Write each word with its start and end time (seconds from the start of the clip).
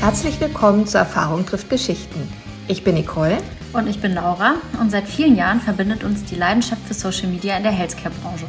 Herzlich 0.00 0.40
willkommen 0.40 0.86
zu 0.86 0.96
Erfahrung 0.96 1.44
trifft 1.44 1.68
Geschichten. 1.68 2.32
Ich 2.68 2.82
bin 2.84 2.94
Nicole. 2.94 3.36
Und 3.74 3.86
ich 3.86 4.00
bin 4.00 4.14
Laura. 4.14 4.54
Und 4.80 4.90
seit 4.90 5.06
vielen 5.06 5.36
Jahren 5.36 5.60
verbindet 5.60 6.04
uns 6.04 6.24
die 6.24 6.36
Leidenschaft 6.36 6.80
für 6.86 6.94
Social 6.94 7.28
Media 7.28 7.54
in 7.58 7.64
der 7.64 7.72
Healthcare-Branche. 7.72 8.46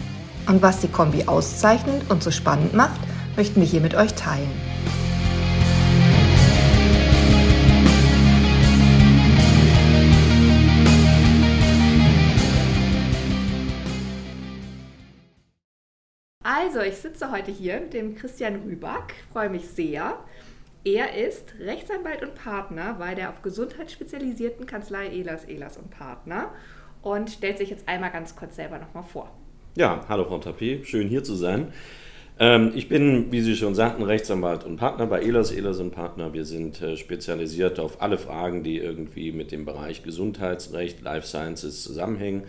Und 0.49 0.63
was 0.63 0.79
die 0.79 0.87
Kombi 0.87 1.25
auszeichnet 1.25 2.09
und 2.09 2.23
so 2.23 2.31
spannend 2.31 2.73
macht, 2.73 2.99
möchten 3.37 3.61
wir 3.61 3.67
hier 3.67 3.81
mit 3.81 3.93
euch 3.93 4.15
teilen. 4.15 4.49
Also, 16.43 16.81
ich 16.81 16.95
sitze 16.95 17.29
heute 17.29 17.51
hier 17.51 17.79
mit 17.81 17.93
dem 17.93 18.15
Christian 18.15 18.55
Rüback, 18.55 19.13
freue 19.31 19.49
mich 19.49 19.69
sehr. 19.69 20.17
Er 20.83 21.15
ist 21.15 21.53
Rechtsanwalt 21.59 22.23
und 22.23 22.33
Partner 22.33 22.95
bei 22.97 23.13
der 23.13 23.29
auf 23.29 23.43
Gesundheit 23.43 23.91
spezialisierten 23.91 24.65
Kanzlei 24.65 25.09
Ehlers, 25.09 25.45
Ehlers 25.45 25.77
und 25.77 25.91
Partner 25.91 26.51
und 27.03 27.29
stellt 27.29 27.59
sich 27.59 27.69
jetzt 27.69 27.87
einmal 27.87 28.09
ganz 28.09 28.35
kurz 28.35 28.55
selber 28.55 28.79
nochmal 28.79 29.03
vor. 29.03 29.38
Ja, 29.75 30.03
hallo 30.09 30.25
Frau 30.25 30.39
Tapé, 30.39 30.83
schön 30.83 31.07
hier 31.09 31.23
zu 31.23 31.35
sein. 31.35 31.71
Ähm, 32.39 32.71
ich 32.73 32.89
bin, 32.89 33.31
wie 33.31 33.41
Sie 33.41 33.55
schon 33.55 33.75
sagten, 33.75 34.01
Rechtsanwalt 34.01 34.63
und 34.63 34.77
Partner 34.77 35.05
bei 35.05 35.21
Ehlers, 35.21 35.51
Ehlers 35.51 35.79
und 35.79 35.91
Partner. 35.91 36.33
Wir 36.33 36.43
sind 36.43 36.81
äh, 36.81 36.97
spezialisiert 36.97 37.79
auf 37.79 38.01
alle 38.01 38.17
Fragen, 38.17 38.63
die 38.63 38.79
irgendwie 38.79 39.31
mit 39.31 39.51
dem 39.51 39.65
Bereich 39.65 40.01
Gesundheitsrecht, 40.01 41.01
Life 41.03 41.27
Sciences 41.27 41.83
zusammenhängen. 41.83 42.43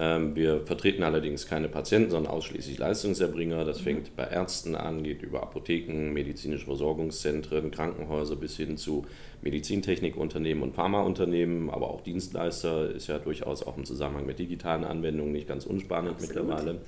Ähm, 0.00 0.36
wir 0.36 0.60
vertreten 0.60 1.02
allerdings 1.02 1.46
keine 1.46 1.68
Patienten, 1.68 2.10
sondern 2.10 2.32
ausschließlich 2.32 2.78
Leistungserbringer. 2.78 3.64
Das 3.64 3.80
fängt 3.80 4.14
bei 4.14 4.24
Ärzten 4.24 4.76
an, 4.76 5.02
geht 5.02 5.22
über 5.22 5.42
Apotheken, 5.42 6.12
medizinische 6.12 6.66
Versorgungszentren, 6.66 7.72
Krankenhäuser 7.72 8.36
bis 8.36 8.56
hin 8.56 8.76
zu 8.76 9.06
Medizintechnikunternehmen 9.42 10.62
und 10.62 10.74
Pharmaunternehmen, 10.74 11.70
aber 11.70 11.90
auch 11.90 12.00
Dienstleister 12.00 12.90
ist 12.90 13.08
ja 13.08 13.18
durchaus 13.18 13.64
auch 13.64 13.76
im 13.76 13.84
Zusammenhang 13.84 14.26
mit 14.26 14.38
digitalen 14.38 14.84
Anwendungen 14.84 15.32
nicht 15.32 15.48
ganz 15.48 15.66
unspannend 15.66 16.12
Absolut. 16.12 16.36
mittlerweile. 16.36 16.80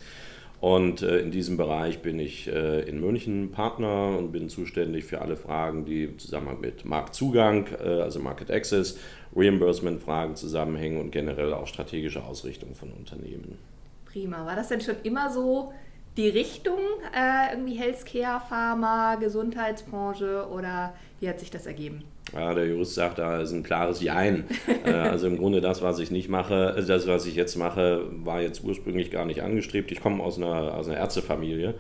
Und 0.61 1.01
äh, 1.01 1.21
in 1.21 1.31
diesem 1.31 1.57
Bereich 1.57 2.03
bin 2.03 2.19
ich 2.19 2.47
äh, 2.47 2.83
in 2.83 3.01
München 3.01 3.51
Partner 3.51 4.17
und 4.19 4.31
bin 4.31 4.51
zuständig 4.51 5.05
für 5.05 5.23
alle 5.23 5.37
Fragen, 5.37 5.87
die 5.87 6.05
im 6.05 6.19
Zusammenhang 6.19 6.61
mit 6.61 6.85
Marktzugang, 6.85 7.67
äh, 7.83 8.03
also 8.03 8.21
Market 8.21 8.51
Access, 8.51 8.99
Reimbursement-Fragen 9.35 10.37
zusammenhängen 10.37 11.01
und 11.01 11.13
generell 11.13 11.55
auch 11.55 11.67
strategische 11.67 12.23
Ausrichtung 12.23 12.75
von 12.75 12.91
Unternehmen. 12.93 13.57
Prima. 14.05 14.45
War 14.45 14.57
das 14.57 14.69
denn 14.69 14.83
schon 14.83 14.97
immer 15.03 15.33
so 15.33 15.73
die 16.19 16.29
Richtung, 16.29 16.81
äh, 17.17 17.53
irgendwie 17.53 17.75
Healthcare, 17.75 18.43
Pharma, 18.47 19.15
Gesundheitsbranche 19.15 20.47
oder 20.51 20.93
wie 21.21 21.29
hat 21.29 21.41
sich 21.41 21.51
das 21.51 21.65
ergeben? 21.65 22.05
Ja, 22.33 22.55
der 22.55 22.67
Jurist 22.67 22.95
sagt, 22.95 23.19
da 23.19 23.41
ist 23.41 23.53
ein 23.53 23.63
klares 23.63 24.01
Jein. 24.01 24.45
Äh, 24.83 24.93
also 24.93 25.27
im 25.27 25.37
Grunde 25.37 25.61
das, 25.61 25.83
was 25.83 25.99
ich 25.99 26.11
nicht 26.11 26.31
mache, 26.31 26.75
äh, 26.79 26.83
das, 26.83 27.07
was 27.07 27.27
ich 27.27 27.35
jetzt 27.35 27.57
mache, 27.57 28.03
war 28.25 28.41
jetzt 28.41 28.65
ursprünglich 28.65 29.11
gar 29.11 29.27
nicht 29.27 29.43
angestrebt. 29.43 29.93
Ich 29.93 30.01
komme 30.01 30.23
aus 30.23 30.39
einer, 30.39 30.75
aus 30.75 30.89
einer 30.89 30.97
Ärztefamilie. 30.97 31.75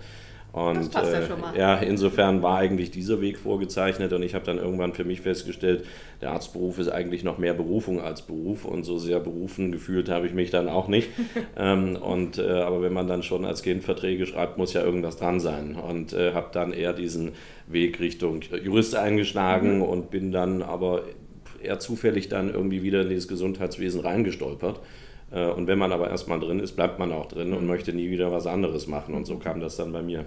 Und 0.53 0.93
ja, 0.95 1.03
äh, 1.03 1.59
ja, 1.59 1.77
insofern 1.77 2.43
war 2.43 2.59
eigentlich 2.59 2.91
dieser 2.91 3.21
Weg 3.21 3.39
vorgezeichnet 3.39 4.13
und 4.13 4.23
ich 4.23 4.35
habe 4.35 4.45
dann 4.45 4.59
irgendwann 4.59 4.93
für 4.93 5.05
mich 5.05 5.21
festgestellt, 5.21 5.85
der 6.21 6.33
Arztberuf 6.33 6.79
ist 6.79 6.89
eigentlich 6.89 7.23
noch 7.23 7.39
mehr 7.39 7.55
Berufung 7.55 8.01
als 8.01 8.23
Beruf 8.23 8.65
und 8.65 8.83
so 8.85 8.99
sehr 8.99 9.21
berufen 9.21 9.71
gefühlt 9.71 10.09
habe 10.09 10.27
ich 10.27 10.35
mich 10.35 10.51
dann 10.51 10.69
auch 10.69 10.89
nicht. 10.89 11.09
ähm, 11.57 11.97
und, 11.97 12.39
äh, 12.39 12.51
aber 12.51 12.83
wenn 12.83 12.93
man 12.93 13.07
dann 13.07 13.23
schon 13.23 13.45
als 13.45 13.63
Kind 13.63 13.85
Verträge 13.85 14.27
schreibt, 14.27 14.59
muss 14.59 14.73
ja 14.73 14.83
irgendwas 14.83 15.17
dran 15.17 15.39
sein 15.39 15.77
und 15.77 16.13
äh, 16.13 16.33
habe 16.33 16.49
dann 16.53 16.73
eher 16.73 16.93
diesen 16.93 17.33
Weg 17.69 18.01
Richtung 18.01 18.41
Jurist 18.63 18.97
eingeschlagen 18.97 19.77
mhm. 19.77 19.83
und 19.83 20.11
bin 20.11 20.33
dann 20.33 20.63
aber 20.63 21.03
eher 21.63 21.79
zufällig 21.79 22.29
dann 22.29 22.53
irgendwie 22.53 22.83
wieder 22.83 23.03
in 23.03 23.09
dieses 23.09 23.29
Gesundheitswesen 23.29 24.01
reingestolpert 24.01 24.81
und 25.31 25.67
wenn 25.67 25.79
man 25.79 25.93
aber 25.93 26.11
erstmal 26.11 26.41
drin 26.41 26.61
ist, 26.61 26.73
bleibt 26.77 26.99
man 26.99 27.13
auch 27.13 27.27
drin 27.27 27.53
und 27.53 27.67
möchte 27.67 27.93
nie 27.93 28.11
wieder 28.11 28.33
was 28.33 28.47
anderes 28.47 28.87
machen. 28.87 29.15
Und 29.15 29.27
so 29.27 29.39
kam 29.39 29.61
das 29.61 29.77
dann 29.77 29.93
bei 29.93 30.03
mir. 30.03 30.27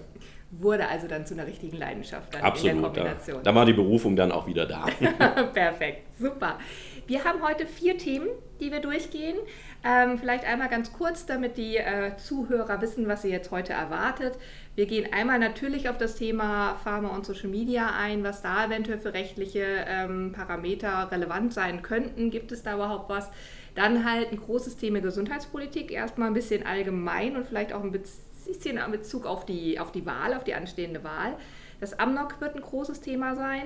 Wurde 0.52 0.88
also 0.88 1.08
dann 1.08 1.26
zu 1.26 1.34
einer 1.34 1.48
richtigen 1.48 1.78
Leidenschaft 1.78 2.34
dann 2.34 2.44
Absolut, 2.44 2.76
in 2.76 2.82
der 2.82 2.92
Kombination. 2.92 3.38
Da, 3.44 3.52
da 3.52 3.56
war 3.56 3.66
die 3.66 3.74
Berufung 3.74 4.16
dann 4.16 4.32
auch 4.32 4.46
wieder 4.46 4.68
da. 4.68 4.86
Perfekt, 5.54 6.16
super. 6.20 6.60
Wir 7.08 7.26
haben 7.26 7.42
heute 7.42 7.66
vier 7.66 7.98
Themen, 7.98 8.28
die 8.62 8.72
wir 8.72 8.80
durchgehen. 8.80 9.36
Ähm, 9.84 10.20
vielleicht 10.20 10.46
einmal 10.46 10.70
ganz 10.70 10.94
kurz, 10.94 11.26
damit 11.26 11.58
die 11.58 11.78
äh, 11.78 12.16
Zuhörer 12.18 12.82
wissen, 12.82 13.08
was 13.08 13.24
sie 13.24 13.30
jetzt 13.30 13.50
heute 13.50 13.74
erwartet. 13.74 14.38
Wir 14.76 14.86
gehen 14.86 15.12
einmal 15.12 15.40
natürlich 15.40 15.90
auf 15.90 15.98
das 15.98 16.16
Thema 16.16 16.76
Pharma 16.84 17.10
und 17.10 17.26
Social 17.26 17.50
Media 17.50 17.92
ein, 17.98 18.24
was 18.24 18.42
da 18.42 18.66
eventuell 18.66 19.00
für 19.00 19.14
rechtliche 19.14 19.66
ähm, 19.88 20.34
Parameter 20.34 21.12
relevant 21.12 21.54
sein 21.54 21.82
könnten. 21.82 22.30
Gibt 22.30 22.52
es 22.52 22.62
da 22.62 22.76
überhaupt 22.76 23.10
was? 23.10 23.30
Dann 23.76 24.06
halt 24.06 24.32
ein 24.32 24.38
großes 24.38 24.78
Thema 24.78 25.02
Gesundheitspolitik, 25.02 25.92
erstmal 25.92 26.28
ein 26.28 26.34
bisschen 26.34 26.66
allgemein 26.66 27.36
und 27.36 27.48
vielleicht 27.48 27.74
auch 27.74 27.84
ein 27.84 27.92
bisschen 27.92 28.78
in 28.78 28.92
Bezug 28.92 29.26
auf 29.26 29.46
die, 29.46 29.80
auf 29.80 29.92
die 29.92 30.06
Wahl, 30.06 30.34
auf 30.34 30.44
die 30.44 30.54
anstehende 30.54 31.04
Wahl. 31.04 31.38
Das 31.80 31.98
Amnok 31.98 32.40
wird 32.40 32.56
ein 32.56 32.62
großes 32.62 33.02
Thema 33.02 33.36
sein. 33.36 33.64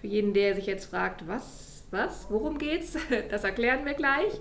Für 0.00 0.06
jeden, 0.06 0.34
der 0.34 0.54
sich 0.54 0.66
jetzt 0.66 0.86
fragt, 0.86 1.28
was, 1.28 1.84
was, 1.90 2.26
worum 2.30 2.58
geht's, 2.58 2.96
das 3.30 3.44
erklären 3.44 3.84
wir 3.84 3.94
gleich. 3.94 4.40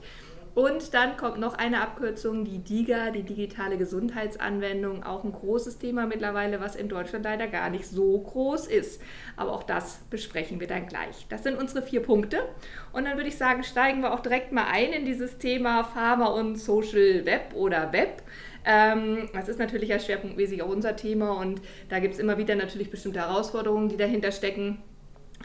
Und 0.56 0.94
dann 0.94 1.18
kommt 1.18 1.40
noch 1.40 1.56
eine 1.56 1.82
Abkürzung, 1.82 2.46
die 2.46 2.60
DIGA, 2.60 3.10
die 3.10 3.24
digitale 3.24 3.78
Gesundheitsanwendung, 3.78 5.04
auch 5.04 5.24
ein 5.24 5.32
großes 5.32 5.80
Thema 5.80 6.06
mittlerweile, 6.06 6.60
was 6.60 6.76
in 6.76 6.90
Deutschland 6.90 7.26
leider 7.26 7.48
gar 7.48 7.72
nicht 7.72 7.88
so 7.88 8.20
groß 8.20 8.68
ist. 8.68 9.02
Aber 9.36 9.52
auch 9.54 9.64
das 9.64 10.02
besprechen 10.12 10.60
wir 10.60 10.68
dann 10.68 10.86
gleich. 10.86 11.26
Das 11.30 11.42
sind 11.42 11.58
unsere 11.58 11.82
vier 11.82 12.02
Punkte. 12.02 12.44
Und 12.92 13.06
dann 13.06 13.18
würde 13.18 13.30
ich 13.30 13.38
sagen, 13.38 13.64
steigen 13.64 14.02
wir 14.02 14.14
auch 14.14 14.20
direkt 14.20 14.52
mal 14.52 14.68
ein 14.72 14.94
in 14.94 15.06
dieses 15.06 15.40
Thema 15.40 15.84
Pharma 15.84 16.28
und 16.28 16.58
Social 16.58 17.26
Web 17.26 17.54
oder 17.56 17.92
Web. 17.92 18.22
Ähm, 18.66 19.30
das 19.34 19.50
ist 19.50 19.60
natürlich 19.60 19.90
ja 19.90 20.00
schwerpunktmäßig 20.00 20.62
auch 20.62 20.70
unser 20.70 20.96
Thema 20.96 21.32
und 21.42 21.62
da 21.90 22.00
gibt 22.00 22.14
es 22.14 22.20
immer 22.20 22.38
wieder 22.38 22.56
natürlich 22.56 22.90
bestimmte 22.90 23.20
Herausforderungen, 23.20 23.90
die 23.90 23.98
dahinter 23.98 24.32
stecken 24.32 24.82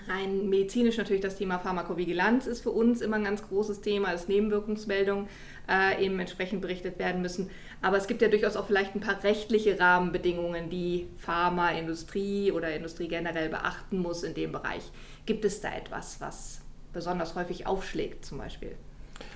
rein 0.07 0.49
medizinisch 0.49 0.97
natürlich 0.97 1.23
das 1.23 1.37
Thema 1.37 1.59
Pharmakovigilanz 1.59 2.47
ist 2.47 2.63
für 2.63 2.71
uns 2.71 3.01
immer 3.01 3.17
ein 3.17 3.25
ganz 3.25 3.47
großes 3.47 3.81
Thema, 3.81 4.13
dass 4.13 4.29
Nebenwirkungsmeldungen 4.29 5.27
äh, 5.69 6.05
eben 6.05 6.19
entsprechend 6.19 6.63
berichtet 6.63 6.99
werden 6.99 7.23
müssen. 7.23 7.51
Aber 7.83 7.97
es 7.97 8.07
gibt 8.07 8.23
ja 8.23 8.29
durchaus 8.29 8.57
auch 8.57 8.67
vielleicht 8.67 8.95
ein 8.95 9.01
paar 9.01 9.23
rechtliche 9.23 9.79
Rahmenbedingungen, 9.79 10.71
die 10.71 11.09
Pharmaindustrie 11.19 12.53
oder 12.53 12.75
Industrie 12.75 13.09
generell 13.09 13.49
beachten 13.49 13.99
muss 13.99 14.23
in 14.23 14.35
dem 14.35 14.53
Bereich. 14.53 14.83
Gibt 15.27 15.45
es 15.45 15.61
da 15.61 15.75
etwas, 15.77 16.21
was 16.21 16.61
besonders 16.93 17.35
häufig 17.35 17.67
aufschlägt 17.67 18.25
zum 18.25 18.39
Beispiel? 18.39 18.73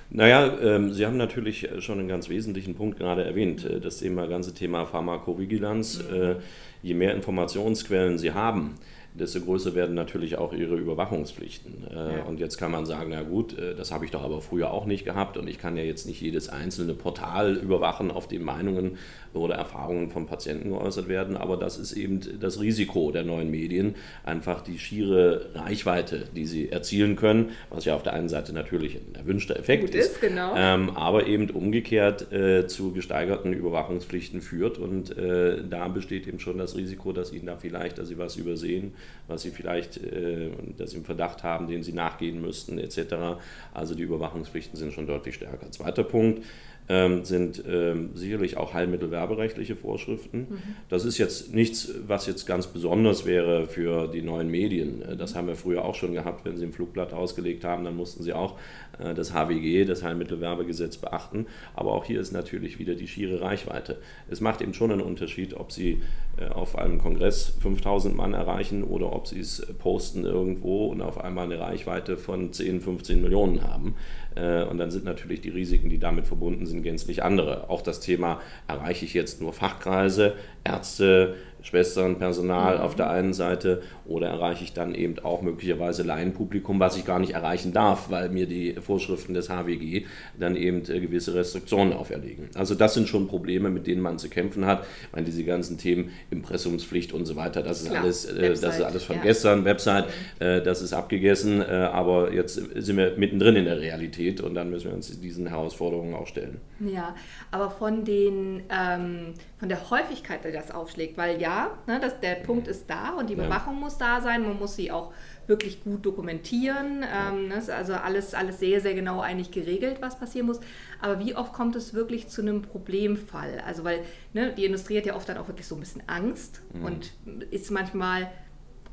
Naja, 0.09 0.57
ähm, 0.61 0.93
Sie 0.93 1.05
haben 1.05 1.17
natürlich 1.17 1.67
schon 1.79 1.99
einen 1.99 2.07
ganz 2.07 2.29
wesentlichen 2.29 2.75
Punkt 2.75 2.99
gerade 2.99 3.23
erwähnt, 3.23 3.65
äh, 3.65 3.79
das 3.79 3.97
Thema, 3.97 4.27
ganze 4.27 4.53
Thema 4.53 4.85
Pharmakovigilanz. 4.85 6.03
Mhm. 6.03 6.15
Äh, 6.15 6.35
je 6.83 6.93
mehr 6.93 7.15
Informationsquellen 7.15 8.17
Sie 8.17 8.31
haben, 8.31 8.75
desto 9.13 9.41
größer 9.41 9.75
werden 9.75 9.95
natürlich 9.95 10.37
auch 10.37 10.53
ihre 10.53 10.75
Überwachungspflichten. 10.75 11.87
Äh, 11.89 12.17
ja. 12.17 12.23
Und 12.23 12.39
jetzt 12.39 12.57
kann 12.57 12.71
man 12.71 12.85
sagen, 12.85 13.11
na 13.11 13.21
gut, 13.21 13.57
äh, 13.57 13.75
das 13.75 13.91
habe 13.91 14.05
ich 14.05 14.11
doch 14.11 14.23
aber 14.23 14.41
früher 14.41 14.71
auch 14.71 14.85
nicht 14.85 15.05
gehabt 15.05 15.37
und 15.37 15.47
ich 15.47 15.59
kann 15.59 15.77
ja 15.77 15.83
jetzt 15.83 16.07
nicht 16.07 16.19
jedes 16.21 16.49
einzelne 16.49 16.93
Portal 16.93 17.55
überwachen, 17.55 18.11
auf 18.11 18.27
dem 18.27 18.43
Meinungen 18.43 18.97
oder 19.33 19.55
Erfahrungen 19.55 20.09
von 20.09 20.25
Patienten 20.25 20.69
geäußert 20.69 21.07
werden, 21.07 21.35
aber 21.37 21.57
das 21.57 21.77
ist 21.77 21.93
eben 21.93 22.19
das 22.39 22.59
Risiko 22.59 23.11
der 23.11 23.23
neuen 23.23 23.49
Medien, 23.49 23.95
einfach 24.23 24.61
die 24.61 24.79
schiere 24.79 25.49
Reichweite, 25.55 26.25
die 26.35 26.45
sie 26.45 26.69
erzielen 26.69 27.15
können, 27.15 27.51
was 27.69 27.85
ja 27.85 27.95
auf 27.95 28.03
der 28.03 28.13
einen 28.13 28.29
Seite 28.29 28.53
natürlich 28.53 28.95
ein 28.95 29.15
erwünschter 29.15 29.57
Effekt 29.57 29.85
Gut 29.85 29.95
ist, 29.95 30.13
ist 30.13 30.21
genau. 30.21 30.53
ähm, 30.55 30.91
aber 30.91 31.27
eben 31.27 31.49
umgekehrt 31.49 32.31
äh, 32.31 32.67
zu 32.67 32.91
gesteigerten 32.91 33.53
Überwachungspflichten 33.53 34.41
führt 34.41 34.77
und 34.77 35.17
äh, 35.17 35.63
da 35.67 35.87
besteht 35.87 36.27
eben 36.27 36.39
schon 36.39 36.57
das 36.57 36.75
Risiko, 36.75 37.11
dass 37.11 37.33
ihnen 37.33 37.45
da 37.45 37.57
vielleicht, 37.57 37.97
dass 37.97 38.07
sie 38.07 38.17
was 38.17 38.35
übersehen, 38.35 38.93
was 39.27 39.41
sie 39.41 39.51
vielleicht, 39.51 39.97
äh, 39.97 40.49
dass 40.77 40.91
sie 40.91 40.97
einen 40.97 41.05
Verdacht 41.05 41.43
haben, 41.43 41.67
den 41.67 41.83
sie 41.83 41.93
nachgehen 41.93 42.41
müssten 42.41 42.77
etc. 42.77 43.37
Also 43.73 43.95
die 43.95 44.03
Überwachungspflichten 44.03 44.77
sind 44.77 44.93
schon 44.93 45.07
deutlich 45.07 45.35
stärker. 45.35 45.71
Zweiter 45.71 46.03
Punkt, 46.03 46.43
ähm, 46.89 47.23
sind 47.23 47.63
ähm, 47.67 48.09
sicherlich 48.13 48.57
auch 48.57 48.73
heilmittelwerberechtliche 48.73 49.75
Vorschriften. 49.75 50.39
Mhm. 50.49 50.57
Das 50.89 51.05
ist 51.05 51.17
jetzt 51.17 51.53
nichts, 51.53 51.93
was 52.07 52.27
jetzt 52.27 52.45
ganz 52.45 52.67
besonders 52.67 53.25
wäre 53.25 53.67
für 53.67 54.07
die 54.07 54.21
neuen 54.21 54.49
Medien. 54.49 55.01
Äh, 55.01 55.15
das 55.15 55.35
haben 55.35 55.47
wir 55.47 55.55
früher 55.55 55.85
auch 55.85 55.95
schon 55.95 56.13
gehabt, 56.13 56.45
wenn 56.45 56.57
sie 56.57 56.65
ein 56.65 56.73
Flugblatt 56.73 57.13
ausgelegt 57.13 57.63
haben, 57.63 57.83
dann 57.83 57.95
mussten 57.95 58.23
sie 58.23 58.33
auch 58.33 58.57
äh, 58.99 59.13
das 59.13 59.33
HWG, 59.33 59.85
das 59.85 60.03
Heilmittelwerbegesetz, 60.03 60.97
beachten. 60.97 61.47
Aber 61.73 61.93
auch 61.93 62.05
hier 62.05 62.19
ist 62.19 62.31
natürlich 62.31 62.79
wieder 62.79 62.95
die 62.95 63.07
schiere 63.07 63.41
Reichweite. 63.41 63.97
Es 64.29 64.41
macht 64.41 64.61
eben 64.61 64.73
schon 64.73 64.91
einen 64.91 65.01
Unterschied, 65.01 65.55
ob 65.55 65.71
sie 65.71 66.01
äh, 66.37 66.47
auf 66.47 66.77
einem 66.77 66.99
Kongress 66.99 67.53
5000 67.61 68.15
Mann 68.15 68.33
erreichen 68.33 68.83
oder 68.83 69.13
ob 69.13 69.27
sie 69.27 69.39
es 69.39 69.65
posten 69.79 70.25
irgendwo 70.25 70.87
und 70.87 71.01
auf 71.01 71.19
einmal 71.19 71.45
eine 71.45 71.59
Reichweite 71.59 72.17
von 72.17 72.51
10, 72.51 72.81
15 72.81 73.21
Millionen 73.21 73.63
haben. 73.63 73.95
Und 74.35 74.77
dann 74.77 74.91
sind 74.91 75.05
natürlich 75.05 75.41
die 75.41 75.49
Risiken, 75.49 75.89
die 75.89 75.99
damit 75.99 76.27
verbunden 76.27 76.65
sind, 76.65 76.73
sind 76.73 76.83
gänzlich 76.83 77.23
andere. 77.23 77.69
Auch 77.69 77.81
das 77.81 77.99
Thema, 77.99 78.41
erreiche 78.67 79.05
ich 79.05 79.13
jetzt 79.13 79.41
nur 79.41 79.53
Fachkreise, 79.53 80.33
Ärzte, 80.63 81.35
Schwestern, 81.63 82.19
Personal 82.19 82.77
auf 82.77 82.95
der 82.95 83.09
einen 83.09 83.33
Seite 83.33 83.81
oder 84.05 84.27
erreiche 84.27 84.65
ich 84.65 84.73
dann 84.73 84.93
eben 84.93 85.17
auch 85.19 85.41
möglicherweise 85.41 86.03
Laienpublikum, 86.03 86.77
was 86.79 86.97
ich 86.97 87.05
gar 87.05 87.19
nicht 87.19 87.33
erreichen 87.33 87.71
darf, 87.71 88.09
weil 88.09 88.29
mir 88.29 88.47
die 88.47 88.73
Vorschriften 88.73 89.33
des 89.33 89.49
HWG 89.49 90.05
dann 90.37 90.57
eben 90.57 90.79
äh, 90.89 90.99
gewisse 90.99 91.33
Restriktionen 91.33 91.93
auferlegen. 91.93 92.49
Also 92.53 92.75
das 92.75 92.93
sind 92.93 93.07
schon 93.07 93.27
Probleme, 93.29 93.69
mit 93.69 93.87
denen 93.87 94.01
man 94.01 94.19
zu 94.19 94.27
kämpfen 94.27 94.65
hat. 94.65 94.85
Ich 95.03 95.13
meine, 95.13 95.25
diese 95.25 95.45
ganzen 95.45 95.77
Themen 95.77 96.11
Impressumspflicht 96.31 97.13
und 97.13 97.25
so 97.25 97.37
weiter, 97.37 97.63
das 97.63 97.81
ist, 97.81 97.91
Klar, 97.91 98.03
alles, 98.03 98.25
äh, 98.25 98.49
das 98.49 98.59
ist 98.59 98.81
alles 98.81 99.03
von 99.05 99.15
ja. 99.15 99.21
gestern, 99.21 99.63
Website, 99.63 100.05
äh, 100.39 100.61
das 100.61 100.81
ist 100.81 100.91
abgegessen, 100.91 101.61
äh, 101.61 101.65
aber 101.65 102.33
jetzt 102.33 102.55
sind 102.55 102.97
wir 102.97 103.13
mittendrin 103.15 103.55
in 103.55 103.65
der 103.65 103.79
Realität 103.79 104.41
und 104.41 104.53
dann 104.53 104.69
müssen 104.69 104.87
wir 104.87 104.93
uns 104.93 105.17
diesen 105.21 105.47
Herausforderungen 105.47 106.13
auch 106.13 106.27
stellen. 106.27 106.59
Ja, 106.81 107.15
aber 107.51 107.69
von, 107.69 108.03
den, 108.03 108.63
ähm, 108.69 109.33
von 109.57 109.69
der 109.69 109.89
Häufigkeit, 109.89 110.43
die 110.43 110.51
das 110.51 110.71
aufschlägt, 110.71 111.17
weil 111.17 111.41
ja, 111.41 111.52
ne, 111.87 111.99
das, 111.99 112.19
der 112.19 112.35
Punkt 112.35 112.67
ist 112.67 112.89
da 112.89 113.11
und 113.11 113.29
die 113.29 113.35
Bewachung 113.35 113.75
ja. 113.75 113.79
muss 113.79 113.97
da 113.97 114.21
sein, 114.21 114.43
man 114.43 114.57
muss 114.59 114.75
sie 114.75 114.91
auch 114.91 115.13
wirklich 115.47 115.83
gut 115.83 116.05
dokumentieren. 116.05 117.03
Ähm, 117.03 117.49
das 117.49 117.49
ne, 117.49 117.57
ist 117.57 117.69
also 117.69 117.93
alles, 117.93 118.33
alles 118.33 118.59
sehr, 118.59 118.79
sehr 118.81 118.93
genau 118.93 119.21
eigentlich 119.21 119.51
geregelt, 119.51 119.97
was 119.99 120.17
passieren 120.17 120.47
muss. 120.47 120.59
Aber 121.01 121.19
wie 121.19 121.35
oft 121.35 121.53
kommt 121.53 121.75
es 121.75 121.93
wirklich 121.93 122.27
zu 122.27 122.41
einem 122.41 122.61
Problemfall? 122.61 123.61
Also 123.65 123.83
weil 123.83 123.99
ne, 124.33 124.53
die 124.53 124.65
Industrie 124.65 124.97
hat 124.97 125.05
ja 125.05 125.15
oft 125.15 125.27
dann 125.27 125.37
auch 125.37 125.47
wirklich 125.47 125.67
so 125.67 125.75
ein 125.75 125.79
bisschen 125.79 126.03
Angst 126.07 126.61
mhm. 126.73 126.85
und 126.85 127.11
ist 127.51 127.71
manchmal 127.71 128.31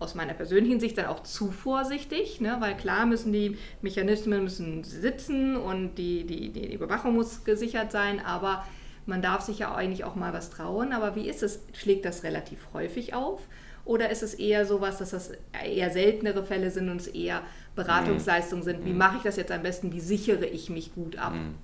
aus 0.00 0.14
meiner 0.14 0.32
persönlichen 0.32 0.80
Sicht 0.80 0.96
dann 0.96 1.06
auch 1.06 1.22
zu 1.22 1.52
vorsichtig, 1.52 2.40
ne? 2.40 2.56
weil 2.60 2.74
klar 2.74 3.04
müssen 3.04 3.32
die 3.32 3.58
Mechanismen 3.82 4.42
müssen 4.42 4.82
sitzen 4.82 5.56
und 5.56 5.96
die, 5.96 6.24
die, 6.24 6.48
die 6.48 6.72
Überwachung 6.72 7.14
muss 7.14 7.44
gesichert 7.44 7.92
sein, 7.92 8.18
aber 8.18 8.64
man 9.06 9.22
darf 9.22 9.42
sich 9.42 9.58
ja 9.58 9.74
eigentlich 9.74 10.04
auch 10.04 10.14
mal 10.14 10.32
was 10.32 10.50
trauen. 10.50 10.92
Aber 10.92 11.14
wie 11.16 11.28
ist 11.28 11.42
es? 11.42 11.60
Schlägt 11.72 12.04
das 12.04 12.22
relativ 12.22 12.68
häufig 12.72 13.14
auf? 13.14 13.40
Oder 13.84 14.10
ist 14.10 14.22
es 14.22 14.34
eher 14.34 14.66
so 14.66 14.80
was, 14.80 14.98
dass 14.98 15.10
das 15.10 15.32
eher 15.64 15.90
seltenere 15.90 16.44
Fälle 16.44 16.70
sind 16.70 16.90
und 16.90 17.00
es 17.00 17.08
eher 17.08 17.42
Beratungsleistungen 17.74 18.64
sind? 18.64 18.84
Wie 18.84 18.92
mhm. 18.92 18.98
mache 18.98 19.18
ich 19.18 19.22
das 19.22 19.36
jetzt 19.36 19.52
am 19.52 19.62
besten? 19.62 19.92
Wie 19.92 20.00
sichere 20.00 20.44
ich 20.46 20.70
mich 20.70 20.94
gut 20.94 21.16
ab? 21.18 21.34
Mhm. 21.34 21.54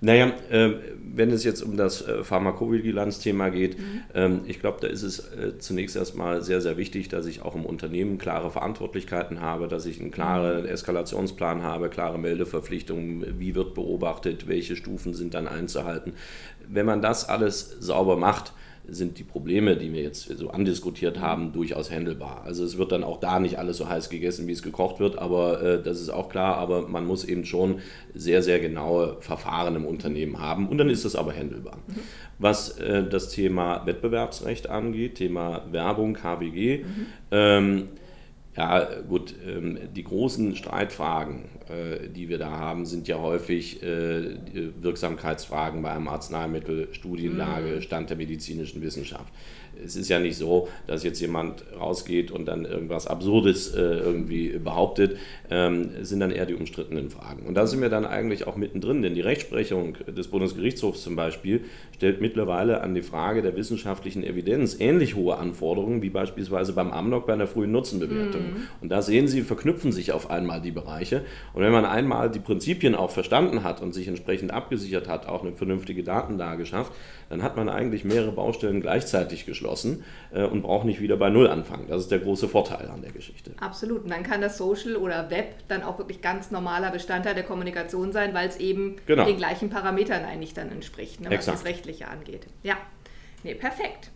Naja, 0.00 0.32
äh, 0.50 0.74
wenn 1.12 1.30
es 1.30 1.42
jetzt 1.42 1.60
um 1.60 1.76
das 1.76 2.06
äh, 2.06 2.22
Pharmakovigilanz-Thema 2.22 3.50
geht, 3.50 3.78
mhm. 3.78 4.02
ähm, 4.14 4.40
ich 4.46 4.60
glaube, 4.60 4.78
da 4.80 4.86
ist 4.86 5.02
es 5.02 5.18
äh, 5.18 5.58
zunächst 5.58 5.96
erstmal 5.96 6.42
sehr, 6.42 6.60
sehr 6.60 6.76
wichtig, 6.76 7.08
dass 7.08 7.26
ich 7.26 7.42
auch 7.42 7.56
im 7.56 7.66
Unternehmen 7.66 8.18
klare 8.18 8.50
Verantwortlichkeiten 8.50 9.40
habe, 9.40 9.66
dass 9.66 9.86
ich 9.86 10.00
einen 10.00 10.12
klaren 10.12 10.62
mhm. 10.62 10.68
Eskalationsplan 10.68 11.62
habe, 11.62 11.88
klare 11.88 12.18
Meldeverpflichtungen, 12.18 13.40
wie 13.40 13.56
wird 13.56 13.74
beobachtet, 13.74 14.46
welche 14.46 14.76
Stufen 14.76 15.14
sind 15.14 15.34
dann 15.34 15.48
einzuhalten. 15.48 16.12
Wenn 16.68 16.86
man 16.86 17.02
das 17.02 17.28
alles 17.28 17.76
sauber 17.80 18.16
macht, 18.16 18.52
sind 18.88 19.18
die 19.18 19.24
Probleme, 19.24 19.76
die 19.76 19.92
wir 19.92 20.02
jetzt 20.02 20.28
so 20.36 20.50
andiskutiert 20.50 21.20
haben, 21.20 21.52
durchaus 21.52 21.90
handelbar. 21.90 22.42
Also 22.44 22.64
es 22.64 22.78
wird 22.78 22.92
dann 22.92 23.04
auch 23.04 23.20
da 23.20 23.38
nicht 23.38 23.58
alles 23.58 23.76
so 23.76 23.88
heiß 23.88 24.08
gegessen, 24.08 24.46
wie 24.46 24.52
es 24.52 24.62
gekocht 24.62 24.98
wird, 24.98 25.18
aber 25.18 25.62
äh, 25.62 25.82
das 25.82 26.00
ist 26.00 26.08
auch 26.08 26.28
klar, 26.28 26.56
aber 26.56 26.88
man 26.88 27.06
muss 27.06 27.24
eben 27.24 27.44
schon 27.44 27.80
sehr, 28.14 28.42
sehr 28.42 28.58
genaue 28.60 29.18
Verfahren 29.20 29.76
im 29.76 29.84
Unternehmen 29.84 30.38
haben 30.38 30.68
und 30.68 30.78
dann 30.78 30.88
ist 30.88 31.04
das 31.04 31.16
aber 31.16 31.32
handelbar. 31.34 31.76
Mhm. 31.86 31.94
Was 32.38 32.78
äh, 32.78 33.04
das 33.08 33.30
Thema 33.30 33.84
Wettbewerbsrecht 33.86 34.70
angeht, 34.70 35.16
Thema 35.16 35.64
Werbung, 35.70 36.14
KWG, 36.14 36.78
mhm. 36.78 37.06
ähm, 37.30 37.88
ja, 38.58 38.88
gut, 39.08 39.36
ähm, 39.46 39.78
die 39.94 40.02
großen 40.02 40.56
Streitfragen, 40.56 41.44
äh, 41.68 42.08
die 42.08 42.28
wir 42.28 42.38
da 42.38 42.50
haben, 42.50 42.86
sind 42.86 43.06
ja 43.06 43.20
häufig 43.20 43.84
äh, 43.84 44.34
Wirksamkeitsfragen 44.80 45.80
bei 45.80 45.92
einem 45.92 46.08
Arzneimittel, 46.08 46.88
Studienlage, 46.90 47.76
mhm. 47.76 47.82
Stand 47.82 48.10
der 48.10 48.16
medizinischen 48.16 48.82
Wissenschaft 48.82 49.32
es 49.84 49.96
ist 49.96 50.08
ja 50.08 50.18
nicht 50.18 50.36
so, 50.36 50.68
dass 50.86 51.04
jetzt 51.04 51.20
jemand 51.20 51.64
rausgeht 51.78 52.30
und 52.30 52.46
dann 52.46 52.64
irgendwas 52.64 53.06
Absurdes 53.06 53.74
äh, 53.74 53.80
irgendwie 53.80 54.58
behauptet, 54.58 55.16
ähm, 55.50 55.90
sind 56.02 56.20
dann 56.20 56.30
eher 56.30 56.46
die 56.46 56.54
umstrittenen 56.54 57.10
Fragen. 57.10 57.46
Und 57.46 57.54
da 57.54 57.66
sind 57.66 57.80
wir 57.80 57.88
dann 57.88 58.04
eigentlich 58.04 58.46
auch 58.46 58.56
mittendrin, 58.56 59.02
denn 59.02 59.14
die 59.14 59.20
Rechtsprechung 59.20 59.96
des 60.06 60.28
Bundesgerichtshofs 60.28 61.02
zum 61.02 61.16
Beispiel 61.16 61.62
stellt 61.94 62.20
mittlerweile 62.20 62.80
an 62.80 62.94
die 62.94 63.02
Frage 63.02 63.42
der 63.42 63.56
wissenschaftlichen 63.56 64.22
Evidenz 64.22 64.76
ähnlich 64.78 65.14
hohe 65.14 65.36
Anforderungen 65.36 66.02
wie 66.02 66.10
beispielsweise 66.10 66.72
beim 66.72 66.90
Amnok 66.90 67.26
bei 67.26 67.32
einer 67.32 67.46
frühen 67.46 67.72
Nutzenbewertung. 67.72 68.42
Mhm. 68.42 68.56
Und 68.80 68.90
da 68.90 69.02
sehen 69.02 69.28
Sie, 69.28 69.42
verknüpfen 69.42 69.92
sich 69.92 70.12
auf 70.12 70.30
einmal 70.30 70.60
die 70.60 70.70
Bereiche. 70.70 71.22
Und 71.54 71.62
wenn 71.62 71.72
man 71.72 71.84
einmal 71.84 72.30
die 72.30 72.38
Prinzipien 72.38 72.94
auch 72.94 73.10
verstanden 73.10 73.62
hat 73.64 73.82
und 73.82 73.94
sich 73.94 74.08
entsprechend 74.08 74.52
abgesichert 74.52 75.08
hat, 75.08 75.26
auch 75.26 75.42
eine 75.42 75.52
vernünftige 75.52 76.02
Datenlage 76.02 76.66
schafft, 76.66 76.92
dann 77.28 77.42
hat 77.42 77.56
man 77.56 77.68
eigentlich 77.68 78.04
mehrere 78.04 78.32
Baustellen 78.32 78.80
gleichzeitig 78.80 79.46
geschlossen 79.46 80.04
äh, 80.32 80.44
und 80.44 80.62
braucht 80.62 80.86
nicht 80.86 81.00
wieder 81.00 81.16
bei 81.16 81.30
Null 81.30 81.48
anfangen. 81.48 81.86
Das 81.88 82.02
ist 82.02 82.10
der 82.10 82.20
große 82.20 82.48
Vorteil 82.48 82.88
an 82.88 83.02
der 83.02 83.12
Geschichte. 83.12 83.52
Absolut. 83.60 84.04
Und 84.04 84.10
dann 84.10 84.22
kann 84.22 84.40
das 84.40 84.58
Social 84.58 84.96
oder 84.96 85.30
Web 85.30 85.54
dann 85.68 85.82
auch 85.82 85.98
wirklich 85.98 86.22
ganz 86.22 86.50
normaler 86.50 86.90
Bestandteil 86.90 87.34
der 87.34 87.44
Kommunikation 87.44 88.12
sein, 88.12 88.34
weil 88.34 88.48
es 88.48 88.56
eben 88.56 88.96
genau. 89.06 89.24
den 89.24 89.36
gleichen 89.36 89.70
Parametern 89.70 90.24
eigentlich 90.24 90.54
dann 90.54 90.70
entspricht, 90.70 91.20
ne, 91.20 91.26
was 91.26 91.34
Exakt. 91.34 91.58
das 91.58 91.64
Rechtliche 91.66 92.08
angeht. 92.08 92.46
Ja, 92.62 92.76
nee, 93.44 93.54
perfekt. 93.54 94.10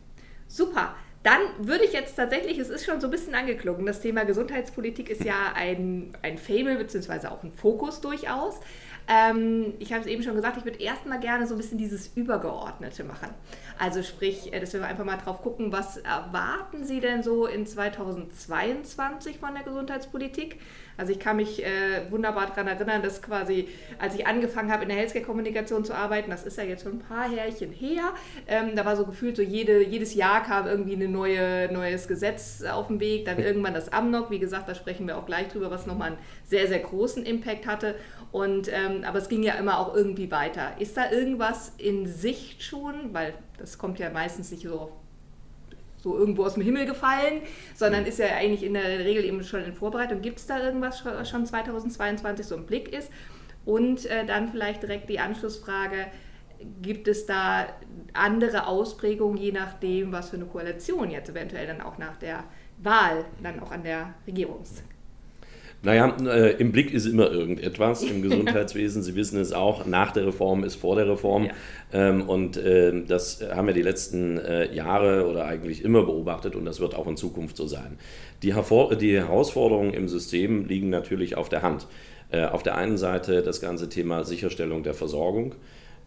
Super. 0.49 0.95
Dann 1.23 1.41
würde 1.59 1.85
ich 1.85 1.93
jetzt 1.93 2.17
tatsächlich, 2.17 2.59
es 2.59 2.69
ist 2.69 2.85
schon 2.85 3.01
so 3.01 3.07
ein 3.07 3.11
bisschen 3.13 3.35
angeklungen, 3.35 3.87
das 3.87 4.01
Thema 4.01 4.25
Gesundheitspolitik 4.25 5.09
ist 5.09 5.25
ja 5.25 5.53
ein, 5.55 6.11
ein 6.23 6.37
Fable 6.37 6.77
beziehungsweise 6.77 7.31
auch 7.31 7.45
ein 7.45 7.53
Fokus 7.53 8.01
durchaus. 8.01 8.59
Ähm, 9.09 9.75
ich 9.79 9.93
habe 9.93 10.03
es 10.03 10.07
eben 10.07 10.23
schon 10.23 10.37
gesagt, 10.37 10.57
ich 10.57 10.65
würde 10.65 10.81
erstmal 10.81 11.21
gerne 11.21 11.47
so 11.47 11.55
ein 11.55 11.59
bisschen 11.59 11.79
dieses 11.79 12.09
Übergeordnete 12.15 13.05
machen. 13.05 13.29
Also 13.79 14.03
sprich, 14.03 14.53
äh, 14.53 14.61
dass 14.61 14.73
wir 14.73 14.85
einfach 14.85 15.05
mal 15.05 15.17
drauf 15.17 15.43
gucken, 15.43 15.73
was 15.73 15.97
erwarten 15.97 16.85
Sie 16.85 17.01
denn 17.01 17.23
so 17.23 17.47
in 17.47 17.67
2022 17.67 19.39
von 19.39 19.55
der 19.55 19.65
Gesundheitspolitik? 19.65 20.61
Also 20.97 21.13
ich 21.13 21.19
kann 21.19 21.37
mich 21.37 21.65
äh, 21.65 22.11
wunderbar 22.11 22.47
daran 22.47 22.69
erinnern, 22.69 23.03
dass 23.03 23.23
quasi, 23.23 23.69
als 23.99 24.15
ich 24.15 24.27
angefangen 24.27 24.71
habe, 24.71 24.83
in 24.83 24.89
der 24.89 24.99
Healthcare-Kommunikation 24.99 25.85
zu 25.85 25.95
arbeiten, 25.95 26.31
das 26.31 26.45
ist 26.45 26.59
ja 26.59 26.65
jetzt 26.65 26.83
schon 26.83 26.93
ein 26.93 26.99
paar 26.99 27.31
Härchen 27.31 27.73
her, 27.73 28.13
ähm, 28.47 28.77
da 28.77 28.85
war 28.85 28.97
so 28.97 29.07
gefühlt, 29.07 29.37
so 29.37 29.43
jede, 29.43 29.83
jedes 29.83 30.15
Jahr 30.15 30.43
kam 30.43 30.67
irgendwie 30.67 30.95
ein 30.95 31.11
neue, 31.11 31.73
neues 31.73 32.09
Gesetz 32.09 32.63
auf 32.63 32.89
den 32.89 33.01
Weg, 33.01 33.25
dann 33.25 33.39
irgendwann 33.39 33.75
das 33.75 33.93
AMNOG, 33.93 34.31
wie 34.31 34.39
gesagt, 34.39 34.69
da 34.69 34.75
sprechen 34.75 35.07
wir 35.07 35.17
auch 35.17 35.27
gleich 35.27 35.49
drüber, 35.49 35.71
was 35.71 35.87
nochmal 35.87 36.09
einen 36.09 36.19
sehr, 36.45 36.69
sehr 36.69 36.81
großen 36.81 37.25
Impact 37.25 37.67
hatte. 37.67 37.95
Und, 38.33 38.73
ähm, 38.73 39.05
aber 39.05 39.19
es 39.19 39.29
ging 39.29 39.43
ja 39.43 39.55
immer 39.55 39.79
auch 39.79 39.95
irgendwie 39.95 40.31
weiter. 40.31 40.73
Ist 40.79 40.97
da 40.97 41.11
irgendwas 41.11 41.73
in 41.77 42.07
Sicht 42.07 42.63
schon? 42.63 43.13
Weil 43.13 43.35
das 43.59 43.77
kommt 43.77 43.99
ja 43.99 44.09
meistens 44.09 44.51
nicht 44.51 44.63
so, 44.63 44.91
so 45.99 46.17
irgendwo 46.19 46.45
aus 46.45 46.55
dem 46.55 46.63
Himmel 46.63 46.87
gefallen, 46.87 47.43
sondern 47.75 48.07
ist 48.07 48.19
ja 48.19 48.27
eigentlich 48.35 48.63
in 48.63 48.73
der 48.73 48.85
Regel 49.01 49.25
eben 49.25 49.45
schon 49.45 49.63
in 49.63 49.75
Vorbereitung. 49.75 50.23
Gibt 50.23 50.39
es 50.39 50.47
da 50.47 50.59
irgendwas 50.59 51.05
was 51.05 51.29
schon 51.29 51.45
2022 51.45 52.47
so 52.47 52.55
im 52.57 52.65
Blick 52.65 52.91
ist? 52.91 53.11
Und 53.67 54.07
äh, 54.07 54.25
dann 54.25 54.49
vielleicht 54.49 54.83
direkt 54.83 55.11
die 55.11 55.21
Anschlussfrage, 55.21 56.07
gibt 56.81 57.09
es 57.09 57.27
da 57.27 57.67
andere 58.15 58.67
Ausprägungen, 58.67 59.37
je 59.37 59.53
nachdem, 59.53 60.11
was 60.11 60.31
für 60.31 60.37
eine 60.37 60.47
Koalition 60.47 61.11
jetzt 61.11 61.29
eventuell 61.29 61.67
dann 61.67 61.83
auch 61.83 61.99
nach 61.99 62.17
der 62.17 62.45
Wahl 62.79 63.25
dann 63.43 63.61
auch 63.61 63.73
an 63.73 63.83
der 63.83 64.15
Regierungs 64.27 64.83
naja, 65.83 66.17
äh, 66.25 66.53
im 66.59 66.71
Blick 66.71 66.95
ist 66.95 67.07
immer 67.07 67.31
irgendetwas 67.31 68.05
im 68.05 68.23
Gesundheitswesen. 68.29 69.03
Sie 69.03 69.17
wissen 69.17 69.41
es 69.41 69.53
auch, 69.53 69.85
nach 69.85 70.13
der 70.13 70.27
Reform 70.27 70.63
ist 70.63 70.77
vor 70.77 70.97
der 70.97 71.09
Reform. 71.09 71.47
Ja. 71.47 71.53
Ähm, 71.93 72.29
und 72.29 72.57
äh, 72.57 73.03
das 73.07 73.43
haben 73.55 73.67
wir 73.67 73.75
die 73.75 73.83
letzten 73.83 74.39
äh, 74.39 74.73
Jahre 74.73 75.29
oder 75.29 75.45
eigentlich 75.45 75.85
immer 75.85 76.05
beobachtet 76.05 76.55
und 76.55 76.65
das 76.65 76.81
wird 76.81 76.95
auch 76.95 77.09
in 77.09 77.17
Zukunft 77.17 77.57
so 77.57 77.67
sein. 77.67 77.99
Die, 78.43 78.55
die 79.01 79.17
Herausforderungen 79.17 79.93
im 79.93 80.09
System 80.09 80.67
liegen 80.67 80.91
natürlich 80.91 81.37
auf 81.37 81.49
der 81.49 81.63
Hand. 81.63 81.87
Äh, 82.31 82.47
auf 82.47 82.63
der 82.63 82.77
einen 82.77 82.97
Seite 82.97 83.43
das 83.43 83.61
ganze 83.61 83.89
Thema 83.89 84.25
Sicherstellung 84.25 84.83
der 84.83 84.95
Versorgung. 84.95 85.55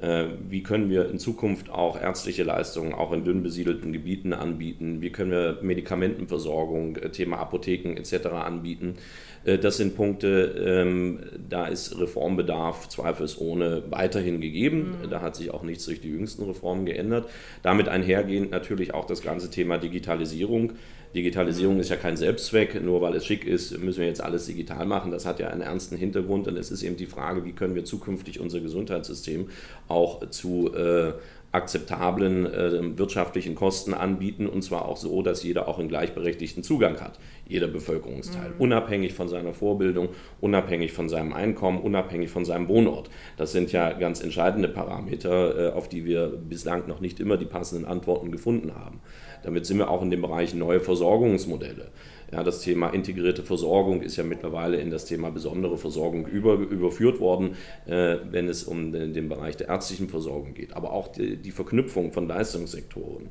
Äh, 0.06 0.28
wie 0.50 0.62
können 0.62 0.92
wir 0.92 1.10
in 1.10 1.18
Zukunft 1.18 1.72
auch 1.72 2.00
ärztliche 2.00 2.44
Leistungen 2.44 2.94
auch 2.94 3.12
in 3.12 3.24
dünn 3.24 3.42
besiedelten 3.42 3.92
Gebieten 3.92 4.34
anbieten? 4.34 5.02
Wie 5.02 5.10
können 5.10 5.32
wir 5.32 5.58
Medikamentenversorgung, 5.64 6.98
äh, 6.98 7.10
Thema 7.10 7.40
Apotheken 7.40 7.98
etc. 7.98 8.28
anbieten? 8.28 8.98
Äh, 9.46 9.58
das 9.58 9.78
sind 9.78 9.96
Punkte, 9.96 10.56
ähm, 10.64 11.22
da 11.50 11.66
ist 11.66 12.00
Reformbedarf 12.00 12.88
zweifelsohne 12.90 13.84
weiterhin 13.90 14.42
gegeben. 14.42 14.98
Mhm. 15.02 15.10
Da 15.10 15.22
hat 15.22 15.36
sich 15.36 15.52
auch 15.52 15.64
nichts 15.64 15.86
durch 15.86 16.02
die 16.02 16.10
jüngsten 16.10 16.44
Reformen 16.44 16.86
geändert. 16.86 17.28
Damit 17.64 17.90
einhergehend 17.90 18.52
natürlich 18.52 18.94
auch 18.94 19.06
das 19.06 19.24
ganze 19.24 19.50
Thema 19.50 19.80
Digitalisierung. 19.80 20.74
Digitalisierung 21.16 21.80
ist 21.80 21.90
ja 21.90 21.96
kein 21.96 22.18
Selbstzweck, 22.18 22.84
nur 22.84 23.02
weil 23.02 23.16
es 23.16 23.26
schick 23.26 23.46
ist, 23.46 23.80
müssen 23.80 24.02
wir 24.02 24.08
jetzt 24.08 24.22
alles 24.22 24.48
digital 24.48 24.86
machen. 24.86 25.12
Das 25.12 25.26
hat 25.26 25.40
ja 25.40 25.48
einen 25.48 25.62
ernsten 25.62 25.96
Hintergrund 25.96 26.48
und 26.48 26.58
es 26.58 26.72
ist 26.72 26.84
eben 26.84 26.98
die 26.98 27.06
Frage, 27.06 27.46
wie 27.46 27.54
können 27.54 27.74
wir 27.74 27.86
zukünftig 27.86 28.42
unser 28.42 28.60
Gesundheitssystem 28.60 29.48
auch 29.88 30.30
zu 30.30 30.74
äh, 30.76 31.14
akzeptablen 31.54 32.46
äh, 32.46 32.98
wirtschaftlichen 32.98 33.56
Kosten 33.56 33.94
anbieten 33.94 34.46
und 34.46 34.62
zwar 34.62 34.86
auch 34.86 34.98
so, 34.98 35.22
dass 35.22 35.42
jeder 35.42 35.70
auch 35.70 35.80
einen 35.80 35.88
gleichberechtigten 35.88 36.64
Zugang 36.64 37.00
hat, 37.00 37.18
jeder 37.48 37.68
Bevölkerungsteil, 37.68 38.50
mhm. 38.50 38.60
unabhängig 38.60 39.14
von 39.14 39.30
seiner 39.30 39.54
Vorbildung, 39.54 40.10
unabhängig 40.42 40.92
von 40.92 41.08
seinem 41.08 41.32
Einkommen, 41.32 41.80
unabhängig 41.80 42.30
von 42.30 42.44
seinem 42.44 42.68
Wohnort. 42.68 43.10
Das 43.38 43.54
sind 43.54 43.72
ja 43.72 43.94
ganz 43.94 44.22
entscheidende 44.22 44.68
Parameter, 44.68 45.70
äh, 45.70 45.72
auf 45.72 45.88
die 45.88 46.04
wir 46.04 46.28
bislang 46.28 46.88
noch 46.88 47.00
nicht 47.00 47.22
immer 47.22 47.38
die 47.38 47.46
passenden 47.46 47.86
Antworten 47.86 48.32
gefunden 48.32 48.76
haben. 48.76 49.00
Damit 49.46 49.66
sind 49.66 49.78
wir 49.78 49.90
auch 49.90 50.02
in 50.02 50.10
dem 50.10 50.22
Bereich 50.22 50.54
neue 50.54 50.80
Versorgungsmodelle. 50.80 51.92
Ja, 52.32 52.44
das 52.44 52.62
Thema 52.62 52.90
integrierte 52.90 53.44
Versorgung 53.44 54.02
ist 54.02 54.18
ja 54.18 54.24
mittlerweile 54.24 54.78
in 54.78 54.90
das 54.90 55.06
Thema 55.06 55.30
besondere 55.30 55.78
Versorgung 55.78 56.26
über, 56.26 56.56
überführt 56.56 57.20
worden, 57.20 57.56
äh, 57.86 58.18
wenn 58.32 58.50
es 58.50 58.64
um 58.64 58.92
den, 58.92 59.14
den, 59.14 59.30
Bereich 59.30 59.58
der 59.58 59.68
ärztlichen 59.68 60.10
Versorgung 60.10 60.56
geht. 60.56 60.76
Aber 60.76 60.92
auch 60.92 61.08
die, 61.08 61.38
die 61.38 61.52
Verknüpfung 61.52 62.12
von 62.12 62.28
Leistungssektoren 62.28 63.30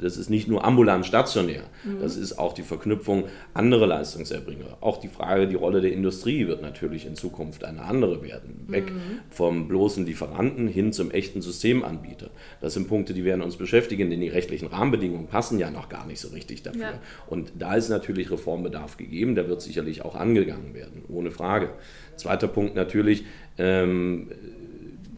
das 0.00 0.16
ist 0.16 0.30
nicht 0.30 0.48
nur 0.48 0.64
ambulant 0.64 1.06
stationär, 1.06 1.62
mhm. 1.84 2.00
das 2.00 2.16
ist 2.16 2.38
auch 2.38 2.52
die 2.52 2.62
Verknüpfung 2.62 3.24
anderer 3.54 3.86
Leistungserbringer. 3.86 4.78
Auch 4.80 4.98
die 4.98 5.08
Frage, 5.08 5.48
die 5.48 5.54
Rolle 5.54 5.80
der 5.80 5.92
Industrie 5.92 6.46
wird 6.46 6.62
natürlich 6.62 7.06
in 7.06 7.16
Zukunft 7.16 7.64
eine 7.64 7.82
andere 7.82 8.22
werden. 8.22 8.64
Weg 8.68 8.92
mhm. 8.92 9.20
vom 9.30 9.68
bloßen 9.68 10.06
Lieferanten 10.06 10.68
hin 10.68 10.92
zum 10.92 11.10
echten 11.10 11.42
Systemanbieter. 11.42 12.30
Das 12.60 12.74
sind 12.74 12.88
Punkte, 12.88 13.14
die 13.14 13.24
werden 13.24 13.42
uns 13.42 13.56
beschäftigen, 13.56 14.10
denn 14.10 14.20
die 14.20 14.28
rechtlichen 14.28 14.66
Rahmenbedingungen 14.66 15.26
passen 15.26 15.58
ja 15.58 15.70
noch 15.70 15.88
gar 15.88 16.06
nicht 16.06 16.20
so 16.20 16.28
richtig 16.28 16.62
dafür. 16.62 16.82
Ja. 16.82 17.00
Und 17.26 17.52
da 17.58 17.74
ist 17.74 17.88
natürlich 17.88 18.30
Reformbedarf 18.30 18.96
gegeben, 18.96 19.34
der 19.34 19.48
wird 19.48 19.62
sicherlich 19.62 20.04
auch 20.04 20.14
angegangen 20.14 20.74
werden, 20.74 21.02
ohne 21.08 21.30
Frage. 21.30 21.70
Zweiter 22.16 22.48
Punkt 22.48 22.74
natürlich, 22.74 23.24
ähm, 23.58 24.28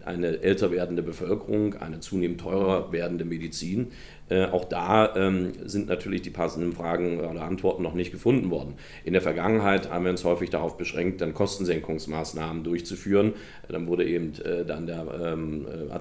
eine 0.08 0.42
älter 0.42 0.72
werdende 0.72 1.02
Bevölkerung, 1.02 1.74
eine 1.74 2.00
zunehmend 2.00 2.40
teurer 2.40 2.90
werdende 2.92 3.24
Medizin. 3.24 3.88
Äh, 4.30 4.46
auch 4.46 4.64
da 4.64 5.14
ähm, 5.16 5.52
sind 5.64 5.88
natürlich 5.88 6.22
die 6.22 6.30
passenden 6.30 6.72
Fragen 6.72 7.20
oder 7.20 7.42
Antworten 7.42 7.82
noch 7.82 7.94
nicht 7.94 8.10
gefunden 8.10 8.50
worden. 8.50 8.74
In 9.04 9.12
der 9.12 9.22
Vergangenheit 9.22 9.90
haben 9.90 10.04
wir 10.04 10.10
uns 10.10 10.24
häufig 10.24 10.50
darauf 10.50 10.76
beschränkt, 10.76 11.20
dann 11.20 11.32
Kostensenkungsmaßnahmen 11.32 12.62
durchzuführen. 12.62 13.34
Dann 13.68 13.86
wurde 13.86 14.04
eben 14.06 14.32
äh, 14.44 14.64
dann 14.66 14.86
der 14.86 15.06
ähm, 15.22 15.66
äh, 15.66 15.92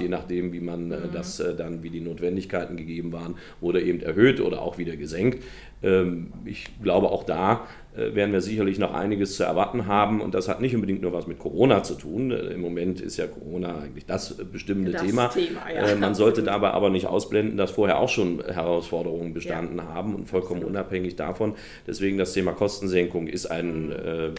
je 0.00 0.08
nachdem, 0.08 0.52
wie 0.52 0.60
man 0.60 0.90
äh, 0.90 0.96
mhm. 0.96 1.12
das 1.12 1.40
äh, 1.40 1.54
dann, 1.54 1.82
wie 1.82 1.90
die 1.90 2.00
Notwendigkeiten 2.00 2.76
gegeben 2.76 3.12
waren, 3.12 3.36
wurde 3.60 3.80
eben 3.82 4.00
erhöht 4.00 4.40
oder 4.40 4.60
auch 4.60 4.76
wieder 4.76 4.96
gesenkt. 4.96 5.42
Ähm, 5.82 6.32
ich 6.44 6.66
glaube, 6.82 7.10
auch 7.10 7.24
da 7.24 7.66
werden 7.96 8.32
wir 8.32 8.40
sicherlich 8.40 8.78
noch 8.78 8.92
einiges 8.94 9.36
zu 9.36 9.44
erwarten 9.44 9.86
haben. 9.86 10.20
Und 10.20 10.34
das 10.34 10.48
hat 10.48 10.60
nicht 10.60 10.74
unbedingt 10.74 11.02
nur 11.02 11.12
was 11.12 11.26
mit 11.26 11.38
Corona 11.38 11.82
zu 11.82 11.94
tun. 11.94 12.30
Äh, 12.30 12.54
Im 12.54 12.60
Moment 12.60 13.00
ist 13.00 13.16
ja 13.16 13.26
Corona 13.26 13.78
eigentlich 13.78 14.06
das 14.06 14.34
bestimmende 14.34 14.92
das 14.92 15.02
Thema. 15.02 15.28
Thema 15.28 15.70
ja, 15.72 15.86
äh, 15.86 15.96
Man 15.96 16.14
sollte 16.14 16.42
dabei 16.42 16.70
aber 16.70 16.90
nicht 16.90 17.06
ausblenden, 17.06 17.56
dass 17.56 17.70
vorher 17.70 17.98
auch 17.98 18.08
schon 18.08 18.42
Herausforderungen 18.44 19.34
bestanden 19.34 19.78
ja. 19.78 19.84
haben 19.84 20.14
und 20.14 20.28
vollkommen 20.28 20.60
Absolut. 20.60 20.76
unabhängig 20.76 21.16
davon. 21.16 21.54
Deswegen 21.86 22.18
das 22.18 22.32
Thema 22.32 22.52
Kostensenkung 22.52 23.26
ist 23.26 23.46
ein, 23.46 23.92
äh, 23.92 24.30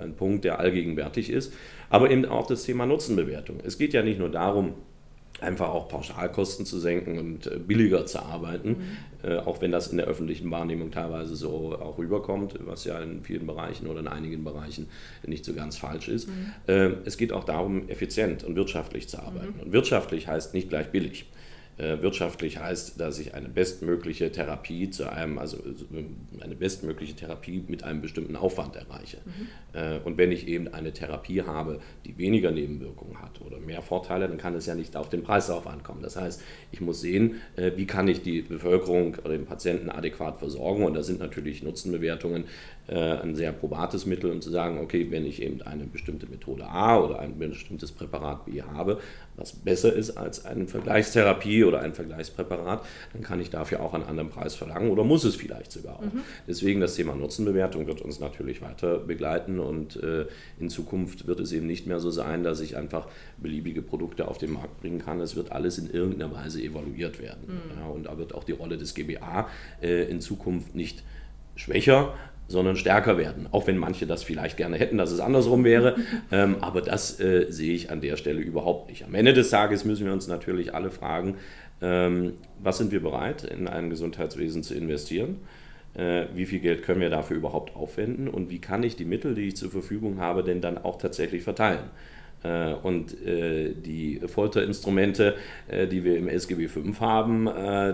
ein 0.00 0.14
Punkt, 0.16 0.44
der 0.44 0.60
allgegenwärtig 0.60 1.30
ist. 1.30 1.52
Aber 1.88 2.10
eben 2.10 2.24
auch 2.24 2.46
das 2.46 2.62
Thema 2.62 2.86
Nutzenbewertung. 2.86 3.58
Es 3.64 3.76
geht 3.76 3.92
ja 3.92 4.02
nicht 4.02 4.18
nur 4.18 4.28
darum, 4.28 4.74
einfach 5.42 5.68
auch 5.68 5.88
Pauschalkosten 5.88 6.66
zu 6.66 6.78
senken 6.78 7.18
und 7.18 7.46
äh, 7.46 7.58
billiger 7.58 8.06
zu 8.06 8.20
arbeiten, 8.20 8.68
mhm. 9.22 9.28
äh, 9.28 9.36
auch 9.38 9.60
wenn 9.60 9.72
das 9.72 9.88
in 9.88 9.96
der 9.96 10.06
öffentlichen 10.06 10.50
Wahrnehmung 10.50 10.90
teilweise 10.90 11.36
so 11.36 11.76
auch 11.80 11.98
rüberkommt, 11.98 12.54
was 12.60 12.84
ja 12.84 13.00
in 13.00 13.22
vielen 13.22 13.46
Bereichen 13.46 13.86
oder 13.86 14.00
in 14.00 14.08
einigen 14.08 14.44
Bereichen 14.44 14.88
nicht 15.26 15.44
so 15.44 15.54
ganz 15.54 15.76
falsch 15.76 16.08
ist. 16.08 16.28
Mhm. 16.28 16.52
Äh, 16.66 16.90
es 17.04 17.16
geht 17.16 17.32
auch 17.32 17.44
darum, 17.44 17.88
effizient 17.88 18.44
und 18.44 18.56
wirtschaftlich 18.56 19.08
zu 19.08 19.18
arbeiten. 19.18 19.54
Mhm. 19.56 19.62
Und 19.64 19.72
wirtschaftlich 19.72 20.28
heißt 20.28 20.54
nicht 20.54 20.68
gleich 20.68 20.88
billig. 20.88 21.26
Äh, 21.80 22.02
wirtschaftlich 22.02 22.58
heißt, 22.58 23.00
dass 23.00 23.18
ich 23.18 23.32
eine 23.32 23.48
bestmögliche 23.48 24.30
Therapie 24.30 24.90
zu 24.90 25.10
einem, 25.10 25.38
also 25.38 25.56
äh, 25.56 26.42
eine 26.42 26.54
bestmögliche 26.54 27.14
Therapie 27.14 27.64
mit 27.68 27.84
einem 27.84 28.02
bestimmten 28.02 28.36
Aufwand 28.36 28.76
erreiche. 28.76 29.16
Mhm. 29.24 29.48
Äh, 29.72 29.98
und 30.04 30.18
wenn 30.18 30.30
ich 30.30 30.46
eben 30.46 30.68
eine 30.68 30.92
Therapie 30.92 31.40
habe, 31.40 31.80
die 32.04 32.18
weniger 32.18 32.50
Nebenwirkungen 32.50 33.22
hat 33.22 33.40
oder 33.40 33.58
mehr 33.58 33.80
Vorteile, 33.80 34.28
dann 34.28 34.36
kann 34.36 34.54
es 34.54 34.66
ja 34.66 34.74
nicht 34.74 34.94
auf 34.94 35.08
den 35.08 35.22
Preis 35.22 35.46
darauf 35.46 35.66
ankommen. 35.66 36.02
Das 36.02 36.16
heißt, 36.16 36.42
ich 36.70 36.82
muss 36.82 37.00
sehen, 37.00 37.36
wie 37.56 37.86
kann 37.86 38.08
ich 38.08 38.22
die 38.22 38.42
Bevölkerung 38.42 39.16
oder 39.24 39.30
den 39.30 39.46
Patienten 39.46 39.88
adäquat 39.90 40.38
versorgen. 40.38 40.84
Und 40.84 40.94
da 40.94 41.02
sind 41.02 41.20
natürlich 41.20 41.62
Nutzenbewertungen 41.62 42.44
ein 42.96 43.34
sehr 43.36 43.52
probates 43.52 44.06
Mittel, 44.06 44.30
um 44.30 44.40
zu 44.40 44.50
sagen, 44.50 44.78
okay, 44.78 45.06
wenn 45.10 45.24
ich 45.24 45.42
eben 45.42 45.62
eine 45.62 45.84
bestimmte 45.84 46.26
Methode 46.26 46.66
A 46.66 46.98
oder 46.98 47.20
ein 47.20 47.38
bestimmtes 47.38 47.92
Präparat 47.92 48.46
B 48.46 48.62
habe, 48.62 48.98
was 49.36 49.52
besser 49.52 49.92
ist 49.92 50.16
als 50.16 50.44
eine 50.44 50.66
Vergleichstherapie 50.66 51.64
oder 51.64 51.80
ein 51.80 51.94
Vergleichspräparat, 51.94 52.84
dann 53.12 53.22
kann 53.22 53.40
ich 53.40 53.50
dafür 53.50 53.80
auch 53.80 53.94
einen 53.94 54.04
anderen 54.04 54.30
Preis 54.30 54.54
verlangen 54.54 54.90
oder 54.90 55.04
muss 55.04 55.24
es 55.24 55.36
vielleicht 55.36 55.72
sogar 55.72 55.96
auch. 55.96 56.02
Mhm. 56.02 56.22
Deswegen 56.46 56.80
das 56.80 56.94
Thema 56.94 57.14
Nutzenbewertung 57.14 57.86
wird 57.86 58.02
uns 58.02 58.20
natürlich 58.20 58.60
weiter 58.60 58.98
begleiten 58.98 59.60
und 59.60 59.96
äh, 59.96 60.26
in 60.58 60.68
Zukunft 60.68 61.26
wird 61.26 61.40
es 61.40 61.52
eben 61.52 61.66
nicht 61.66 61.86
mehr 61.86 62.00
so 62.00 62.10
sein, 62.10 62.44
dass 62.44 62.60
ich 62.60 62.76
einfach 62.76 63.08
beliebige 63.38 63.82
Produkte 63.82 64.28
auf 64.28 64.38
den 64.38 64.52
Markt 64.52 64.80
bringen 64.80 64.98
kann. 64.98 65.20
Es 65.20 65.36
wird 65.36 65.52
alles 65.52 65.78
in 65.78 65.90
irgendeiner 65.90 66.32
Weise 66.34 66.62
evaluiert 66.62 67.20
werden. 67.20 67.46
Mhm. 67.46 67.80
Ja, 67.80 67.86
und 67.86 68.06
da 68.06 68.18
wird 68.18 68.34
auch 68.34 68.44
die 68.44 68.52
Rolle 68.52 68.76
des 68.76 68.94
GBA 68.94 69.48
äh, 69.80 70.04
in 70.10 70.20
Zukunft 70.20 70.74
nicht 70.74 71.02
schwächer, 71.56 72.14
sondern 72.50 72.74
stärker 72.74 73.16
werden. 73.16 73.46
Auch 73.52 73.68
wenn 73.68 73.78
manche 73.78 74.06
das 74.06 74.24
vielleicht 74.24 74.56
gerne 74.56 74.76
hätten, 74.76 74.98
dass 74.98 75.12
es 75.12 75.20
andersrum 75.20 75.62
wäre. 75.62 75.96
ähm, 76.32 76.56
aber 76.60 76.82
das 76.82 77.20
äh, 77.20 77.46
sehe 77.48 77.72
ich 77.72 77.90
an 77.90 78.00
der 78.00 78.16
Stelle 78.16 78.40
überhaupt 78.40 78.90
nicht. 78.90 79.04
Am 79.04 79.14
Ende 79.14 79.32
des 79.32 79.50
Tages 79.50 79.84
müssen 79.84 80.04
wir 80.04 80.12
uns 80.12 80.26
natürlich 80.26 80.74
alle 80.74 80.90
fragen, 80.90 81.36
ähm, 81.80 82.34
was 82.60 82.78
sind 82.78 82.90
wir 82.90 83.00
bereit, 83.00 83.44
in 83.44 83.68
ein 83.68 83.88
Gesundheitswesen 83.88 84.64
zu 84.64 84.74
investieren? 84.74 85.36
Äh, 85.94 86.24
wie 86.34 86.44
viel 86.44 86.58
Geld 86.58 86.82
können 86.82 87.00
wir 87.00 87.08
dafür 87.08 87.36
überhaupt 87.36 87.76
aufwenden? 87.76 88.26
Und 88.26 88.50
wie 88.50 88.58
kann 88.58 88.82
ich 88.82 88.96
die 88.96 89.04
Mittel, 89.04 89.36
die 89.36 89.46
ich 89.46 89.56
zur 89.56 89.70
Verfügung 89.70 90.18
habe, 90.18 90.42
denn 90.42 90.60
dann 90.60 90.76
auch 90.76 90.98
tatsächlich 90.98 91.44
verteilen? 91.44 91.84
Äh, 92.42 92.74
und 92.74 93.20
äh, 93.22 93.74
die 93.74 94.20
Folterinstrumente, 94.26 95.36
äh, 95.68 95.86
die 95.86 96.04
wir 96.04 96.16
im 96.16 96.28
SGB 96.28 96.68
V 96.68 96.80
haben, 97.00 97.48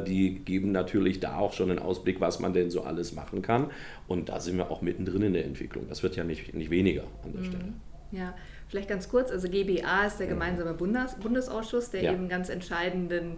die 0.07 0.41
geben 0.45 0.73
natürlich 0.73 1.21
da 1.21 1.39
auch 1.39 1.53
schon 1.53 1.71
einen 1.71 1.79
Ausblick, 1.79 2.21
was 2.21 2.41
man 2.41 2.53
denn 2.53 2.71
so 2.71 2.83
alles 2.83 3.13
machen 3.13 3.43
kann. 3.43 3.71
Und 4.07 4.29
da 4.29 4.41
sind 4.41 4.57
wir 4.57 4.71
auch 4.71 4.83
mittendrin 4.83 5.23
in 5.23 5.33
der 5.33 5.45
Entwicklung. 5.45 5.87
Das 5.89 6.03
wird 6.03 6.17
ja 6.17 6.25
nicht, 6.25 6.55
nicht 6.55 6.71
weniger 6.71 7.05
an 7.25 7.33
der 7.33 7.43
mhm. 7.43 7.47
Stelle. 7.47 7.65
Ja, 8.13 8.35
vielleicht 8.69 8.89
ganz 8.89 9.09
kurz, 9.09 9.31
also 9.31 9.49
GBA 9.49 10.07
ist 10.07 10.19
der 10.19 10.29
gemeinsame 10.29 10.75
Bundes 10.75 11.17
Bundesausschuss, 11.17 11.91
der 11.91 12.03
ja. 12.03 12.13
eben 12.13 12.29
ganz 12.29 12.49
entscheidenden 12.49 13.37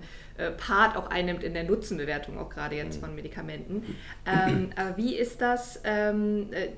Part 0.52 0.96
auch 0.96 1.10
einnimmt 1.10 1.42
in 1.42 1.54
der 1.54 1.64
Nutzenbewertung, 1.64 2.38
auch 2.38 2.48
gerade 2.48 2.76
jetzt 2.76 2.96
mhm. 2.96 3.06
von 3.06 3.14
Medikamenten. 3.14 3.96
Ähm, 4.26 4.70
aber 4.76 4.96
wie 4.96 5.16
ist 5.16 5.40
das, 5.40 5.80
ähm, 5.84 6.48
äh, 6.52 6.68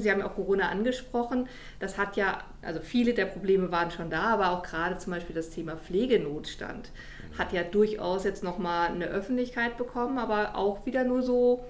Sie 0.00 0.10
haben 0.10 0.20
ja 0.20 0.26
auch 0.26 0.34
Corona 0.34 0.68
angesprochen, 0.68 1.48
das 1.78 1.96
hat 1.96 2.16
ja, 2.16 2.42
also 2.62 2.80
viele 2.80 3.14
der 3.14 3.26
Probleme 3.26 3.70
waren 3.70 3.90
schon 3.90 4.10
da, 4.10 4.22
aber 4.22 4.50
auch 4.50 4.62
gerade 4.62 4.98
zum 4.98 5.12
Beispiel 5.12 5.34
das 5.34 5.50
Thema 5.50 5.76
Pflegenotstand 5.76 6.90
mhm. 6.90 7.38
hat 7.38 7.52
ja 7.52 7.62
durchaus 7.62 8.24
jetzt 8.24 8.42
nochmal 8.42 8.88
eine 8.88 9.06
Öffentlichkeit 9.06 9.78
bekommen, 9.78 10.18
aber 10.18 10.56
auch 10.56 10.84
wieder 10.86 11.04
nur 11.04 11.22
so 11.22 11.64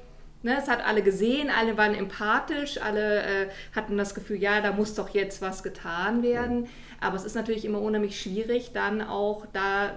Ne, 0.44 0.58
es 0.58 0.68
hat 0.68 0.84
alle 0.84 1.00
gesehen, 1.00 1.48
alle 1.48 1.78
waren 1.78 1.94
empathisch, 1.94 2.78
alle 2.78 3.22
äh, 3.22 3.48
hatten 3.74 3.96
das 3.96 4.14
Gefühl, 4.14 4.36
ja, 4.36 4.60
da 4.60 4.72
muss 4.72 4.94
doch 4.94 5.08
jetzt 5.08 5.40
was 5.40 5.62
getan 5.62 6.22
werden. 6.22 6.68
Aber 7.00 7.16
es 7.16 7.24
ist 7.24 7.34
natürlich 7.34 7.64
immer 7.64 7.80
unheimlich 7.80 8.20
schwierig, 8.20 8.72
dann 8.74 9.00
auch 9.00 9.46
da 9.54 9.92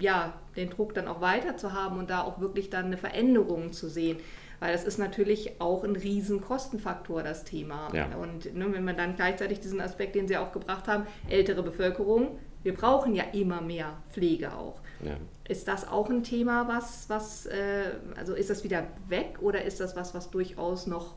ja, 0.00 0.34
den 0.56 0.70
Druck 0.70 0.94
dann 0.94 1.08
auch 1.08 1.20
weiter 1.20 1.56
zu 1.56 1.72
haben 1.72 1.98
und 1.98 2.10
da 2.10 2.22
auch 2.22 2.40
wirklich 2.40 2.70
dann 2.70 2.86
eine 2.86 2.96
Veränderung 2.96 3.72
zu 3.72 3.88
sehen. 3.88 4.18
Weil 4.58 4.72
das 4.72 4.84
ist 4.84 4.98
natürlich 4.98 5.60
auch 5.60 5.84
ein 5.84 5.96
riesen 5.96 6.42
Kostenfaktor, 6.42 7.22
das 7.22 7.44
Thema. 7.44 7.88
Ja. 7.94 8.14
Und 8.16 8.54
ne, 8.54 8.70
wenn 8.72 8.84
wir 8.84 8.92
dann 8.92 9.16
gleichzeitig 9.16 9.60
diesen 9.60 9.80
Aspekt, 9.80 10.14
den 10.14 10.28
Sie 10.28 10.36
auch 10.36 10.52
gebracht 10.52 10.86
haben, 10.86 11.06
ältere 11.28 11.62
Bevölkerung, 11.62 12.38
wir 12.62 12.74
brauchen 12.74 13.14
ja 13.14 13.24
immer 13.32 13.62
mehr 13.62 13.96
Pflege 14.10 14.52
auch. 14.52 14.80
Ja. 15.02 15.16
Ist 15.48 15.66
das 15.66 15.88
auch 15.88 16.10
ein 16.10 16.22
Thema, 16.22 16.68
was, 16.68 17.08
was 17.08 17.46
äh, 17.46 17.92
also 18.16 18.34
ist 18.34 18.50
das 18.50 18.62
wieder 18.62 18.86
weg 19.08 19.38
oder 19.40 19.64
ist 19.64 19.80
das 19.80 19.96
was, 19.96 20.14
was 20.14 20.30
durchaus 20.30 20.86
noch 20.86 21.14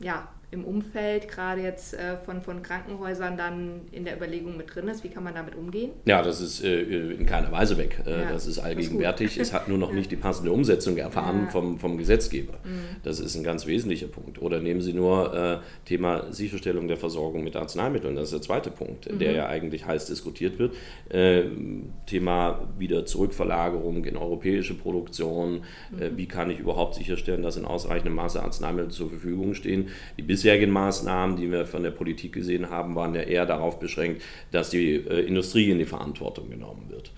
ja, 0.00 0.28
im 0.52 0.64
Umfeld, 0.64 1.28
gerade 1.28 1.62
jetzt 1.62 1.94
äh, 1.94 2.18
von, 2.18 2.42
von 2.42 2.62
Krankenhäusern, 2.62 3.38
dann 3.38 3.80
in 3.90 4.04
der 4.04 4.16
Überlegung 4.16 4.58
mit 4.58 4.74
drin 4.74 4.86
ist? 4.86 5.02
Wie 5.02 5.08
kann 5.08 5.24
man 5.24 5.34
damit 5.34 5.56
umgehen? 5.56 5.92
Ja, 6.04 6.20
das 6.20 6.42
ist 6.42 6.62
äh, 6.62 6.82
in 6.82 7.24
keiner 7.24 7.50
Weise 7.50 7.78
weg. 7.78 8.02
Äh, 8.06 8.10
ja, 8.10 8.32
das 8.32 8.46
ist 8.46 8.58
allgegenwärtig. 8.58 9.38
es 9.38 9.54
hat 9.54 9.68
nur 9.68 9.78
noch 9.78 9.92
nicht 9.94 10.10
die 10.10 10.16
passende 10.16 10.52
Umsetzung 10.52 10.98
erfahren 10.98 11.44
ja. 11.46 11.50
vom, 11.50 11.78
vom 11.78 11.96
Gesetzgeber. 11.96 12.52
Mhm. 12.64 12.96
Das 13.02 13.18
ist 13.18 13.34
ein 13.34 13.44
ganz 13.44 13.66
wesentlicher 13.66 14.08
Punkt. 14.08 14.42
Oder 14.42 14.60
nehmen 14.60 14.82
Sie 14.82 14.92
nur 14.92 15.34
äh, 15.34 15.58
Thema 15.86 16.30
Sicherstellung 16.30 16.86
der 16.86 16.98
Versorgung 16.98 17.44
mit 17.44 17.56
Arzneimitteln. 17.56 18.14
Das 18.14 18.24
ist 18.24 18.34
der 18.34 18.42
zweite 18.42 18.70
Punkt, 18.70 19.10
mhm. 19.10 19.20
der 19.20 19.32
ja 19.32 19.46
eigentlich 19.46 19.86
heiß 19.86 20.04
diskutiert 20.04 20.58
wird. 20.58 20.74
Äh, 21.08 21.44
Thema 22.04 22.68
wieder 22.78 23.06
Zurückverlagerung 23.06 24.04
in 24.04 24.18
europäische 24.18 24.74
Produktion. 24.74 25.62
Äh, 25.98 26.10
mhm. 26.10 26.18
wie 26.18 26.26
kann 26.26 26.50
ich 26.50 26.58
überhaupt 26.58 26.94
sicherstellen, 26.94 27.42
dass 27.42 27.56
in 27.56 27.64
ausreichendem 27.64 28.16
Maße 28.16 28.42
Arzneimittel 28.42 28.90
zur 28.90 29.08
Verfügung 29.08 29.54
stehen? 29.54 29.88
Die 30.18 30.22
bisherigen 30.42 30.70
Maßnahmen, 30.70 31.36
die 31.36 31.50
wir 31.50 31.66
von 31.66 31.82
der 31.82 31.92
Politik 31.92 32.32
gesehen 32.32 32.68
haben, 32.68 32.96
waren 32.96 33.14
ja 33.14 33.22
eher 33.22 33.46
darauf 33.46 33.78
beschränkt, 33.78 34.22
dass 34.50 34.70
die 34.70 34.94
äh, 34.94 35.20
Industrie 35.20 35.70
in 35.70 35.78
die 35.78 35.84
Verantwortung 35.84 36.50
genommen 36.50 36.86
wird. 36.88 37.12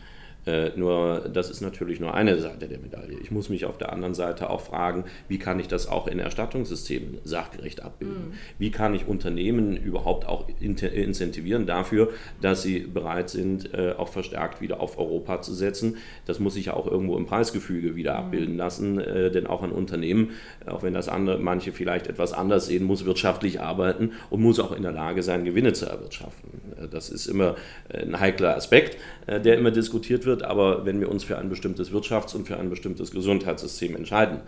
Äh, 0.47 0.71
nur 0.77 1.31
das 1.33 1.51
ist 1.51 1.61
natürlich 1.61 2.01
nur 2.01 2.15
eine 2.15 2.39
Seite 2.39 2.69
der 2.69 2.79
Medaille. 2.79 3.19
Ich 3.23 3.31
muss 3.31 3.49
mich 3.49 3.65
auf 3.65 3.79
der 3.79 3.93
anderen 3.93 4.15
Seite 4.15 4.51
auch 4.51 4.61
fragen, 4.61 5.05
wie 5.29 5.39
kann 5.39 5.59
ich 5.59 5.69
das 5.69 5.89
auch 5.89 6.07
in 6.07 6.19
Erstattungssystemen 6.19 7.19
sachgerecht 7.25 7.83
abbilden? 7.83 8.29
Mhm. 8.29 8.33
Wie 8.59 8.71
kann 8.71 8.95
ich 8.95 9.07
Unternehmen 9.07 9.77
überhaupt 9.77 10.27
auch 10.27 10.47
incentivieren 10.61 11.67
dafür, 11.67 12.11
dass 12.41 12.63
sie 12.63 12.81
bereit 12.81 13.31
sind, 13.31 13.73
äh, 13.75 13.95
auch 13.97 14.09
verstärkt 14.09 14.61
wieder 14.61 14.81
auf 14.81 14.99
Europa 14.99 15.41
zu 15.41 15.55
setzen? 15.55 15.97
Das 16.27 16.41
muss 16.41 16.55
sich 16.55 16.67
ja 16.67 16.75
auch 16.75 16.87
irgendwo 16.87 17.17
im 17.17 17.27
Preisgefüge 17.27 17.97
wieder 17.97 18.13
mhm. 18.13 18.27
abbilden 18.27 18.57
lassen, 18.57 19.01
äh, 19.01 19.31
denn 19.31 19.47
auch 19.47 19.63
ein 19.63 19.73
Unternehmen, 19.73 20.31
auch 20.67 20.83
wenn 20.83 20.95
das 20.95 21.09
andere, 21.09 21.39
manche 21.39 21.73
vielleicht 21.73 22.07
etwas 22.07 22.33
anders 22.33 22.67
sehen, 22.67 22.85
muss 22.85 23.05
wirtschaftlich 23.05 23.61
arbeiten 23.61 24.13
und 24.31 24.43
muss 24.43 24.61
auch 24.61 24.73
in 24.73 24.83
der 24.83 24.93
Lage 24.93 25.23
sein, 25.23 25.45
Gewinne 25.45 25.73
zu 25.73 25.87
erwirtschaften. 25.87 26.51
Das 26.91 27.09
ist 27.09 27.27
immer 27.27 27.57
ein 27.89 28.19
heikler 28.21 28.57
Aspekt, 28.57 28.99
der 29.27 29.57
immer 29.57 29.71
diskutiert 29.71 30.27
wird 30.27 30.43
aber 30.43 30.85
wenn 30.85 31.01
wir 31.01 31.11
uns 31.11 31.25
für 31.25 31.39
ein 31.39 31.49
bestimmtes 31.49 31.91
Wirtschafts- 31.93 32.35
und 32.35 32.47
für 32.47 32.59
ein 32.59 32.71
bestimmtes 32.71 33.11
Gesundheitssystem 33.11 33.97
entscheiden, 33.97 34.41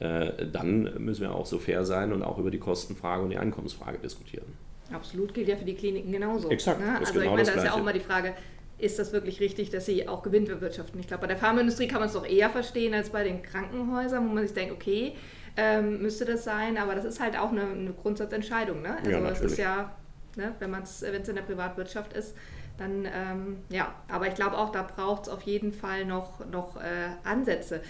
äh, 0.00 0.46
dann 0.50 0.90
müssen 0.98 1.22
wir 1.22 1.34
auch 1.34 1.46
so 1.46 1.58
fair 1.58 1.84
sein 1.84 2.12
und 2.12 2.22
auch 2.22 2.38
über 2.38 2.50
die 2.50 2.58
Kostenfrage 2.58 3.22
und 3.22 3.30
die 3.30 3.38
Einkommensfrage 3.38 3.98
diskutieren. 3.98 4.46
Absolut, 4.92 5.32
gilt 5.32 5.48
ja 5.48 5.56
für 5.56 5.64
die 5.64 5.74
Kliniken 5.74 6.10
genauso. 6.12 6.50
Exakt. 6.50 6.80
Ne? 6.80 6.98
Also 6.98 7.12
genau 7.12 7.24
ich 7.24 7.30
meine, 7.30 7.44
da 7.44 7.52
ist 7.52 7.64
ja 7.64 7.72
auch 7.72 7.78
immer 7.78 7.92
die 7.92 8.00
Frage, 8.00 8.34
ist 8.78 8.98
das 8.98 9.12
wirklich 9.12 9.40
richtig, 9.40 9.70
dass 9.70 9.86
sie 9.86 10.08
auch 10.08 10.22
Gewinn 10.22 10.44
bewirtschaften? 10.44 10.98
Ich 10.98 11.06
glaube, 11.06 11.22
bei 11.22 11.26
der 11.28 11.36
Pharmaindustrie 11.36 11.86
kann 11.86 12.00
man 12.00 12.08
es 12.08 12.14
doch 12.14 12.26
eher 12.26 12.50
verstehen 12.50 12.94
als 12.94 13.10
bei 13.10 13.22
den 13.22 13.42
Krankenhäusern, 13.42 14.28
wo 14.28 14.34
man 14.34 14.44
sich 14.44 14.54
denkt, 14.54 14.74
okay, 14.74 15.12
ähm, 15.56 16.02
müsste 16.02 16.24
das 16.24 16.44
sein, 16.44 16.78
aber 16.78 16.94
das 16.94 17.04
ist 17.04 17.20
halt 17.20 17.38
auch 17.38 17.52
eine, 17.52 17.62
eine 17.62 17.92
Grundsatzentscheidung. 17.92 18.82
Ne? 18.82 18.96
Also 18.98 19.10
ja, 19.10 19.28
es 19.28 19.40
ist 19.40 19.58
ja, 19.58 19.94
ne, 20.36 20.54
wenn 20.58 20.74
es 20.82 21.02
in 21.02 21.34
der 21.34 21.42
Privatwirtschaft 21.42 22.12
ist, 22.14 22.34
dann 22.78 23.04
ähm, 23.04 23.58
ja, 23.68 23.94
aber 24.08 24.28
ich 24.28 24.34
glaube 24.34 24.56
auch, 24.58 24.70
da 24.70 24.82
braucht 24.82 25.22
es 25.22 25.28
auf 25.28 25.42
jeden 25.42 25.72
Fall 25.72 26.04
noch, 26.04 26.44
noch 26.46 26.76
äh, 26.76 27.10
Ansätze. 27.24 27.82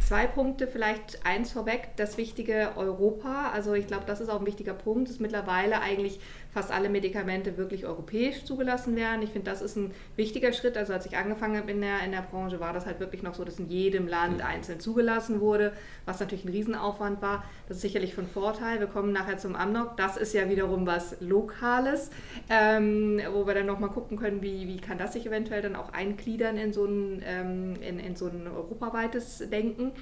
Zwei 0.00 0.26
Punkte, 0.26 0.66
vielleicht 0.66 1.24
eins 1.26 1.52
vorweg, 1.52 1.90
das 1.96 2.16
wichtige 2.16 2.72
Europa. 2.76 3.50
Also 3.52 3.74
ich 3.74 3.86
glaube, 3.86 4.04
das 4.06 4.20
ist 4.20 4.30
auch 4.30 4.40
ein 4.40 4.46
wichtiger 4.46 4.74
Punkt, 4.74 5.08
dass 5.08 5.20
mittlerweile 5.20 5.80
eigentlich 5.80 6.20
fast 6.52 6.72
alle 6.72 6.88
Medikamente 6.88 7.56
wirklich 7.56 7.86
europäisch 7.86 8.44
zugelassen 8.44 8.96
werden. 8.96 9.22
Ich 9.22 9.30
finde, 9.30 9.50
das 9.50 9.62
ist 9.62 9.76
ein 9.76 9.92
wichtiger 10.16 10.52
Schritt. 10.52 10.76
Also 10.76 10.92
als 10.92 11.06
ich 11.06 11.16
angefangen 11.16 11.56
habe 11.56 11.70
in 11.70 11.80
der, 11.80 12.00
in 12.04 12.12
der 12.12 12.22
Branche, 12.22 12.60
war 12.60 12.72
das 12.72 12.86
halt 12.86 13.00
wirklich 13.00 13.22
noch 13.22 13.34
so, 13.34 13.44
dass 13.44 13.58
in 13.58 13.68
jedem 13.68 14.08
Land 14.08 14.38
mhm. 14.38 14.44
einzeln 14.44 14.80
zugelassen 14.80 15.40
wurde, 15.40 15.72
was 16.06 16.18
natürlich 16.18 16.44
ein 16.44 16.50
Riesenaufwand 16.50 17.22
war. 17.22 17.44
Das 17.68 17.76
ist 17.76 17.82
sicherlich 17.82 18.14
von 18.14 18.26
Vorteil. 18.26 18.80
Wir 18.80 18.88
kommen 18.88 19.12
nachher 19.12 19.38
zum 19.38 19.54
Amnok. 19.54 19.96
Das 19.96 20.16
ist 20.16 20.34
ja 20.34 20.48
wiederum 20.48 20.86
was 20.86 21.20
Lokales, 21.20 22.10
ähm, 22.48 23.20
wo 23.32 23.46
wir 23.46 23.54
dann 23.54 23.66
nochmal 23.66 23.90
gucken 23.90 24.18
können, 24.18 24.42
wie, 24.42 24.66
wie 24.66 24.78
kann 24.78 24.98
das 24.98 25.12
sich 25.12 25.26
eventuell 25.26 25.62
dann 25.62 25.76
auch 25.76 25.92
eingliedern 25.92 26.56
in 26.56 26.72
so 26.72 26.84
ein, 26.84 27.22
ähm, 27.24 27.74
in, 27.80 28.00
in 28.00 28.16
so 28.16 28.26
ein 28.26 28.48
europaweites 28.48 29.48
Denken. 29.50 29.92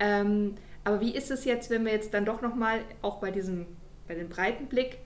Ähm, 0.00 0.54
aber 0.84 1.00
wie 1.02 1.14
ist 1.14 1.30
es 1.30 1.44
jetzt, 1.44 1.68
wenn 1.68 1.84
wir 1.84 1.92
jetzt 1.92 2.14
dann 2.14 2.24
doch 2.24 2.40
nochmal 2.40 2.80
auch 3.02 3.20
bei 3.20 3.30
diesem, 3.30 3.66
bei 4.06 4.14
dem 4.14 4.30
breiten 4.30 4.66
Blick 4.66 4.98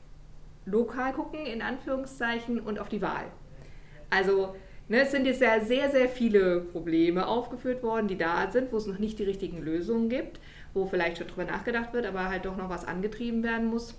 lokal 0.64 1.12
gucken, 1.12 1.46
in 1.46 1.62
Anführungszeichen, 1.62 2.60
und 2.60 2.78
auf 2.78 2.88
die 2.88 3.02
Wahl. 3.02 3.26
Also 4.10 4.54
ne, 4.88 5.00
es 5.02 5.10
sind 5.10 5.26
jetzt 5.26 5.40
ja 5.40 5.60
sehr, 5.60 5.90
sehr 5.90 6.08
viele 6.08 6.60
Probleme 6.60 7.26
aufgeführt 7.26 7.82
worden, 7.82 8.08
die 8.08 8.18
da 8.18 8.50
sind, 8.50 8.72
wo 8.72 8.76
es 8.76 8.86
noch 8.86 8.98
nicht 8.98 9.18
die 9.18 9.24
richtigen 9.24 9.62
Lösungen 9.62 10.08
gibt, 10.08 10.40
wo 10.74 10.86
vielleicht 10.86 11.18
schon 11.18 11.26
drüber 11.26 11.44
nachgedacht 11.44 11.92
wird, 11.92 12.06
aber 12.06 12.28
halt 12.28 12.44
doch 12.44 12.56
noch 12.56 12.68
was 12.68 12.84
angetrieben 12.84 13.42
werden 13.42 13.68
muss. 13.68 13.94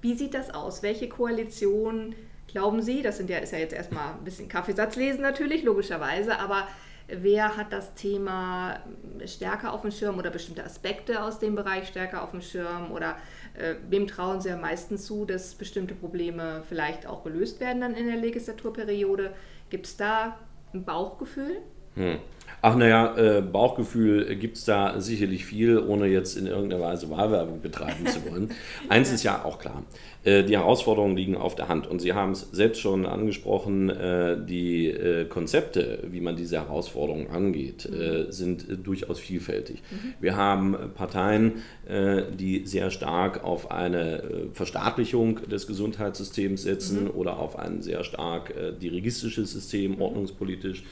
Wie 0.00 0.14
sieht 0.14 0.34
das 0.34 0.54
aus? 0.54 0.82
Welche 0.82 1.08
Koalition 1.08 2.14
glauben 2.46 2.82
Sie? 2.82 3.02
Das 3.02 3.16
sind 3.16 3.28
ja, 3.28 3.38
ist 3.38 3.52
ja 3.52 3.58
jetzt 3.58 3.74
erstmal 3.74 4.14
ein 4.14 4.24
bisschen 4.24 4.48
Kaffeesatz 4.48 4.96
lesen 4.96 5.22
natürlich, 5.22 5.64
logischerweise, 5.64 6.38
aber 6.38 6.68
wer 7.08 7.56
hat 7.56 7.72
das 7.72 7.94
Thema 7.94 8.80
stärker 9.24 9.72
auf 9.72 9.82
dem 9.82 9.90
Schirm 9.90 10.18
oder 10.18 10.30
bestimmte 10.30 10.64
Aspekte 10.64 11.22
aus 11.22 11.38
dem 11.38 11.54
Bereich 11.54 11.88
stärker 11.88 12.22
auf 12.22 12.30
dem 12.30 12.40
Schirm 12.40 12.92
oder 12.92 13.16
wem 13.88 14.06
trauen 14.06 14.40
Sie 14.40 14.50
am 14.50 14.60
meisten 14.60 14.98
zu, 14.98 15.24
dass 15.24 15.54
bestimmte 15.54 15.94
Probleme 15.94 16.62
vielleicht 16.68 17.06
auch 17.06 17.24
gelöst 17.24 17.60
werden 17.60 17.80
dann 17.80 17.94
in 17.94 18.06
der 18.06 18.16
Legislaturperiode? 18.16 19.32
Gibt 19.70 19.86
es 19.86 19.96
da 19.96 20.38
ein 20.72 20.84
Bauchgefühl? 20.84 21.62
Hm. 21.96 22.18
Ach 22.62 22.74
naja, 22.74 23.16
äh, 23.16 23.42
Bauchgefühl 23.42 24.34
gibt 24.34 24.56
es 24.56 24.64
da 24.64 25.00
sicherlich 25.00 25.44
viel, 25.44 25.78
ohne 25.78 26.06
jetzt 26.06 26.36
in 26.36 26.48
irgendeiner 26.48 26.82
Weise 26.82 27.08
Wahlwerbung 27.10 27.60
betreiben 27.60 28.06
zu 28.06 28.28
wollen. 28.28 28.50
Eins 28.88 29.12
ist 29.12 29.22
ja 29.22 29.44
auch 29.44 29.60
klar, 29.60 29.84
äh, 30.24 30.42
die 30.42 30.56
Herausforderungen 30.56 31.16
liegen 31.16 31.36
auf 31.36 31.54
der 31.54 31.68
Hand 31.68 31.86
und 31.86 32.00
Sie 32.00 32.12
haben 32.12 32.32
es 32.32 32.48
selbst 32.50 32.80
schon 32.80 33.06
angesprochen, 33.06 33.88
äh, 33.88 34.36
die 34.44 34.88
äh, 34.88 35.26
Konzepte, 35.26 36.00
wie 36.10 36.20
man 36.20 36.34
diese 36.34 36.56
Herausforderungen 36.56 37.28
angeht, 37.30 37.86
äh, 37.86 38.32
sind 38.32 38.68
äh, 38.68 38.76
durchaus 38.76 39.20
vielfältig. 39.20 39.82
Mhm. 39.90 40.14
Wir 40.20 40.36
haben 40.36 40.76
Parteien, 40.94 41.62
die 41.88 42.66
sehr 42.66 42.90
stark 42.90 43.44
auf 43.44 43.70
eine 43.70 44.48
Verstaatlichung 44.54 45.48
des 45.48 45.68
Gesundheitssystems 45.68 46.62
setzen 46.62 47.04
mhm. 47.04 47.10
oder 47.10 47.38
auf 47.38 47.56
ein 47.56 47.80
sehr 47.80 48.02
stark 48.02 48.52
dirigistisches 48.80 49.52
System, 49.52 49.92
mhm. 49.92 50.02
ordnungspolitisch. 50.02 50.82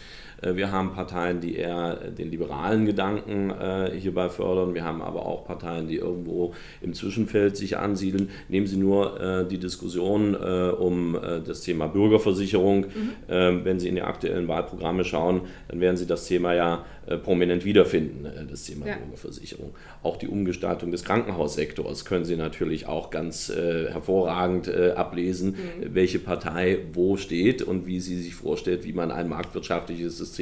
Wir 0.53 0.71
haben 0.71 0.93
Parteien, 0.93 1.41
die 1.41 1.57
eher 1.57 1.95
den 2.11 2.31
liberalen 2.31 2.85
Gedanken 2.85 3.51
äh, 3.51 3.93
hierbei 3.99 4.29
fördern. 4.29 4.75
Wir 4.75 4.85
haben 4.85 5.03
aber 5.03 5.27
auch 5.27 5.45
Parteien, 5.45 5.89
die 5.89 5.97
irgendwo 5.97 6.55
im 6.83 6.93
Zwischenfeld 6.93 7.57
sich 7.57 7.79
ansiedeln. 7.79 8.31
Nehmen 8.49 8.67
Sie 8.67 8.77
nur 8.77 9.21
äh, 9.21 9.49
die 9.49 9.59
Diskussion 9.59 10.35
äh, 10.35 10.71
um 10.71 11.15
äh, 11.15 11.41
das 11.41 11.63
Thema 11.63 11.87
Bürgerversicherung. 11.89 12.81
Mhm. 12.81 13.11
Ähm, 13.29 13.65
wenn 13.65 13.81
Sie 13.81 13.89
in 13.89 13.95
die 13.95 14.03
aktuellen 14.03 14.49
Wahlprogramme 14.49 15.05
schauen, 15.05 15.43
dann 15.69 15.81
werden 15.81 15.97
Sie 15.97 16.07
das 16.07 16.27
Thema 16.27 16.55
ja 16.55 16.85
äh, 17.07 17.17
prominent 17.17 17.65
wiederfinden, 17.65 18.27
äh, 18.27 18.45
das 18.49 18.65
Thema 18.65 18.87
ja. 18.87 18.97
Bürgerversicherung. 18.97 19.75
Auch 20.03 20.17
die 20.17 20.29
Umgestaltung 20.29 20.91
des 20.91 21.05
Krankenhaussektors 21.05 22.05
können 22.05 22.25
Sie 22.25 22.37
natürlich 22.37 22.87
auch 22.87 23.11
ganz 23.11 23.51
hervorragend 23.55 24.69
ablesen, 24.69 25.51
mhm. 25.51 25.95
welche 25.95 26.19
Partei 26.19 26.79
wo 26.93 27.17
steht 27.17 27.63
und 27.63 27.87
wie 27.87 28.01
sie 28.01 28.21
sich 28.21 28.35
vorstellt, 28.35 28.85
wie 28.85 28.93
man 28.93 29.11
ein 29.11 29.29
marktwirtschaftliches 29.29 30.19
System 30.19 30.34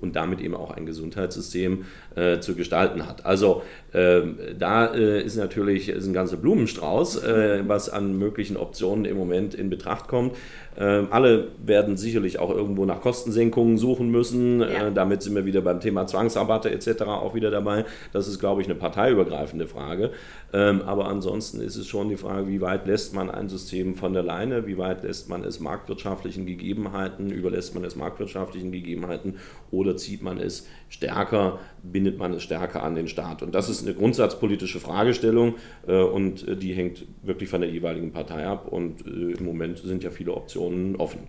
und 0.00 0.16
damit 0.16 0.40
eben 0.40 0.54
auch 0.54 0.70
ein 0.70 0.86
Gesundheitssystem 0.86 1.84
äh, 2.14 2.40
zu 2.40 2.54
gestalten 2.54 3.06
hat. 3.06 3.24
Also 3.26 3.62
äh, 3.92 4.22
da 4.58 4.94
äh, 4.94 5.22
ist 5.22 5.36
natürlich 5.36 5.88
ist 5.88 6.06
ein 6.06 6.12
ganzer 6.12 6.36
Blumenstrauß, 6.36 7.22
äh, 7.22 7.62
was 7.66 7.88
an 7.88 8.18
möglichen 8.18 8.56
Optionen 8.56 9.04
im 9.04 9.16
Moment 9.16 9.54
in 9.54 9.70
Betracht 9.70 10.08
kommt. 10.08 10.34
Ähm, 10.78 11.08
alle 11.10 11.48
werden 11.64 11.96
sicherlich 11.96 12.38
auch 12.38 12.50
irgendwo 12.50 12.84
nach 12.84 13.00
Kostensenkungen 13.00 13.78
suchen 13.78 14.10
müssen. 14.10 14.60
Ja. 14.60 14.88
Äh, 14.88 14.92
damit 14.92 15.22
sind 15.22 15.34
wir 15.34 15.46
wieder 15.46 15.62
beim 15.62 15.80
Thema 15.80 16.06
Zwangsrabatte 16.06 16.70
etc. 16.70 17.02
auch 17.02 17.34
wieder 17.34 17.50
dabei. 17.50 17.86
Das 18.12 18.28
ist, 18.28 18.38
glaube 18.38 18.60
ich, 18.60 18.68
eine 18.68 18.76
parteiübergreifende 18.76 19.66
Frage. 19.66 20.10
Ähm, 20.52 20.82
aber 20.82 21.08
ansonsten 21.08 21.60
ist 21.60 21.76
es 21.76 21.86
schon 21.86 22.08
die 22.08 22.16
Frage, 22.16 22.48
wie 22.48 22.60
weit 22.60 22.86
lässt 22.86 23.14
man 23.14 23.30
ein 23.30 23.48
System 23.48 23.94
von 23.94 24.12
der 24.12 24.22
Leine, 24.22 24.66
wie 24.66 24.78
weit 24.78 25.02
lässt 25.02 25.28
man 25.28 25.44
es 25.44 25.60
marktwirtschaftlichen 25.60 26.46
Gegebenheiten, 26.46 27.30
überlässt 27.30 27.74
man 27.74 27.84
es 27.84 27.96
marktwirtschaftlichen 27.96 28.70
Gegebenheiten 28.70 29.25
oder 29.70 29.96
zieht 29.96 30.22
man 30.22 30.38
es 30.38 30.66
stärker, 30.88 31.58
bindet 31.82 32.18
man 32.18 32.32
es 32.32 32.42
stärker 32.42 32.82
an 32.82 32.94
den 32.94 33.08
Staat. 33.08 33.42
Und 33.42 33.54
das 33.54 33.68
ist 33.68 33.82
eine 33.82 33.94
grundsatzpolitische 33.94 34.80
Fragestellung 34.80 35.56
äh, 35.86 36.00
und 36.00 36.46
äh, 36.46 36.56
die 36.56 36.72
hängt 36.72 37.06
wirklich 37.22 37.50
von 37.50 37.60
der 37.60 37.70
jeweiligen 37.70 38.12
Partei 38.12 38.46
ab. 38.46 38.68
Und 38.68 39.02
im 39.02 39.44
Moment 39.44 39.78
sind 39.78 40.02
ja 40.02 40.10
viele 40.10 40.32
Optionen 40.32 40.46
Optionen 40.56 40.96
offen. 40.96 41.28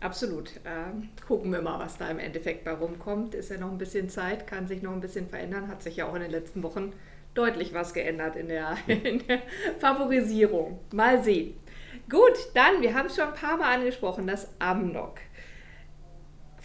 Absolut. 0.00 0.50
Ähm, 0.64 1.08
gucken 1.26 1.52
wir 1.52 1.62
mal, 1.62 1.78
was 1.78 1.96
da 1.96 2.08
im 2.10 2.18
Endeffekt 2.18 2.64
bei 2.64 2.72
rumkommt. 2.72 3.34
Ist 3.34 3.50
ja 3.50 3.58
noch 3.58 3.70
ein 3.70 3.78
bisschen 3.78 4.08
Zeit, 4.08 4.46
kann 4.46 4.66
sich 4.66 4.82
noch 4.82 4.92
ein 4.92 5.00
bisschen 5.00 5.28
verändern. 5.28 5.68
Hat 5.68 5.82
sich 5.82 5.96
ja 5.96 6.08
auch 6.08 6.14
in 6.14 6.22
den 6.22 6.30
letzten 6.30 6.62
Wochen 6.62 6.92
deutlich 7.34 7.72
was 7.72 7.94
geändert 7.94 8.36
in 8.36 8.48
der, 8.48 8.76
in 8.86 9.26
der 9.26 9.40
Favorisierung. 9.78 10.78
Mal 10.92 11.22
sehen. 11.22 11.54
Gut, 12.10 12.36
dann, 12.54 12.82
wir 12.82 12.94
haben 12.94 13.06
es 13.06 13.16
schon 13.16 13.28
ein 13.28 13.34
paar 13.34 13.56
Mal 13.56 13.76
angesprochen, 13.76 14.26
das 14.26 14.48
Amnok. 14.58 15.14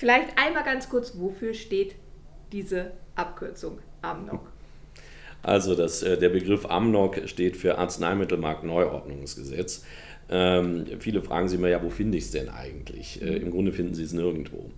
Vielleicht 0.02 0.36
einmal 0.36 0.64
ganz 0.64 0.90
kurz, 0.90 1.14
wofür 1.20 1.54
steht 1.54 1.94
diese 2.52 2.94
Abkürzung 3.14 3.78
Amnok? 4.02 4.52
Also 5.44 5.76
das, 5.76 6.02
äh, 6.02 6.18
der 6.18 6.30
Begriff 6.30 6.66
AMNOG 6.66 7.30
steht 7.30 7.56
für 7.56 7.78
Arzneimittelmarktneuordnungsgesetz. 7.78 9.86
Ähm, 10.28 10.88
viele 10.98 11.22
fragen 11.22 11.50
sich 11.50 11.60
immer, 11.60 11.68
ja, 11.68 11.84
wo 11.84 11.92
finde 11.92 12.18
ich 12.18 12.24
es 12.24 12.32
denn 12.32 12.50
eigentlich? 12.50 13.22
Äh, 13.22 13.36
Im 13.36 13.52
Grunde 13.52 13.72
finden 13.72 13.94
Sie 13.94 14.04
es 14.04 14.12
nirgendwo. 14.12 14.72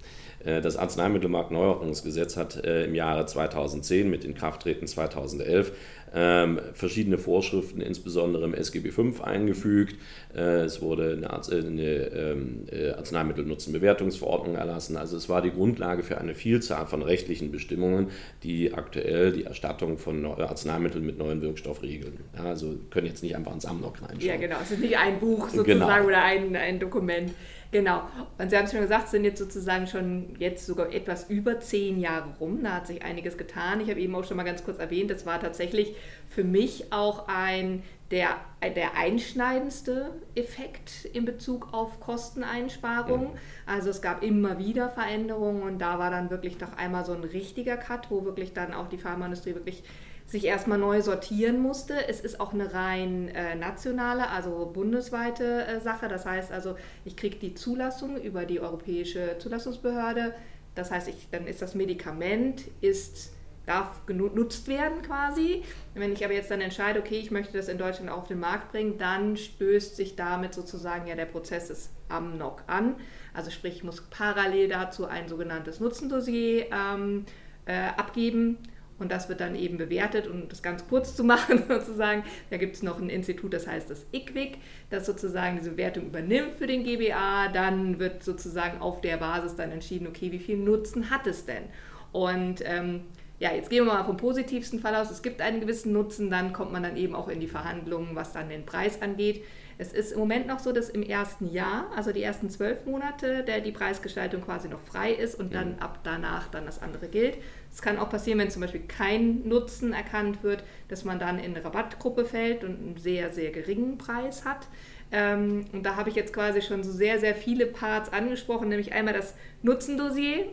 Äh, 0.43 0.59
das 0.59 0.75
Arzneimittelmarktneuordnungsgesetz 0.75 2.35
hat 2.35 2.61
äh, 2.65 2.83
im 2.83 2.93
Jahre 2.93 3.25
2010 3.25 4.09
mit 4.09 4.25
Inkrafttreten 4.25 4.87
2011 4.87 5.71
ähm, 6.13 6.59
verschiedene 6.73 7.17
Vorschriften, 7.17 7.81
insbesondere 7.81 8.45
im 8.45 8.53
SGB 8.53 8.91
V, 8.91 9.23
eingefügt. 9.23 9.95
Äh, 10.35 10.61
es 10.61 10.81
wurde 10.81 11.13
eine, 11.13 11.29
Arzt, 11.29 11.51
eine 11.51 11.81
ähm, 11.81 12.65
Arzneimittelnutzenbewertungsverordnung 12.97 14.55
erlassen. 14.55 14.97
Also 14.97 15.17
es 15.17 15.29
war 15.29 15.41
die 15.41 15.51
Grundlage 15.51 16.03
für 16.03 16.19
eine 16.19 16.35
Vielzahl 16.35 16.85
von 16.85 17.01
rechtlichen 17.01 17.51
Bestimmungen, 17.51 18.09
die 18.43 18.73
aktuell 18.73 19.31
die 19.31 19.45
Erstattung 19.45 19.97
von 19.97 20.25
Arzneimitteln 20.25 21.05
mit 21.05 21.17
neuen 21.17 21.41
Wirkstoff 21.41 21.81
regeln. 21.81 22.19
Ja, 22.37 22.45
also 22.45 22.75
können 22.91 23.07
jetzt 23.07 23.23
nicht 23.23 23.35
einfach 23.35 23.53
ins 23.53 23.65
Amnok 23.65 24.01
reinschauen. 24.01 24.21
Ja, 24.21 24.37
genau. 24.37 24.57
Es 24.61 24.71
ist 24.71 24.81
nicht 24.81 24.97
ein 24.97 25.19
Buch 25.19 25.49
sozusagen 25.49 25.79
genau. 25.79 26.05
oder 26.05 26.23
ein, 26.23 26.55
ein 26.55 26.79
Dokument. 26.79 27.31
Genau. 27.73 28.03
Und 28.37 28.51
Sie 28.51 28.55
haben 28.55 28.65
es 28.65 28.71
schon 28.71 28.81
gesagt, 28.81 29.09
sind 29.09 29.23
jetzt 29.23 29.39
sozusagen 29.39 29.87
schon 29.87 30.35
jetzt 30.37 30.67
sogar 30.67 30.93
etwas 30.93 31.27
über 31.29 31.59
zehn 31.59 31.99
Jahre 31.99 32.29
rum. 32.39 32.59
Da 32.63 32.73
hat 32.75 32.87
sich 32.87 33.01
einiges 33.01 33.35
getan. 33.35 33.81
Ich 33.81 33.89
habe 33.89 33.99
eben 33.99 34.13
auch 34.13 34.23
schon 34.23 34.37
mal 34.37 34.43
ganz 34.43 34.63
kurz 34.63 34.77
erwähnt, 34.77 35.09
das 35.09 35.25
war 35.25 35.41
tatsächlich 35.41 35.95
für 36.27 36.43
mich 36.43 36.91
auch 36.91 37.27
ein 37.27 37.83
der, 38.11 38.35
der 38.75 38.95
einschneidendste 38.95 40.11
Effekt 40.35 41.05
in 41.13 41.25
Bezug 41.25 41.73
auf 41.73 41.99
Kosteneinsparungen. 41.99 43.29
Also 43.65 43.89
es 43.89 44.03
gab 44.03 44.21
immer 44.21 44.59
wieder 44.59 44.89
Veränderungen 44.89 45.63
und 45.63 45.79
da 45.79 45.97
war 45.97 46.11
dann 46.11 46.29
wirklich 46.29 46.59
doch 46.59 46.77
einmal 46.77 47.05
so 47.05 47.13
ein 47.13 47.23
richtiger 47.23 47.75
Cut, 47.75 48.11
wo 48.11 48.23
wirklich 48.23 48.53
dann 48.53 48.71
auch 48.71 48.87
die 48.87 48.99
Pharmaindustrie 48.99 49.55
wirklich 49.55 49.83
sich 50.27 50.45
erstmal 50.45 50.77
neu 50.77 51.01
sortieren 51.01 51.59
musste. 51.59 52.07
Es 52.07 52.19
ist 52.19 52.39
auch 52.39 52.53
eine 52.53 52.73
rein 52.73 53.29
äh, 53.29 53.55
nationale, 53.55 54.29
also 54.29 54.69
bundesweite 54.71 55.65
äh, 55.65 55.79
Sache. 55.79 56.07
Das 56.07 56.25
heißt 56.25 56.51
also, 56.51 56.75
ich 57.05 57.17
kriege 57.17 57.37
die 57.37 57.55
Zulassung 57.55 58.17
über 58.21 58.45
die 58.45 58.59
Europäische 58.59 59.37
Zulassungsbehörde. 59.39 60.33
Das 60.75 60.91
heißt, 60.91 61.07
ich, 61.07 61.29
dann 61.31 61.47
ist 61.47 61.61
das 61.61 61.75
Medikament, 61.75 62.63
ist, 62.81 63.33
darf 63.65 64.05
genutzt 64.05 64.67
werden 64.67 65.01
quasi. 65.01 65.63
Wenn 65.93 66.13
ich 66.13 66.23
aber 66.23 66.33
jetzt 66.33 66.51
dann 66.51 66.61
entscheide, 66.61 66.99
okay, 66.99 67.15
ich 67.15 67.31
möchte 67.31 67.57
das 67.57 67.67
in 67.69 67.77
Deutschland 67.77 68.09
auf 68.09 68.27
den 68.27 68.39
Markt 68.39 68.71
bringen, 68.71 68.97
dann 68.97 69.37
stößt 69.37 69.95
sich 69.95 70.15
damit 70.15 70.53
sozusagen 70.53 71.07
ja 71.07 71.15
der 71.15 71.25
Prozess 71.25 71.69
des 71.69 71.89
AMNOC 72.09 72.63
an. 72.67 72.95
Also 73.33 73.51
sprich, 73.51 73.77
ich 73.77 73.83
muss 73.83 74.01
parallel 74.01 74.69
dazu 74.69 75.05
ein 75.05 75.27
sogenanntes 75.27 75.79
Nutzendossier 75.79 76.67
ähm, 76.71 77.25
äh, 77.65 77.87
abgeben 77.95 78.57
und 78.99 79.11
das 79.11 79.27
wird 79.27 79.41
dann 79.41 79.55
eben 79.55 79.77
bewertet, 79.77 80.27
um 80.27 80.47
das 80.47 80.61
ganz 80.61 80.87
kurz 80.87 81.15
zu 81.15 81.23
machen 81.25 81.63
sozusagen. 81.67 82.23
Da 82.49 82.57
gibt 82.57 82.75
es 82.75 82.83
noch 82.83 83.01
ein 83.01 83.09
Institut, 83.09 83.53
das 83.53 83.67
heißt 83.67 83.89
das 83.89 84.05
IQWIC, 84.13 84.57
das 84.89 85.05
sozusagen 85.05 85.57
diese 85.57 85.77
Wertung 85.77 86.05
übernimmt 86.05 86.55
für 86.55 86.67
den 86.67 86.83
GBA. 86.83 87.49
Dann 87.49 87.99
wird 87.99 88.23
sozusagen 88.23 88.81
auf 88.81 89.01
der 89.01 89.17
Basis 89.17 89.55
dann 89.55 89.71
entschieden, 89.71 90.07
okay, 90.07 90.31
wie 90.31 90.39
viel 90.39 90.57
Nutzen 90.57 91.09
hat 91.09 91.27
es 91.27 91.45
denn? 91.45 91.63
Und 92.11 92.61
ähm, 92.63 93.01
ja, 93.39 93.53
jetzt 93.53 93.69
gehen 93.69 93.85
wir 93.85 93.93
mal 93.93 94.05
vom 94.05 94.17
positivsten 94.17 94.79
Fall 94.79 94.95
aus. 94.95 95.11
Es 95.11 95.21
gibt 95.21 95.41
einen 95.41 95.59
gewissen 95.59 95.91
Nutzen, 95.91 96.29
dann 96.29 96.53
kommt 96.53 96.71
man 96.71 96.83
dann 96.83 96.95
eben 96.95 97.15
auch 97.15 97.27
in 97.27 97.39
die 97.39 97.47
Verhandlungen, 97.47 98.15
was 98.15 98.31
dann 98.31 98.49
den 98.49 98.65
Preis 98.65 99.01
angeht. 99.01 99.43
Es 99.77 99.91
ist 99.91 100.11
im 100.11 100.19
Moment 100.19 100.47
noch 100.47 100.59
so, 100.59 100.71
dass 100.71 100.89
im 100.89 101.01
ersten 101.01 101.51
Jahr, 101.51 101.87
also 101.95 102.11
die 102.11 102.21
ersten 102.21 102.49
zwölf 102.49 102.85
Monate, 102.85 103.43
der 103.43 103.59
die 103.59 103.71
Preisgestaltung 103.71 104.41
quasi 104.41 104.67
noch 104.67 104.79
frei 104.79 105.11
ist 105.11 105.35
und 105.35 105.53
dann 105.53 105.79
ab 105.79 105.99
danach 106.03 106.47
dann 106.47 106.65
das 106.65 106.81
andere 106.81 107.07
gilt. 107.07 107.37
Es 107.71 107.81
kann 107.81 107.97
auch 107.97 108.09
passieren, 108.09 108.39
wenn 108.39 108.51
zum 108.51 108.61
Beispiel 108.61 108.83
kein 108.87 109.47
Nutzen 109.47 109.93
erkannt 109.93 110.43
wird, 110.43 110.63
dass 110.89 111.05
man 111.05 111.17
dann 111.17 111.39
in 111.39 111.55
eine 111.55 111.65
Rabattgruppe 111.65 112.25
fällt 112.25 112.63
und 112.63 112.79
einen 112.79 112.97
sehr, 112.97 113.33
sehr 113.33 113.51
geringen 113.51 113.97
Preis 113.97 114.45
hat. 114.45 114.67
Ähm, 115.11 115.65
und 115.73 115.83
da 115.83 115.95
habe 115.95 116.09
ich 116.09 116.15
jetzt 116.15 116.33
quasi 116.33 116.61
schon 116.61 116.83
so 116.83 116.91
sehr, 116.91 117.19
sehr 117.19 117.35
viele 117.35 117.65
Parts 117.65 118.13
angesprochen, 118.13 118.69
nämlich 118.69 118.93
einmal 118.93 119.13
das 119.13 119.35
Nutzendossier, 119.63 120.45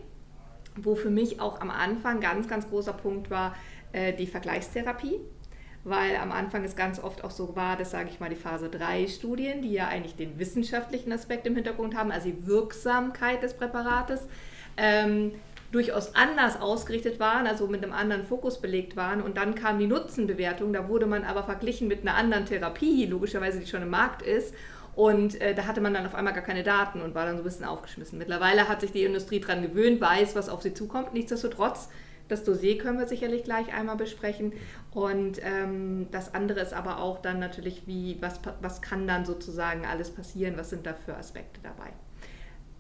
wo 0.77 0.95
für 0.95 1.11
mich 1.11 1.41
auch 1.41 1.61
am 1.61 1.71
Anfang 1.71 2.21
ganz, 2.21 2.49
ganz 2.49 2.69
großer 2.69 2.93
Punkt 2.93 3.31
war 3.31 3.55
äh, 3.93 4.13
die 4.13 4.27
Vergleichstherapie 4.27 5.21
weil 5.85 6.17
am 6.17 6.31
Anfang 6.31 6.65
es 6.65 6.77
ganz 6.77 7.03
oft 7.03 7.25
auch 7.25 7.31
so 7.31 7.57
war, 7.57 7.77
das 7.77 7.91
sage 7.91 8.11
ich 8.11 8.21
mal, 8.21 8.29
die 8.29 8.37
Phase 8.37 8.69
3 8.69 9.07
Studien, 9.07 9.63
die 9.63 9.73
ja 9.73 9.89
eigentlich 9.89 10.15
den 10.15 10.39
wissenschaftlichen 10.39 11.13
Aspekt 11.13 11.47
im 11.47 11.55
Hintergrund 11.55 11.97
haben, 11.97 12.11
also 12.11 12.29
die 12.29 12.47
Wirksamkeit 12.47 13.43
des 13.43 13.55
Präparates, 13.55 14.21
ähm, 14.77 15.33
durchaus 15.73 16.17
anders 16.17 16.61
ausgerichtet 16.61 17.21
waren, 17.21 17.47
also 17.47 17.69
mit 17.69 17.83
einem 17.83 17.93
anderen 17.93 18.25
Fokus 18.25 18.61
belegt 18.61 18.97
waren. 18.97 19.23
Und 19.23 19.37
dann 19.37 19.55
kam 19.55 19.79
die 19.79 19.87
Nutzenbewertung, 19.87 20.73
da 20.73 20.89
wurde 20.89 21.07
man 21.07 21.25
aber 21.25 21.45
verglichen 21.45 21.87
mit 21.87 22.01
einer 22.03 22.17
anderen 22.17 22.45
Therapie, 22.45 23.07
logischerweise, 23.07 23.61
die 23.61 23.67
schon 23.67 23.83
im 23.83 23.91
Markt 23.91 24.23
ist. 24.23 24.53
Und 24.95 25.41
äh, 25.41 25.55
da 25.55 25.67
hatte 25.67 25.81
man 25.81 25.95
dann 25.95 26.07
auf 26.07 26.15
einmal 26.15 26.35
gar 26.35 26.43
keine 26.43 26.63
Daten 26.63 27.01
und 27.01 27.15
war 27.15 27.25
dann 27.25 27.37
so 27.37 27.43
ein 27.43 27.45
bisschen 27.45 27.65
aufgeschmissen. 27.65 28.19
Mittlerweile 28.19 28.69
hat 28.69 28.81
sich 28.81 28.93
die 28.93 29.05
Industrie 29.05 29.41
daran 29.41 29.63
gewöhnt, 29.63 30.01
weiß, 30.01 30.35
was 30.35 30.49
auf 30.49 30.63
sie 30.63 30.75
zukommt. 30.75 31.15
Nichtsdestotrotz, 31.15 31.89
das 32.29 32.45
Dossier 32.45 32.79
können 32.79 32.99
wir 32.99 33.07
sicherlich 33.07 33.45
gleich 33.45 33.73
einmal 33.73 33.97
besprechen. 33.97 34.53
Und 34.93 35.41
ähm, 35.43 36.09
das 36.11 36.35
andere 36.35 36.61
ist 36.61 36.73
aber 36.73 36.99
auch 36.99 37.21
dann 37.23 37.39
natürlich, 37.39 37.87
wie, 37.87 38.19
was, 38.21 38.41
was 38.61 38.83
kann 38.83 39.07
dann 39.07 39.25
sozusagen 39.25 39.87
alles 39.87 40.11
passieren, 40.11 40.57
was 40.57 40.71
sind 40.71 40.87
da 40.87 40.95
für 40.95 41.17
Aspekte 41.17 41.61
dabei. 41.63 41.91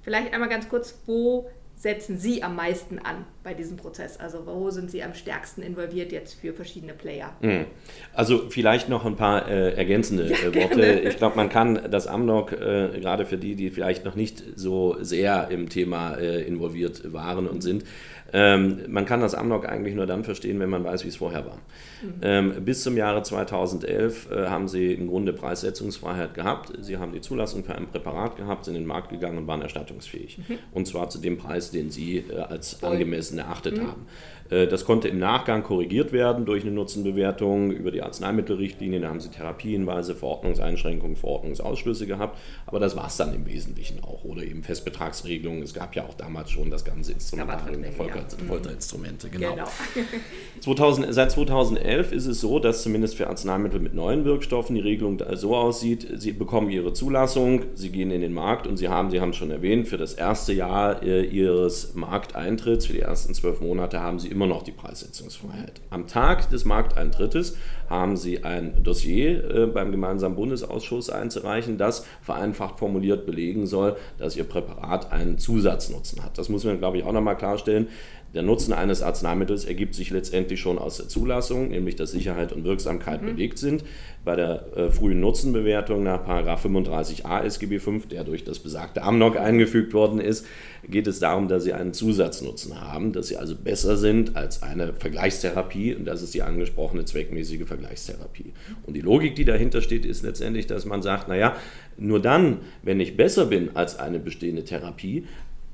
Vielleicht 0.03 0.33
einmal 0.33 0.49
ganz 0.49 0.68
kurz, 0.68 1.03
wo 1.07 1.51
setzen 1.81 2.19
Sie 2.19 2.43
am 2.43 2.57
meisten 2.57 2.99
an 2.99 3.25
bei 3.43 3.55
diesem 3.55 3.79
Prozess? 3.79 4.19
Also 4.19 4.47
wo 4.47 4.69
sind 4.69 4.90
Sie 4.90 5.03
am 5.03 5.14
stärksten 5.14 5.62
involviert 5.62 6.12
jetzt 6.12 6.38
für 6.38 6.53
verschiedene 6.53 6.93
Player? 6.93 7.33
Hm. 7.40 7.64
Also 8.12 8.51
vielleicht 8.51 8.90
noch 8.90 9.07
ein 9.07 9.16
paar 9.16 9.49
äh, 9.49 9.73
ergänzende 9.73 10.27
ja, 10.27 10.37
äh, 10.37 10.55
Worte. 10.55 10.81
Gerne. 10.81 11.01
Ich 11.01 11.16
glaube, 11.16 11.37
man 11.37 11.49
kann 11.49 11.90
das 11.90 12.07
Amnok, 12.07 12.53
äh, 12.53 13.01
gerade 13.01 13.25
für 13.25 13.38
die, 13.38 13.55
die 13.55 13.71
vielleicht 13.71 14.05
noch 14.05 14.14
nicht 14.14 14.45
so 14.57 14.99
sehr 15.01 15.49
im 15.51 15.71
Thema 15.71 16.16
äh, 16.16 16.43
involviert 16.43 17.14
waren 17.14 17.49
und 17.49 17.62
sind, 17.62 17.85
ähm, 18.33 18.81
man 18.88 19.07
kann 19.07 19.21
das 19.21 19.35
Amnok 19.35 19.69
eigentlich 19.69 19.95
nur 19.95 20.07
dann 20.07 20.25
verstehen, 20.25 20.61
wenn 20.61 20.71
man 20.71 20.85
weiß, 20.85 21.05
wie 21.05 21.09
es 21.09 21.16
vorher 21.16 21.47
war. 21.47 21.59
Mhm. 22.03 22.14
Ähm, 22.23 22.64
bis 22.64 22.83
zum 22.83 22.97
Jahre 22.97 23.23
2011 23.23 24.31
äh, 24.31 24.47
haben 24.47 24.69
sie 24.69 24.93
im 24.93 25.09
Grunde 25.09 25.33
Preissetzungsfreiheit 25.33 26.35
gehabt. 26.35 26.73
Sie 26.81 26.99
haben 26.99 27.12
die 27.12 27.21
Zulassung 27.21 27.64
für 27.64 27.75
ein 27.75 27.87
Präparat 27.87 28.37
gehabt, 28.37 28.64
sind 28.64 28.75
in 28.75 28.83
den 28.83 28.88
Markt 28.88 29.11
gegangen 29.11 29.38
und 29.38 29.47
waren 29.47 29.62
erstattungsfähig. 29.62 30.38
Mhm. 30.38 30.59
Und 30.73 30.87
zwar 30.87 31.11
zu 31.11 31.19
dem 31.19 31.38
Preis, 31.38 31.71
den 31.71 31.90
sie 31.90 32.19
äh, 32.19 32.37
als 32.37 32.83
angemessen 32.83 33.38
erachtet 33.38 33.79
mhm. 33.79 33.87
haben. 33.88 34.07
Äh, 34.51 34.66
das 34.66 34.85
konnte 34.85 35.09
im 35.09 35.19
Nachgang 35.19 35.62
korrigiert 35.62 36.12
werden 36.12 36.45
durch 36.45 36.62
eine 36.62 36.73
Nutzenbewertung 36.73 37.71
über 37.71 37.90
die 37.90 38.03
Arzneimittelrichtlinie. 38.03 39.01
Da 39.01 39.09
haben 39.09 39.21
sie 39.21 39.31
Therapiehinweise, 39.31 40.14
Verordnungseinschränkungen, 40.14 41.16
Verordnungsausschlüsse 41.16 42.07
gehabt. 42.07 42.38
Aber 42.66 42.81
das 42.81 42.97
war 42.97 43.07
es 43.07 43.16
dann 43.16 43.35
im 43.35 43.47
Wesentlichen 43.47 44.03
auch. 44.03 44.25
Oder 44.25 44.43
eben 44.43 44.62
Festbetragsregelungen. 44.62 45.62
Es 45.62 45.75
gab 45.75 45.95
ja 45.97 46.05
auch 46.05 46.14
damals 46.14 46.51
schon 46.51 46.71
das 46.71 46.85
ganze 46.85 47.12
Instrumentarium 47.12 47.83
der 47.83 47.93
Folter, 47.93 48.16
ja. 48.16 48.19
Folterinstrumente. 48.48 49.30
Genau. 49.30 49.50
genau. 49.52 49.68
2000, 50.61 51.14
seit 51.14 51.30
2011 51.30 52.12
ist 52.12 52.26
es 52.26 52.40
so, 52.40 52.59
dass 52.59 52.83
zumindest 52.83 53.16
für 53.16 53.28
Arzneimittel 53.28 53.80
mit 53.80 53.94
neuen 53.94 54.24
Wirkstoffen 54.24 54.74
die 54.74 54.83
Regelung 54.83 55.22
so 55.35 55.56
aussieht, 55.56 56.06
sie 56.16 56.33
bekommen 56.33 56.70
ihre 56.70 56.92
Zulassung, 56.92 57.62
sie 57.74 57.90
gehen 57.90 58.11
in 58.11 58.20
den 58.20 58.33
Markt 58.33 58.66
und 58.66 58.76
sie 58.76 58.88
haben, 58.88 59.11
Sie 59.11 59.20
haben 59.20 59.30
es 59.30 59.37
schon 59.37 59.50
erwähnt, 59.50 59.88
für 59.88 59.96
das 59.96 60.14
erste 60.14 60.52
Jahr 60.52 61.02
äh, 61.02 61.22
ihres 61.22 61.94
Markteintritts, 61.94 62.87
für 62.87 62.92
die 62.92 63.00
ersten 63.00 63.35
zwölf 63.35 63.61
Monate, 63.61 64.00
haben 64.00 64.18
sie 64.18 64.28
immer 64.28 64.40
immer 64.40 64.46
noch 64.46 64.62
die 64.62 64.72
Preissetzungsfreiheit. 64.72 65.83
Am 65.90 66.06
Tag 66.06 66.48
des 66.48 66.64
Markteintrittes 66.64 67.59
haben 67.90 68.16
Sie 68.16 68.42
ein 68.42 68.83
Dossier 68.83 69.44
äh, 69.50 69.66
beim 69.66 69.90
gemeinsamen 69.90 70.35
Bundesausschuss 70.35 71.11
einzureichen, 71.11 71.76
das 71.76 72.06
vereinfacht 72.22 72.78
formuliert 72.78 73.26
belegen 73.26 73.66
soll, 73.66 73.96
dass 74.16 74.37
Ihr 74.37 74.44
Präparat 74.44 75.12
einen 75.12 75.37
Zusatznutzen 75.37 76.24
hat. 76.24 76.38
Das 76.38 76.48
muss 76.48 76.64
man, 76.64 76.78
glaube 76.78 76.96
ich, 76.96 77.04
auch 77.04 77.12
nochmal 77.12 77.37
klarstellen. 77.37 77.88
Der 78.33 78.43
Nutzen 78.43 78.73
eines 78.73 79.03
Arzneimittels 79.03 79.64
ergibt 79.64 79.95
sich 79.95 80.11
letztendlich 80.11 80.61
schon 80.61 80.79
aus 80.79 80.99
der 80.99 81.09
Zulassung, 81.09 81.71
nämlich 81.71 81.97
dass 81.97 82.12
Sicherheit 82.12 82.53
und 82.53 82.64
Wirksamkeit 82.64 83.23
mhm. 83.23 83.27
belegt 83.27 83.59
sind. 83.59 83.85
Bei 84.25 84.37
der 84.37 84.66
äh, 84.77 84.90
frühen 84.90 85.21
Nutzenbewertung 85.21 86.03
nach 86.03 86.25
35a 86.27 87.43
SGB 87.43 87.79
V, 87.79 87.99
der 88.11 88.23
durch 88.23 88.45
das 88.45 88.61
besagte 88.61 89.03
Amnok 89.03 89.37
eingefügt 89.37 89.95
worden 89.95 90.21
ist, 90.21 90.47
geht 90.88 91.07
es 91.07 91.19
darum, 91.19 91.49
dass 91.49 91.64
sie 91.64 91.73
einen 91.73 91.93
Zusatznutzen 91.93 92.81
haben, 92.81 93.12
dass 93.12 93.29
sie 93.29 93.37
also 93.37 93.57
besser 93.57 93.97
sind 93.97 94.37
als 94.37 94.62
eine 94.62 94.93
Vergleichstherapie 94.93 95.95
und 95.95 96.05
das 96.05 96.23
ist 96.23 96.35
die 96.35 96.43
angesprochene 96.43 97.05
zweckmäßige 97.05 97.66
Vergleichstherapie. 97.66 98.53
Und 98.87 98.95
die 98.95 99.01
Logik, 99.01 99.35
die 99.35 99.45
dahinter 99.45 99.83
steht, 99.83 100.05
ist 100.05 100.23
letztendlich, 100.23 100.66
dass 100.66 100.85
man 100.85 101.03
sagt, 101.03 101.29
naja, 101.29 101.57
nur 101.97 102.21
dann, 102.21 102.59
wenn 102.83 103.01
ich 103.01 103.16
besser 103.16 103.47
bin 103.47 103.75
als 103.75 103.99
eine 103.99 104.19
bestehende 104.19 104.64
Therapie, 104.64 105.25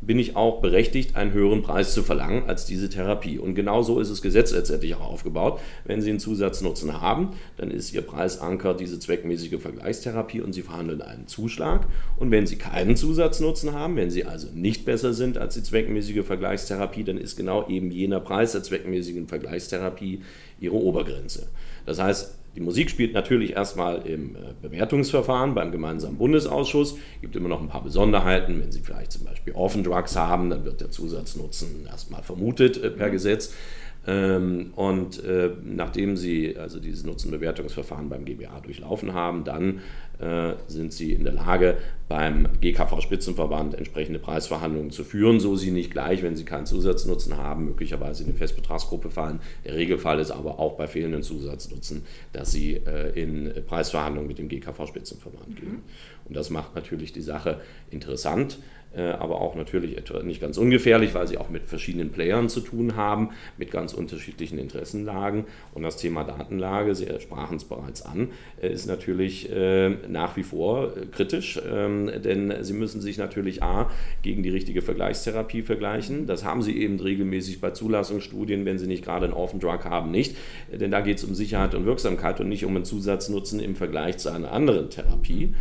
bin 0.07 0.19
ich 0.19 0.37
auch 0.37 0.61
berechtigt, 0.61 1.17
einen 1.17 1.33
höheren 1.33 1.63
Preis 1.63 1.93
zu 1.93 2.03
verlangen 2.03 2.45
als 2.47 2.65
diese 2.65 2.89
Therapie. 2.89 3.39
Und 3.39 3.55
genau 3.55 3.83
so 3.83 3.99
ist 3.99 4.11
das 4.11 4.23
Gesetz 4.23 4.53
letztendlich 4.53 4.95
auch 4.95 5.01
aufgebaut. 5.01 5.61
Wenn 5.85 6.01
Sie 6.01 6.11
einen 6.11 6.21
Zusatznutzen 6.21 7.01
haben, 7.01 7.31
dann 7.57 7.71
ist 7.71 7.93
Ihr 7.93 8.03
Preisanker 8.03 8.75
diese 8.75 9.01
zweckmäßige 9.01 9.61
Vergleichstherapie 9.61 10.41
und 10.41 10.53
Sie 10.53 10.63
verhandeln 10.63 11.03
einen 11.03 11.27
Zuschlag. 11.27 11.87
Und 12.19 12.31
wenn 12.31 12.47
Sie 12.47 12.57
keinen 12.57 12.97
Zusatznutzen 12.97 13.73
haben, 13.73 13.97
wenn 13.97 14.11
Sie 14.11 14.25
also 14.25 14.49
nicht 14.55 14.85
besser 14.85 15.13
sind 15.13 15.39
als 15.39 15.55
die 15.55 15.63
zweckmäßige 15.63 16.25
Vergleichstherapie, 16.25 17.05
dann 17.05 17.19
ist 17.19 17.37
genau 17.37 17.69
eben 17.69 17.91
jener 17.91 18.21
Preis 18.21 18.53
der 18.53 18.63
zweckmäßigen 18.63 19.27
Vergleichstherapie 19.27 20.23
Ihre 20.61 20.77
Obergrenze. 20.77 21.49
Das 21.85 22.01
heißt, 22.01 22.39
die 22.57 22.63
Musik 22.63 22.89
spielt 22.89 23.13
natürlich 23.13 23.53
erstmal 23.53 24.07
im 24.07 24.35
äh, 24.35 24.39
Bewertungsverfahren 24.63 25.55
beim 25.55 25.71
gemeinsamen 25.73 26.17
Bundesausschuss. 26.17 26.93
Es 26.93 27.21
gibt 27.21 27.37
immer 27.37 27.51
noch 27.51 27.61
ein 27.61 27.69
paar 27.69 27.85
Besonderheiten. 27.85 28.61
Wenn 28.61 28.73
Sie 28.73 28.81
vielleicht 28.81 29.13
zum 29.13 29.27
Beispiel 29.27 29.53
Orphan 29.53 29.85
Drugs 29.85 30.17
haben, 30.17 30.49
dann 30.49 30.65
wird 30.65 30.81
der 30.81 30.91
Zusatznutzen 30.91 31.87
erstmal 31.87 32.23
vermutet 32.23 32.83
äh, 32.83 32.91
per 32.91 33.09
mhm. 33.09 33.13
Gesetz. 33.13 33.55
Ähm, 34.07 34.73
und 34.77 35.23
äh, 35.25 35.51
nachdem 35.65 36.17
Sie 36.17 36.57
also 36.57 36.79
dieses 36.79 37.05
Nutzenbewertungsverfahren 37.05 38.09
beim 38.09 38.25
GBA 38.25 38.61
durchlaufen 38.61 39.15
haben, 39.15 39.45
dann 39.45 39.81
äh, 40.19 40.55
sind 40.69 40.93
Sie 40.93 41.13
in 41.13 41.25
der 41.25 41.33
Lage, 41.33 41.77
beim 42.09 42.49
GKV-Spitzenverband 42.61 43.75
entsprechende 43.75 44.21
Preisverhandlungen 44.21 44.93
zu 44.93 45.03
führen, 45.03 45.41
so 45.41 45.57
Sie 45.57 45.73
nicht 45.73 45.91
gleich, 45.91 46.23
wenn 46.23 46.37
Sie 46.37 46.45
keinen 46.45 46.67
Zusatznutzen 46.67 47.37
haben, 47.37 47.65
möglicherweise 47.65 48.23
in 48.23 48.31
eine 48.31 48.39
Festbetragsgruppe 48.39 49.11
fallen. 49.11 49.41
Der 49.65 49.75
Regelfall 49.75 50.21
ist 50.21 50.31
aber 50.31 50.61
auch 50.61 50.77
bei 50.77 50.87
fehlenden 50.87 51.25
Zusatznutzen, 51.25 52.03
dass 52.33 52.53
Sie 52.53 52.75
äh, 52.75 53.11
in 53.21 53.53
Preisverhandlungen 53.67 54.29
mit 54.29 54.39
dem 54.39 54.49
GKV-Spitzenverband 54.49 55.57
gehen. 55.57 55.69
Mhm. 55.69 55.83
Und 56.27 56.37
das 56.37 56.51
macht 56.51 56.75
natürlich 56.77 57.13
die 57.13 57.23
Sache 57.23 57.61
interessant. 57.91 58.59
Äh, 58.97 59.11
aber 59.11 59.41
auch 59.41 59.55
natürlich 59.55 59.97
nicht 60.25 60.41
ganz 60.41 60.57
ungefährlich, 60.57 61.15
weil 61.15 61.27
sie 61.27 61.37
auch 61.37 61.51
mit 61.51 61.67
verschiedenen 61.67 62.11
Playern 62.11 62.49
zu 62.49 62.61
tun 62.61 62.97
haben, 62.97 63.31
mit 63.59 63.71
ganz 63.71 63.93
unterschiedlichen 63.93 64.59
Interessenlagen. 64.59 65.45
Und 65.75 65.83
das 65.83 65.97
Thema 65.97 66.25
Datenlage, 66.25 66.95
Sie 66.95 67.07
sprachen 67.21 67.59
es 67.59 67.65
bereits 67.65 68.03
an, 68.03 68.29
äh, 68.61 68.73
ist 68.73 68.87
natürlich 68.87 69.51
äh, 69.53 69.91
nach 70.09 70.37
wie 70.37 70.43
vor 70.43 70.93
kritisch, 71.13 71.61
ähm, 71.71 72.11
denn 72.25 72.55
Sie 72.63 72.73
müssen 72.73 73.01
sich 73.01 73.19
natürlich 73.19 73.63
A 73.63 73.91
gegen 74.23 74.43
die 74.43 74.51
richtige 74.51 74.81
Vergleichstherapie 74.81 75.63
vergleichen. 75.63 76.27
Das 76.27 76.45
haben 76.45 76.63
Sie 76.63 76.81
eben 76.81 76.99
regelmäßig 76.99 77.61
bei 77.61 77.71
Zulassungsstudien, 77.71 78.65
wenn 78.65 78.79
Sie 78.79 78.87
nicht 78.87 79.05
gerade 79.05 79.27
einen 79.27 79.35
Orphan 79.35 79.61
Drug 79.61 79.85
haben, 79.85 80.11
nicht. 80.11 80.37
Denn 80.73 80.91
da 80.91 81.01
geht 81.03 81.19
es 81.19 81.25
um 81.25 81.35
Sicherheit 81.35 81.75
und 81.75 81.85
Wirksamkeit 81.85 82.41
und 82.41 82.49
nicht 82.49 82.65
um 82.65 82.75
einen 82.75 82.85
Zusatznutzen 82.85 83.61
im 83.61 83.77
Vergleich 83.77 84.17
zu 84.19 84.31
einer 84.31 84.53
anderen 84.53 84.89
Therapie. 84.89 85.55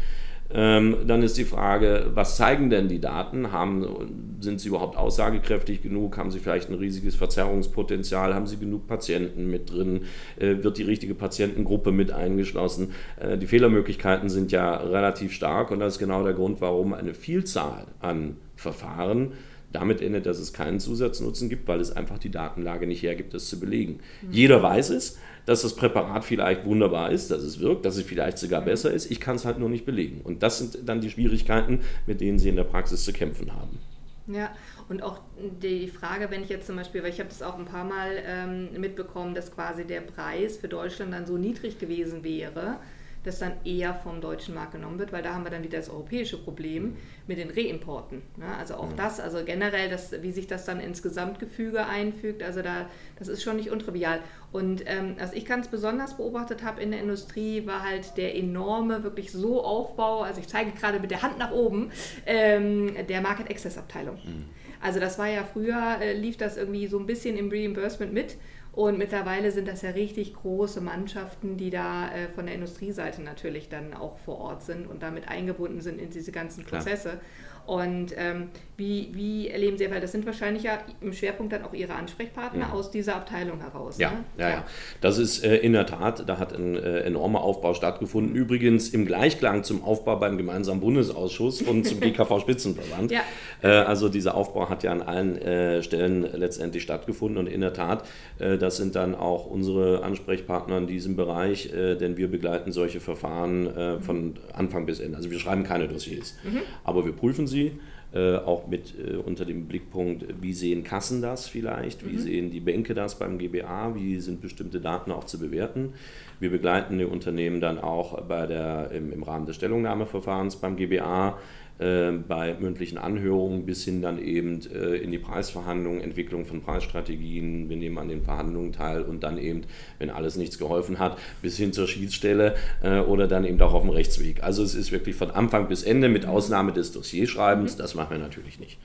Ähm, 0.53 0.97
dann 1.07 1.23
ist 1.23 1.37
die 1.37 1.43
Frage, 1.43 2.11
was 2.13 2.37
zeigen 2.37 2.69
denn 2.69 2.87
die 2.87 2.99
Daten? 2.99 3.51
Haben, 3.51 4.37
sind 4.39 4.59
sie 4.59 4.69
überhaupt 4.69 4.95
aussagekräftig 4.95 5.81
genug? 5.81 6.17
Haben 6.17 6.31
sie 6.31 6.39
vielleicht 6.39 6.69
ein 6.69 6.75
riesiges 6.75 7.15
Verzerrungspotenzial? 7.15 8.35
Haben 8.35 8.45
sie 8.45 8.57
genug 8.57 8.87
Patienten 8.87 9.49
mit 9.49 9.71
drin? 9.71 10.01
Äh, 10.37 10.63
wird 10.63 10.77
die 10.77 10.83
richtige 10.83 11.15
Patientengruppe 11.15 11.91
mit 11.91 12.11
eingeschlossen? 12.11 12.91
Äh, 13.19 13.37
die 13.37 13.47
Fehlermöglichkeiten 13.47 14.29
sind 14.29 14.51
ja 14.51 14.75
relativ 14.75 15.31
stark 15.33 15.71
und 15.71 15.79
das 15.79 15.93
ist 15.93 15.99
genau 15.99 16.23
der 16.23 16.33
Grund, 16.33 16.61
warum 16.61 16.93
eine 16.93 17.13
Vielzahl 17.13 17.87
an 17.99 18.37
Verfahren 18.55 19.33
damit 19.71 20.01
endet, 20.01 20.25
dass 20.25 20.39
es 20.39 20.53
keinen 20.53 20.79
Zusatznutzen 20.79 21.49
gibt, 21.49 21.67
weil 21.67 21.81
es 21.81 21.91
einfach 21.91 22.17
die 22.17 22.31
Datenlage 22.31 22.87
nicht 22.87 23.03
hergibt, 23.03 23.33
das 23.33 23.49
zu 23.49 23.59
belegen. 23.59 23.99
Mhm. 24.21 24.31
Jeder 24.31 24.63
weiß 24.63 24.91
es, 24.91 25.17
dass 25.45 25.61
das 25.61 25.75
Präparat 25.75 26.25
vielleicht 26.25 26.65
wunderbar 26.65 27.11
ist, 27.11 27.31
dass 27.31 27.43
es 27.43 27.59
wirkt, 27.59 27.85
dass 27.85 27.97
es 27.97 28.03
vielleicht 28.03 28.37
sogar 28.37 28.61
besser 28.61 28.91
ist. 28.91 29.11
Ich 29.11 29.19
kann 29.19 29.35
es 29.35 29.45
halt 29.45 29.59
nur 29.59 29.69
nicht 29.69 29.85
belegen. 29.85 30.21
Und 30.23 30.43
das 30.43 30.57
sind 30.57 30.87
dann 30.87 31.01
die 31.01 31.09
Schwierigkeiten, 31.09 31.81
mit 32.07 32.21
denen 32.21 32.39
Sie 32.39 32.49
in 32.49 32.55
der 32.55 32.63
Praxis 32.63 33.03
zu 33.03 33.13
kämpfen 33.13 33.53
haben. 33.53 33.79
Ja, 34.27 34.51
und 34.89 35.03
auch 35.03 35.19
die 35.61 35.87
Frage, 35.87 36.31
wenn 36.31 36.43
ich 36.43 36.49
jetzt 36.49 36.65
zum 36.65 36.75
Beispiel, 36.75 37.03
weil 37.03 37.11
ich 37.11 37.19
habe 37.19 37.29
das 37.29 37.43
auch 37.43 37.59
ein 37.59 37.65
paar 37.65 37.83
Mal 37.83 38.23
ähm, 38.25 38.69
mitbekommen, 38.79 39.35
dass 39.35 39.53
quasi 39.53 39.85
der 39.85 40.01
Preis 40.01 40.57
für 40.57 40.67
Deutschland 40.67 41.13
dann 41.13 41.27
so 41.27 41.37
niedrig 41.37 41.77
gewesen 41.77 42.23
wäre, 42.23 42.77
das 43.25 43.39
dann 43.39 43.53
eher 43.63 43.93
vom 43.93 44.21
deutschen 44.21 44.53
Markt 44.55 44.73
genommen 44.73 44.99
wird, 44.99 45.11
weil 45.11 45.23
da 45.23 45.33
haben 45.33 45.43
wir 45.43 45.51
dann 45.51 45.63
wieder 45.63 45.77
das 45.77 45.89
europäische 45.89 46.37
Problem 46.37 46.95
mit 47.27 47.37
den 47.37 47.49
Reimporten. 47.49 48.21
Ne? 48.37 48.45
Also 48.57 48.75
auch 48.75 48.89
mhm. 48.89 48.95
das, 48.95 49.19
also 49.19 49.43
generell, 49.43 49.89
das, 49.89 50.21
wie 50.21 50.31
sich 50.31 50.47
das 50.47 50.65
dann 50.65 50.79
ins 50.79 51.01
Gesamtgefüge 51.01 51.85
einfügt, 51.85 52.43
also 52.43 52.61
da, 52.61 52.87
das 53.17 53.27
ist 53.27 53.43
schon 53.43 53.57
nicht 53.57 53.71
untrivial. 53.71 54.19
Und 54.51 54.83
ähm, 54.85 55.15
was 55.19 55.33
ich 55.33 55.45
ganz 55.45 55.67
besonders 55.67 56.17
beobachtet 56.17 56.63
habe 56.63 56.81
in 56.81 56.91
der 56.91 57.01
Industrie, 57.01 57.65
war 57.65 57.83
halt 57.83 58.17
der 58.17 58.35
enorme, 58.35 59.03
wirklich 59.03 59.31
so 59.31 59.63
Aufbau, 59.63 60.21
also 60.21 60.39
ich 60.39 60.47
zeige 60.47 60.71
gerade 60.71 60.99
mit 60.99 61.11
der 61.11 61.21
Hand 61.21 61.37
nach 61.37 61.51
oben, 61.51 61.91
ähm, 62.25 62.95
der 63.07 63.21
Market 63.21 63.49
Access 63.49 63.77
Abteilung. 63.77 64.15
Mhm. 64.23 64.45
Also 64.81 64.99
das 64.99 65.17
war 65.17 65.27
ja 65.27 65.43
früher, 65.43 65.97
äh, 65.99 66.13
lief 66.13 66.37
das 66.37 66.57
irgendwie 66.57 66.87
so 66.87 66.99
ein 66.99 67.07
bisschen 67.07 67.37
im 67.37 67.49
Reimbursement 67.49 68.13
mit. 68.13 68.37
Und 68.75 68.97
mittlerweile 68.97 69.51
sind 69.51 69.69
das 69.69 69.83
ja 69.83 69.91
richtig 69.91 70.33
große 70.33 70.81
Mannschaften, 70.81 71.55
die 71.55 71.69
da 71.69 72.11
äh, 72.11 72.27
von 72.27 72.45
der 72.45 72.55
Industrieseite 72.55 73.21
natürlich 73.21 73.69
dann 73.69 73.93
auch 73.93 74.17
vor 74.17 74.37
Ort 74.39 74.63
sind 74.63 74.85
und 74.85 75.01
damit 75.01 75.29
eingebunden 75.29 75.79
sind 75.79 75.97
in 75.97 76.09
diese 76.09 76.33
ganzen 76.33 76.65
Prozesse. 76.65 77.09
Klar. 77.09 77.21
Und 77.65 78.13
ähm, 78.15 78.49
wie, 78.77 79.09
wie 79.13 79.47
erleben 79.49 79.77
Sie, 79.77 79.89
weil 79.89 80.01
das 80.01 80.11
sind 80.11 80.25
wahrscheinlich 80.25 80.63
ja 80.63 80.79
im 80.99 81.13
Schwerpunkt 81.13 81.53
dann 81.53 81.63
auch 81.63 81.73
Ihre 81.73 81.93
Ansprechpartner 81.93 82.67
ja. 82.67 82.73
aus 82.73 82.91
dieser 82.91 83.15
Abteilung 83.15 83.61
heraus. 83.61 83.97
Ja, 83.97 84.11
ne? 84.11 84.17
ja, 84.37 84.49
ja, 84.49 84.65
Das 84.99 85.17
ist 85.17 85.43
äh, 85.45 85.57
in 85.57 85.73
der 85.73 85.85
Tat, 85.85 86.27
da 86.27 86.37
hat 86.37 86.53
ein 86.53 86.75
äh, 86.75 86.99
enormer 87.01 87.41
Aufbau 87.41 87.73
stattgefunden. 87.73 88.35
Übrigens 88.35 88.89
im 88.89 89.05
Gleichklang 89.05 89.63
zum 89.63 89.83
Aufbau 89.83 90.17
beim 90.17 90.37
gemeinsamen 90.37 90.81
Bundesausschuss 90.81 91.61
und 91.61 91.87
zum 91.87 91.99
GKV-Spitzenverband. 92.01 93.11
ja. 93.11 93.21
Äh, 93.63 93.67
also 93.67 94.09
dieser 94.09 94.35
Aufbau 94.35 94.69
hat 94.69 94.83
ja 94.83 94.91
an 94.91 95.01
allen 95.01 95.37
äh, 95.37 95.81
Stellen 95.81 96.27
letztendlich 96.33 96.83
stattgefunden 96.83 97.37
und 97.37 97.47
in 97.47 97.61
der 97.61 97.73
Tat, 97.73 98.05
äh, 98.39 98.57
das 98.57 98.75
sind 98.75 98.95
dann 98.95 99.15
auch 99.15 99.45
unsere 99.45 100.03
Ansprechpartner 100.03 100.79
in 100.79 100.87
diesem 100.87 101.15
Bereich, 101.15 101.71
äh, 101.71 101.95
denn 101.95 102.17
wir 102.17 102.29
begleiten 102.29 102.71
solche 102.71 102.99
Verfahren 102.99 104.01
von 104.01 104.35
Anfang 104.53 104.85
bis 104.85 104.99
Ende. 104.99 105.17
Also 105.17 105.29
wir 105.29 105.39
schreiben 105.39 105.63
keine 105.63 105.87
Dossiers, 105.87 106.35
mhm. 106.43 106.59
aber 106.83 107.05
wir 107.05 107.13
prüfen 107.13 107.47
sie 107.47 107.54
Sie, 107.55 107.71
äh, 108.13 108.37
auch 108.37 108.67
mit 108.67 108.93
äh, 108.97 109.17
unter 109.17 109.45
dem 109.45 109.67
Blickpunkt, 109.67 110.25
wie 110.41 110.53
sehen 110.53 110.83
Kassen 110.83 111.21
das 111.21 111.47
vielleicht, 111.47 112.05
wie 112.05 112.13
mhm. 112.13 112.19
sehen 112.19 112.51
die 112.51 112.59
Bänke 112.59 112.93
das 112.93 113.19
beim 113.19 113.37
GBA, 113.37 113.95
wie 113.95 114.19
sind 114.19 114.41
bestimmte 114.41 114.79
Daten 114.79 115.11
auch 115.11 115.25
zu 115.25 115.39
bewerten. 115.39 115.93
Wir 116.39 116.49
begleiten 116.49 116.97
die 116.97 117.05
Unternehmen 117.05 117.61
dann 117.61 117.79
auch 117.79 118.21
bei 118.21 118.45
der, 118.45 118.91
im, 118.91 119.11
im 119.11 119.23
Rahmen 119.23 119.45
des 119.45 119.55
Stellungnahmeverfahrens 119.55 120.57
beim 120.57 120.75
GBA 120.75 121.37
bei 121.77 122.55
mündlichen 122.59 122.97
Anhörungen 122.97 123.65
bis 123.65 123.83
hin 123.83 124.01
dann 124.01 124.17
eben 124.17 124.61
äh, 124.71 124.95
in 124.95 125.11
die 125.11 125.17
Preisverhandlungen, 125.17 126.01
Entwicklung 126.01 126.45
von 126.45 126.61
Preisstrategien, 126.61 127.69
wir 127.69 127.75
nehmen 127.75 127.97
an 127.97 128.07
den 128.07 128.21
Verhandlungen 128.21 128.71
teil 128.71 129.01
und 129.01 129.23
dann 129.23 129.37
eben, 129.37 129.63
wenn 129.99 130.09
alles 130.09 130.37
nichts 130.37 130.57
geholfen 130.57 130.99
hat, 130.99 131.17
bis 131.41 131.57
hin 131.57 131.73
zur 131.73 131.87
Schiedsstelle 131.87 132.55
äh, 132.81 132.99
oder 132.99 133.27
dann 133.27 133.43
eben 133.43 133.61
auch 133.61 133.73
auf 133.73 133.81
dem 133.81 133.89
Rechtsweg. 133.89 134.41
Also 134.41 134.63
es 134.63 134.73
ist 134.73 134.93
wirklich 134.93 135.15
von 135.15 135.31
Anfang 135.31 135.67
bis 135.67 135.83
Ende 135.83 136.07
mit 136.07 136.25
Ausnahme 136.25 136.71
des 136.71 136.93
Dossierschreibens, 136.93 137.75
mhm. 137.75 137.77
das 137.79 137.95
machen 137.95 138.11
wir 138.11 138.19
natürlich 138.19 138.59
nicht. 138.59 138.77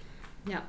Ja. 0.50 0.62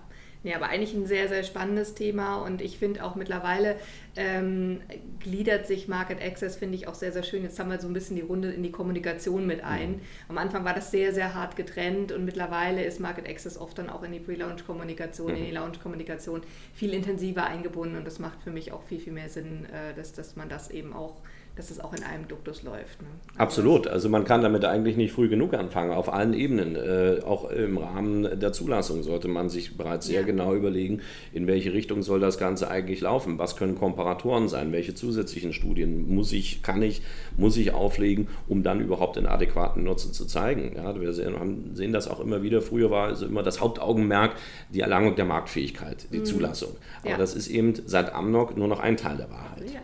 Ja, 0.43 0.55
aber 0.55 0.69
eigentlich 0.69 0.93
ein 0.95 1.05
sehr, 1.05 1.27
sehr 1.27 1.43
spannendes 1.43 1.93
Thema 1.93 2.37
und 2.37 2.63
ich 2.63 2.79
finde 2.79 3.03
auch 3.03 3.13
mittlerweile 3.15 3.75
ähm, 4.15 4.81
gliedert 5.19 5.67
sich 5.67 5.87
Market 5.87 6.19
Access, 6.19 6.55
finde 6.55 6.75
ich 6.75 6.87
auch 6.87 6.95
sehr, 6.95 7.11
sehr 7.11 7.21
schön. 7.21 7.43
Jetzt 7.43 7.59
haben 7.59 7.69
wir 7.69 7.79
so 7.79 7.87
ein 7.87 7.93
bisschen 7.93 8.15
die 8.15 8.23
Runde 8.23 8.51
in 8.51 8.63
die 8.63 8.71
Kommunikation 8.71 9.45
mit 9.45 9.63
ein. 9.63 9.91
Mhm. 9.91 10.01
Am 10.29 10.37
Anfang 10.39 10.65
war 10.65 10.73
das 10.73 10.89
sehr, 10.89 11.13
sehr 11.13 11.35
hart 11.35 11.55
getrennt 11.55 12.11
und 12.11 12.25
mittlerweile 12.25 12.83
ist 12.83 12.99
Market 12.99 13.29
Access 13.29 13.55
oft 13.55 13.77
dann 13.77 13.89
auch 13.89 14.01
in 14.01 14.13
die 14.13 14.19
Pre-Launch-Kommunikation, 14.19 15.29
in 15.29 15.43
die 15.43 15.49
mhm. 15.49 15.57
Launch-Kommunikation 15.57 16.41
viel 16.73 16.95
intensiver 16.95 17.45
eingebunden 17.45 17.97
und 17.97 18.07
das 18.07 18.17
macht 18.17 18.41
für 18.41 18.51
mich 18.51 18.71
auch 18.71 18.81
viel, 18.81 18.99
viel 18.99 19.13
mehr 19.13 19.29
Sinn, 19.29 19.65
äh, 19.65 19.93
dass, 19.95 20.13
dass 20.13 20.35
man 20.35 20.49
das 20.49 20.71
eben 20.71 20.93
auch 20.93 21.21
dass 21.55 21.69
es 21.69 21.79
auch 21.79 21.93
in 21.93 22.03
einem 22.03 22.27
Duktus 22.27 22.63
läuft. 22.63 23.01
Ne? 23.01 23.07
Absolut. 23.37 23.87
Also 23.87 24.07
man 24.09 24.23
kann 24.23 24.41
damit 24.41 24.63
eigentlich 24.63 24.95
nicht 24.95 25.11
früh 25.11 25.27
genug 25.27 25.53
anfangen, 25.53 25.91
auf 25.91 26.11
allen 26.11 26.33
Ebenen. 26.33 26.75
Äh, 26.75 27.21
auch 27.25 27.49
im 27.49 27.77
Rahmen 27.77 28.39
der 28.39 28.53
Zulassung 28.53 29.03
sollte 29.03 29.27
man 29.27 29.49
sich 29.49 29.77
bereits 29.77 30.07
sehr 30.07 30.21
ja. 30.21 30.25
genau 30.25 30.55
überlegen, 30.55 31.01
in 31.33 31.47
welche 31.47 31.73
Richtung 31.73 32.03
soll 32.03 32.19
das 32.19 32.37
Ganze 32.37 32.71
eigentlich 32.71 33.01
laufen. 33.01 33.37
Was 33.37 33.57
können 33.57 33.77
Komparatoren 33.77 34.47
sein? 34.47 34.71
Welche 34.71 34.93
zusätzlichen 34.93 35.51
Studien 35.51 36.13
muss 36.13 36.31
ich, 36.31 36.63
kann 36.63 36.81
ich, 36.81 37.01
muss 37.35 37.57
ich 37.57 37.73
auflegen, 37.73 38.27
um 38.47 38.63
dann 38.63 38.79
überhaupt 38.79 39.17
den 39.17 39.27
adäquaten 39.27 39.83
Nutzen 39.83 40.13
zu 40.13 40.25
zeigen? 40.25 40.73
Ja, 40.75 40.99
wir 40.99 41.13
sehen, 41.13 41.71
sehen 41.73 41.91
das 41.91 42.07
auch 42.07 42.21
immer 42.21 42.43
wieder. 42.43 42.61
Früher 42.61 42.89
war 42.91 43.07
also 43.07 43.25
immer 43.25 43.43
das 43.43 43.59
Hauptaugenmerk 43.59 44.35
die 44.69 44.79
Erlangung 44.79 45.15
der 45.15 45.25
Marktfähigkeit, 45.25 46.07
die 46.13 46.19
mhm. 46.19 46.25
Zulassung. 46.25 46.75
Aber 47.01 47.11
ja. 47.11 47.17
das 47.17 47.35
ist 47.35 47.49
eben 47.49 47.73
seit 47.85 48.13
Amnok 48.13 48.55
nur 48.55 48.67
noch 48.69 48.79
ein 48.79 48.95
Teil 48.95 49.17
der 49.17 49.29
Wahrheit. 49.29 49.63
Ja. 49.73 49.81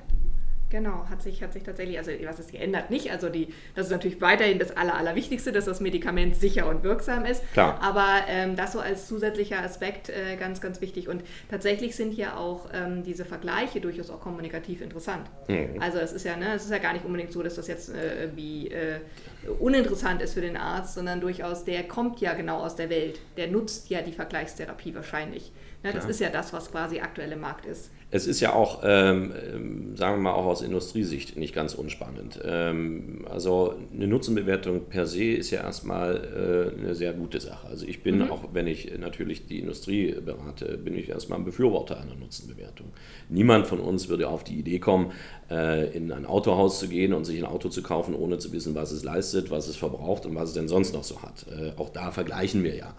Genau, 0.70 1.06
hat 1.10 1.22
sich, 1.22 1.42
hat 1.42 1.54
sich 1.54 1.64
tatsächlich, 1.64 1.98
also 1.98 2.12
was 2.24 2.40
ist 2.40 2.52
geändert? 2.52 2.90
Nicht. 2.90 3.10
Also 3.12 3.30
die, 3.30 3.54
das 3.74 3.86
ist 3.86 3.92
natürlich 3.92 4.20
weiterhin 4.20 4.60
das 4.60 4.76
Aller, 4.76 4.96
Allerwichtigste, 4.96 5.54
dass 5.54 5.66
das 5.66 5.80
Medikament 5.80 6.36
sicher 6.36 6.68
und 6.68 6.84
wirksam 6.84 7.24
ist. 7.24 7.42
Klar. 7.54 7.80
Aber 7.82 8.06
ähm, 8.28 8.58
das 8.58 8.74
so 8.74 8.80
als 8.80 9.08
zusätzlicher 9.08 9.64
Aspekt 9.64 10.10
äh, 10.10 10.36
ganz, 10.36 10.60
ganz 10.60 10.82
wichtig. 10.82 11.08
Und 11.08 11.24
tatsächlich 11.50 11.96
sind 11.96 12.14
ja 12.16 12.36
auch 12.36 12.70
ähm, 12.74 13.04
diese 13.04 13.24
Vergleiche 13.24 13.80
durchaus 13.80 14.10
auch 14.10 14.20
kommunikativ 14.20 14.82
interessant. 14.82 15.30
Mhm. 15.48 15.82
Also 15.82 16.00
es 16.00 16.12
ist 16.12 16.26
ja, 16.26 16.36
ne, 16.36 16.56
es 16.56 16.66
ist 16.66 16.72
ja 16.72 16.80
gar 16.80 16.92
nicht 16.92 17.06
unbedingt 17.06 17.32
so, 17.32 17.42
dass 17.42 17.56
das 17.56 17.68
jetzt 17.68 17.90
äh, 17.90 18.24
irgendwie 18.24 18.68
äh, 18.68 19.00
uninteressant 19.60 20.22
ist 20.22 20.34
für 20.34 20.42
den 20.42 20.58
Arzt, 20.58 20.96
sondern 20.96 21.22
durchaus, 21.22 21.64
der 21.64 21.84
kommt 21.84 22.20
ja 22.20 22.34
genau 22.34 22.60
aus 22.60 22.76
der 22.76 22.90
Welt. 22.90 23.22
Der 23.38 23.48
nutzt 23.48 23.90
ja 23.90 24.02
die 24.02 24.12
Vergleichstherapie 24.12 24.94
wahrscheinlich. 24.94 25.54
Ne, 25.88 25.94
das 25.94 26.06
ist 26.06 26.20
ja 26.20 26.30
das, 26.30 26.52
was 26.54 26.72
quasi 26.72 27.00
aktuell 27.00 27.32
im 27.32 27.40
Markt 27.40 27.66
ist. 27.66 27.92
Es 28.10 28.26
ist 28.26 28.40
ja 28.40 28.54
auch, 28.54 28.82
ähm, 28.84 29.34
ähm, 29.54 29.98
sagen 29.98 30.18
wir 30.18 30.22
mal, 30.22 30.34
auch 30.34 30.46
aus 30.46 30.62
Industriesicht 30.62 31.36
nicht 31.36 31.54
ganz 31.54 31.74
unspannend. 31.74 32.40
Ähm, 32.44 33.26
also 33.30 33.76
eine 33.94 34.08
Nutzenbewertung 34.08 34.86
per 34.86 35.06
se 35.06 35.26
ist 35.26 35.52
ja 35.52 35.62
erstmal 35.62 36.74
äh, 36.76 36.80
eine 36.80 36.96
sehr 36.96 37.12
gute 37.14 37.42
Sache. 37.42 37.68
Also 37.68 37.86
ich 37.86 38.04
bin, 38.04 38.20
mhm. 38.20 38.32
auch 38.32 38.46
wenn 38.54 38.66
ich 38.66 38.98
natürlich 38.98 39.48
die 39.48 39.60
Industrie 39.60 40.16
berate, 40.24 40.78
bin 40.78 40.96
ich 40.96 41.10
erstmal 41.10 41.40
ein 41.40 41.46
Befürworter 41.46 42.00
einer 42.00 42.16
Nutzenbewertung. 42.16 42.88
Niemand 43.30 43.68
von 43.68 43.82
uns 43.82 44.08
würde 44.08 44.30
auf 44.30 44.46
die 44.46 44.58
Idee 44.58 44.80
kommen, 44.80 45.12
äh, 45.50 45.90
in 45.96 46.12
ein 46.12 46.26
Autohaus 46.26 46.80
zu 46.80 46.88
gehen 46.88 47.14
und 47.14 47.26
sich 47.26 47.40
ein 47.40 47.46
Auto 47.46 47.68
zu 47.68 47.84
kaufen, 47.84 48.16
ohne 48.16 48.38
zu 48.38 48.54
wissen, 48.54 48.74
was 48.74 48.92
es 48.92 49.04
leistet, 49.04 49.52
was 49.52 49.68
es 49.68 49.76
verbraucht 49.76 50.26
und 50.26 50.36
was 50.36 50.50
es 50.50 50.56
denn 50.56 50.70
sonst 50.70 50.94
noch 50.94 51.04
so 51.04 51.22
hat. 51.22 51.46
Äh, 51.52 51.72
auch 51.78 51.90
da 51.90 52.12
vergleichen 52.12 52.64
wir 52.64 52.76
ja. 52.76 52.94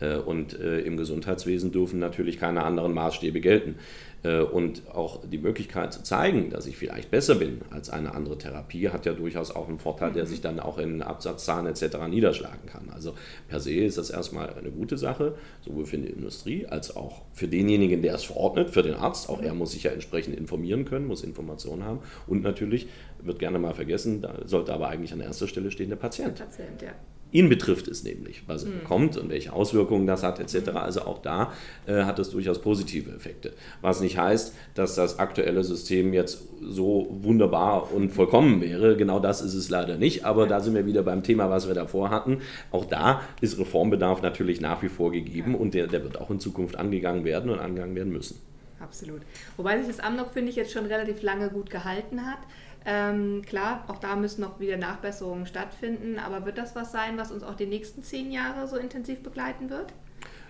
Äh, 0.00 0.16
und 0.16 0.58
äh, 0.58 0.80
im 0.80 0.96
Gesundheitswesen 0.96 1.72
dürfen 1.72 1.98
natürlich 1.98 2.38
keine 2.38 2.64
anderen 2.64 2.92
Maßstäbe 2.94 3.40
gelten. 3.40 3.76
Äh, 4.22 4.40
und 4.40 4.82
auch 4.92 5.20
die 5.24 5.38
Möglichkeit 5.38 5.92
zu 5.92 6.02
zeigen, 6.02 6.50
dass 6.50 6.66
ich 6.66 6.76
vielleicht 6.76 7.10
besser 7.10 7.36
bin 7.36 7.60
als 7.70 7.90
eine 7.90 8.14
andere 8.14 8.38
Therapie, 8.38 8.88
hat 8.88 9.06
ja 9.06 9.12
durchaus 9.12 9.54
auch 9.54 9.68
einen 9.68 9.78
Vorteil, 9.78 10.12
der 10.12 10.24
mhm. 10.24 10.28
sich 10.28 10.40
dann 10.40 10.60
auch 10.60 10.78
in 10.78 11.02
Absatzzahlen 11.02 11.66
etc. 11.66 11.96
niederschlagen 12.08 12.66
kann. 12.66 12.90
Also 12.92 13.14
per 13.48 13.60
se 13.60 13.74
ist 13.74 13.98
das 13.98 14.10
erstmal 14.10 14.54
eine 14.54 14.70
gute 14.70 14.98
Sache, 14.98 15.34
sowohl 15.60 15.86
für 15.86 15.98
die 15.98 16.08
Industrie 16.08 16.66
als 16.66 16.96
auch 16.96 17.22
für 17.32 17.48
denjenigen, 17.48 18.02
der 18.02 18.14
es 18.14 18.24
verordnet, 18.24 18.70
für 18.70 18.82
den 18.82 18.94
Arzt. 18.94 19.28
Auch 19.28 19.42
er 19.42 19.54
muss 19.54 19.72
sich 19.72 19.84
ja 19.84 19.92
entsprechend 19.92 20.36
informieren 20.36 20.84
können, 20.84 21.06
muss 21.06 21.22
Informationen 21.22 21.84
haben. 21.84 22.00
Und 22.26 22.42
natürlich 22.42 22.88
wird 23.22 23.38
gerne 23.38 23.58
mal 23.58 23.74
vergessen, 23.74 24.22
da 24.22 24.34
sollte 24.44 24.72
aber 24.72 24.88
eigentlich 24.88 25.12
an 25.12 25.20
erster 25.20 25.46
Stelle 25.46 25.70
stehen 25.70 25.90
der 25.90 25.96
Patient. 25.96 26.38
Der 26.38 26.44
Patient, 26.44 26.82
ja. 26.82 26.92
Ihn 27.32 27.48
betrifft 27.48 27.88
es 27.88 28.04
nämlich, 28.04 28.44
was 28.46 28.64
er 28.64 28.70
mhm. 28.70 28.78
bekommt 28.80 29.16
und 29.16 29.30
welche 29.30 29.52
Auswirkungen 29.52 30.06
das 30.06 30.22
hat 30.22 30.38
etc. 30.38 30.70
Also 30.70 31.02
auch 31.02 31.20
da 31.20 31.52
äh, 31.86 32.04
hat 32.04 32.18
es 32.18 32.30
durchaus 32.30 32.60
positive 32.62 33.10
Effekte. 33.10 33.52
Was 33.82 34.00
nicht 34.00 34.16
heißt, 34.16 34.54
dass 34.74 34.94
das 34.94 35.18
aktuelle 35.18 35.64
System 35.64 36.12
jetzt 36.12 36.44
so 36.62 37.08
wunderbar 37.10 37.92
und 37.92 38.10
vollkommen 38.10 38.60
wäre. 38.60 38.96
Genau 38.96 39.18
das 39.18 39.42
ist 39.42 39.54
es 39.54 39.68
leider 39.70 39.96
nicht. 39.96 40.24
Aber 40.24 40.46
da 40.46 40.60
sind 40.60 40.74
wir 40.74 40.86
wieder 40.86 41.02
beim 41.02 41.22
Thema, 41.22 41.50
was 41.50 41.66
wir 41.66 41.74
davor 41.74 42.10
hatten. 42.10 42.38
Auch 42.70 42.84
da 42.84 43.22
ist 43.40 43.58
Reformbedarf 43.58 44.22
natürlich 44.22 44.60
nach 44.60 44.82
wie 44.82 44.88
vor 44.88 45.10
gegeben 45.10 45.52
ja. 45.52 45.58
und 45.58 45.74
der, 45.74 45.88
der 45.88 46.04
wird 46.04 46.20
auch 46.20 46.30
in 46.30 46.40
Zukunft 46.40 46.76
angegangen 46.76 47.24
werden 47.24 47.50
und 47.50 47.58
angegangen 47.58 47.96
werden 47.96 48.12
müssen. 48.12 48.40
Absolut. 48.78 49.22
Wobei 49.56 49.78
sich 49.78 49.88
das 49.88 50.00
Amnok, 50.00 50.32
finde 50.32 50.50
ich, 50.50 50.56
jetzt 50.56 50.72
schon 50.72 50.86
relativ 50.86 51.22
lange 51.22 51.48
gut 51.48 51.70
gehalten 51.70 52.26
hat. 52.26 52.38
Ähm, 52.88 53.42
klar, 53.44 53.84
auch 53.88 53.98
da 53.98 54.14
müssen 54.14 54.42
noch 54.42 54.60
wieder 54.60 54.76
Nachbesserungen 54.76 55.46
stattfinden, 55.46 56.20
aber 56.20 56.46
wird 56.46 56.56
das 56.56 56.76
was 56.76 56.92
sein, 56.92 57.18
was 57.18 57.32
uns 57.32 57.42
auch 57.42 57.56
die 57.56 57.66
nächsten 57.66 58.04
zehn 58.04 58.30
Jahre 58.30 58.68
so 58.68 58.76
intensiv 58.76 59.24
begleiten 59.24 59.70
wird? 59.70 59.92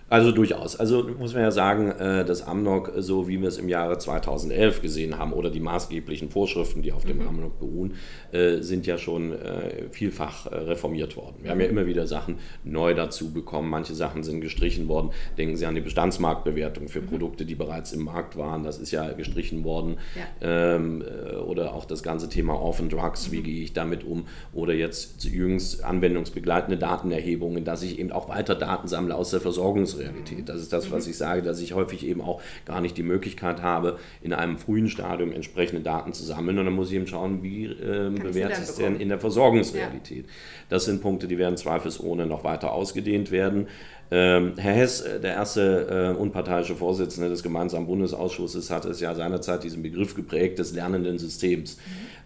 Also 0.09 0.31
durchaus. 0.31 0.77
Also 0.77 1.03
muss 1.03 1.33
man 1.33 1.43
ja 1.43 1.51
sagen, 1.51 1.91
äh, 1.91 2.23
das 2.23 2.41
AMNOG, 2.41 2.93
so 2.97 3.27
wie 3.27 3.41
wir 3.41 3.49
es 3.49 3.57
im 3.57 3.67
Jahre 3.67 3.97
2011 3.97 4.81
gesehen 4.81 5.17
haben, 5.17 5.33
oder 5.33 5.49
die 5.49 5.59
maßgeblichen 5.59 6.29
Vorschriften, 6.29 6.81
die 6.81 6.93
auf 6.93 7.03
dem 7.03 7.17
mhm. 7.17 7.27
AMNOG 7.27 7.59
beruhen, 7.59 7.95
äh, 8.31 8.61
sind 8.61 8.87
ja 8.87 8.97
schon 8.97 9.33
äh, 9.33 9.89
vielfach 9.91 10.49
reformiert 10.49 11.17
worden. 11.17 11.35
Wir 11.41 11.51
haben 11.51 11.59
ja 11.59 11.67
immer 11.67 11.87
wieder 11.87 12.07
Sachen 12.07 12.37
neu 12.63 12.93
dazu 12.93 13.33
bekommen. 13.33 13.69
Manche 13.69 13.95
Sachen 13.95 14.23
sind 14.23 14.39
gestrichen 14.39 14.87
worden. 14.87 15.09
Denken 15.37 15.57
Sie 15.57 15.65
an 15.65 15.75
die 15.75 15.81
Bestandsmarktbewertung 15.81 16.87
für 16.87 17.01
mhm. 17.01 17.07
Produkte, 17.07 17.45
die 17.45 17.55
bereits 17.55 17.91
im 17.91 18.03
Markt 18.05 18.37
waren. 18.37 18.63
Das 18.63 18.77
ist 18.77 18.91
ja 18.91 19.11
gestrichen 19.11 19.65
worden. 19.65 19.97
Ja. 20.15 20.75
Ähm, 20.75 21.03
oder 21.45 21.73
auch 21.73 21.83
das 21.83 22.01
ganze 22.01 22.29
Thema 22.29 22.53
Orphan 22.53 22.87
Drugs. 22.89 23.31
Wie 23.31 23.39
mhm. 23.39 23.43
gehe 23.43 23.63
ich 23.63 23.73
damit 23.73 24.05
um? 24.05 24.27
Oder 24.53 24.73
jetzt 24.73 25.25
jüngst 25.25 25.83
anwendungsbegleitende 25.83 26.77
Datenerhebungen, 26.77 27.65
dass 27.65 27.83
ich 27.83 27.99
eben 27.99 28.13
auch 28.13 28.29
weiter 28.29 28.55
Daten 28.55 28.87
sammle 28.87 29.13
aus 29.15 29.31
der 29.31 29.41
Versorgungs 29.41 29.96
Lebensrealität. 29.97 30.49
Das 30.49 30.61
ist 30.61 30.73
das, 30.73 30.91
was 30.91 31.07
ich 31.07 31.17
sage, 31.17 31.41
dass 31.41 31.59
ich 31.59 31.73
häufig 31.73 32.05
eben 32.05 32.21
auch 32.21 32.41
gar 32.65 32.81
nicht 32.81 32.97
die 32.97 33.03
Möglichkeit 33.03 33.61
habe, 33.61 33.99
in 34.21 34.33
einem 34.33 34.57
frühen 34.57 34.89
Stadium 34.89 35.31
entsprechende 35.31 35.81
Daten 35.81 36.13
zu 36.13 36.23
sammeln. 36.23 36.57
Und 36.59 36.65
dann 36.65 36.73
muss 36.73 36.89
ich 36.89 36.95
eben 36.95 37.07
schauen, 37.07 37.43
wie 37.43 37.65
äh, 37.65 38.09
bewährt 38.09 38.57
es 38.57 38.75
denn 38.75 38.99
in 38.99 39.09
der 39.09 39.19
Versorgungsrealität. 39.19 40.25
Ja. 40.25 40.31
Das 40.69 40.85
sind 40.85 41.01
Punkte, 41.01 41.27
die 41.27 41.37
werden 41.37 41.57
zweifelsohne 41.57 42.25
noch 42.25 42.43
weiter 42.43 42.71
ausgedehnt 42.71 43.31
werden. 43.31 43.67
Ähm, 44.09 44.53
Herr 44.57 44.73
Hess, 44.73 45.01
äh, 45.01 45.19
der 45.19 45.33
erste 45.33 46.13
äh, 46.15 46.19
unparteiische 46.19 46.75
Vorsitzende 46.75 47.29
des 47.29 47.43
gemeinsamen 47.43 47.87
Bundesausschusses, 47.87 48.69
hat 48.69 48.85
es 48.85 49.01
ja 49.01 49.13
seinerzeit 49.15 49.63
diesen 49.63 49.83
Begriff 49.83 50.15
geprägt 50.15 50.59
des 50.59 50.73
lernenden 50.73 51.17
Systems. 51.17 51.77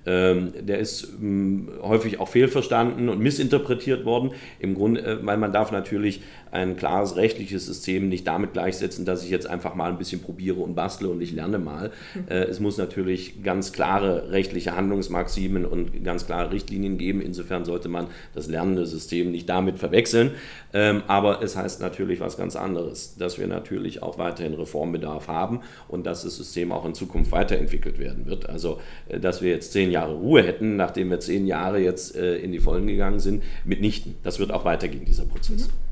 Ähm, 0.06 0.52
der 0.60 0.80
ist 0.80 1.10
ähm, 1.22 1.70
häufig 1.84 2.20
auch 2.20 2.28
fehlverstanden 2.28 3.08
und 3.08 3.20
missinterpretiert 3.20 4.04
worden. 4.04 4.32
Im 4.60 4.74
Grunde, 4.74 5.02
äh, 5.02 5.26
weil 5.26 5.38
man 5.38 5.54
darf 5.54 5.72
natürlich 5.72 6.22
ein 6.52 6.76
klares 6.76 7.15
rechtliches 7.15 7.67
System 7.67 8.10
nicht 8.10 8.26
damit 8.26 8.54
gleichsetzen, 8.54 9.06
dass 9.06 9.24
ich 9.24 9.30
jetzt 9.30 9.48
einfach 9.48 9.76
mal 9.76 9.91
ein 9.91 9.98
bisschen 10.00 10.22
probiere 10.22 10.60
und 10.60 10.76
bastle 10.76 11.10
und 11.10 11.22
ich 11.22 11.34
lerne 11.34 11.60
mal. 11.60 11.91
Äh, 12.28 12.46
es 12.46 12.60
muss 12.60 12.78
natürlich 12.78 13.44
ganz 13.44 13.74
klare 13.74 14.32
rechtliche 14.32 14.76
Handlungsmaximen 14.76 15.65
und 15.65 16.04
ganz 16.04 16.26
klare 16.26 16.52
Richtlinien 16.52 16.98
geben. 16.98 17.22
Insofern 17.22 17.63
sollte 17.63 17.88
man 17.88 18.08
das 18.34 18.48
lernende 18.48 18.88
System 18.88 19.32
nicht 19.32 19.48
damit 19.48 19.78
verwechseln. 19.78 20.32
Ähm, 20.74 21.04
aber 21.08 21.44
es 21.44 21.56
heißt 21.56 21.70
natürlich 21.79 22.19
was 22.19 22.38
ganz 22.38 22.55
anderes, 22.55 23.15
dass 23.15 23.39
wir 23.39 23.47
natürlich 23.47 24.03
auch 24.03 24.17
weiterhin 24.17 24.53
Reformbedarf 24.53 25.27
haben 25.27 25.62
und 25.88 26.05
dass 26.05 26.23
das 26.23 26.36
System 26.36 26.71
auch 26.71 26.86
in 26.86 26.93
Zukunft 26.93 27.31
weiterentwickelt 27.31 27.99
werden 27.99 28.25
wird. 28.25 28.49
Also, 28.49 28.79
äh, 29.07 29.19
dass 29.19 29.41
wir 29.41 29.51
jetzt 29.51 29.71
zehn 29.71 29.91
Jahre 29.91 30.13
Ruhe 30.13 30.43
hätten, 30.43 30.75
nachdem 30.75 31.10
wir 31.10 31.19
zehn 31.19 31.47
Jahre 31.47 31.79
jetzt 31.79 32.15
äh, 32.15 32.38
in 32.38 32.51
die 32.51 32.60
Vollen 32.60 32.88
gegangen 32.88 33.19
sind, 33.19 33.43
mitnichten. 33.63 34.15
Das 34.23 34.39
wird 34.39 34.51
auch 34.51 34.65
weitergehen, 34.65 35.05
dieser 35.05 35.25
Prozess. 35.25 35.67
Mhm. 35.67 35.90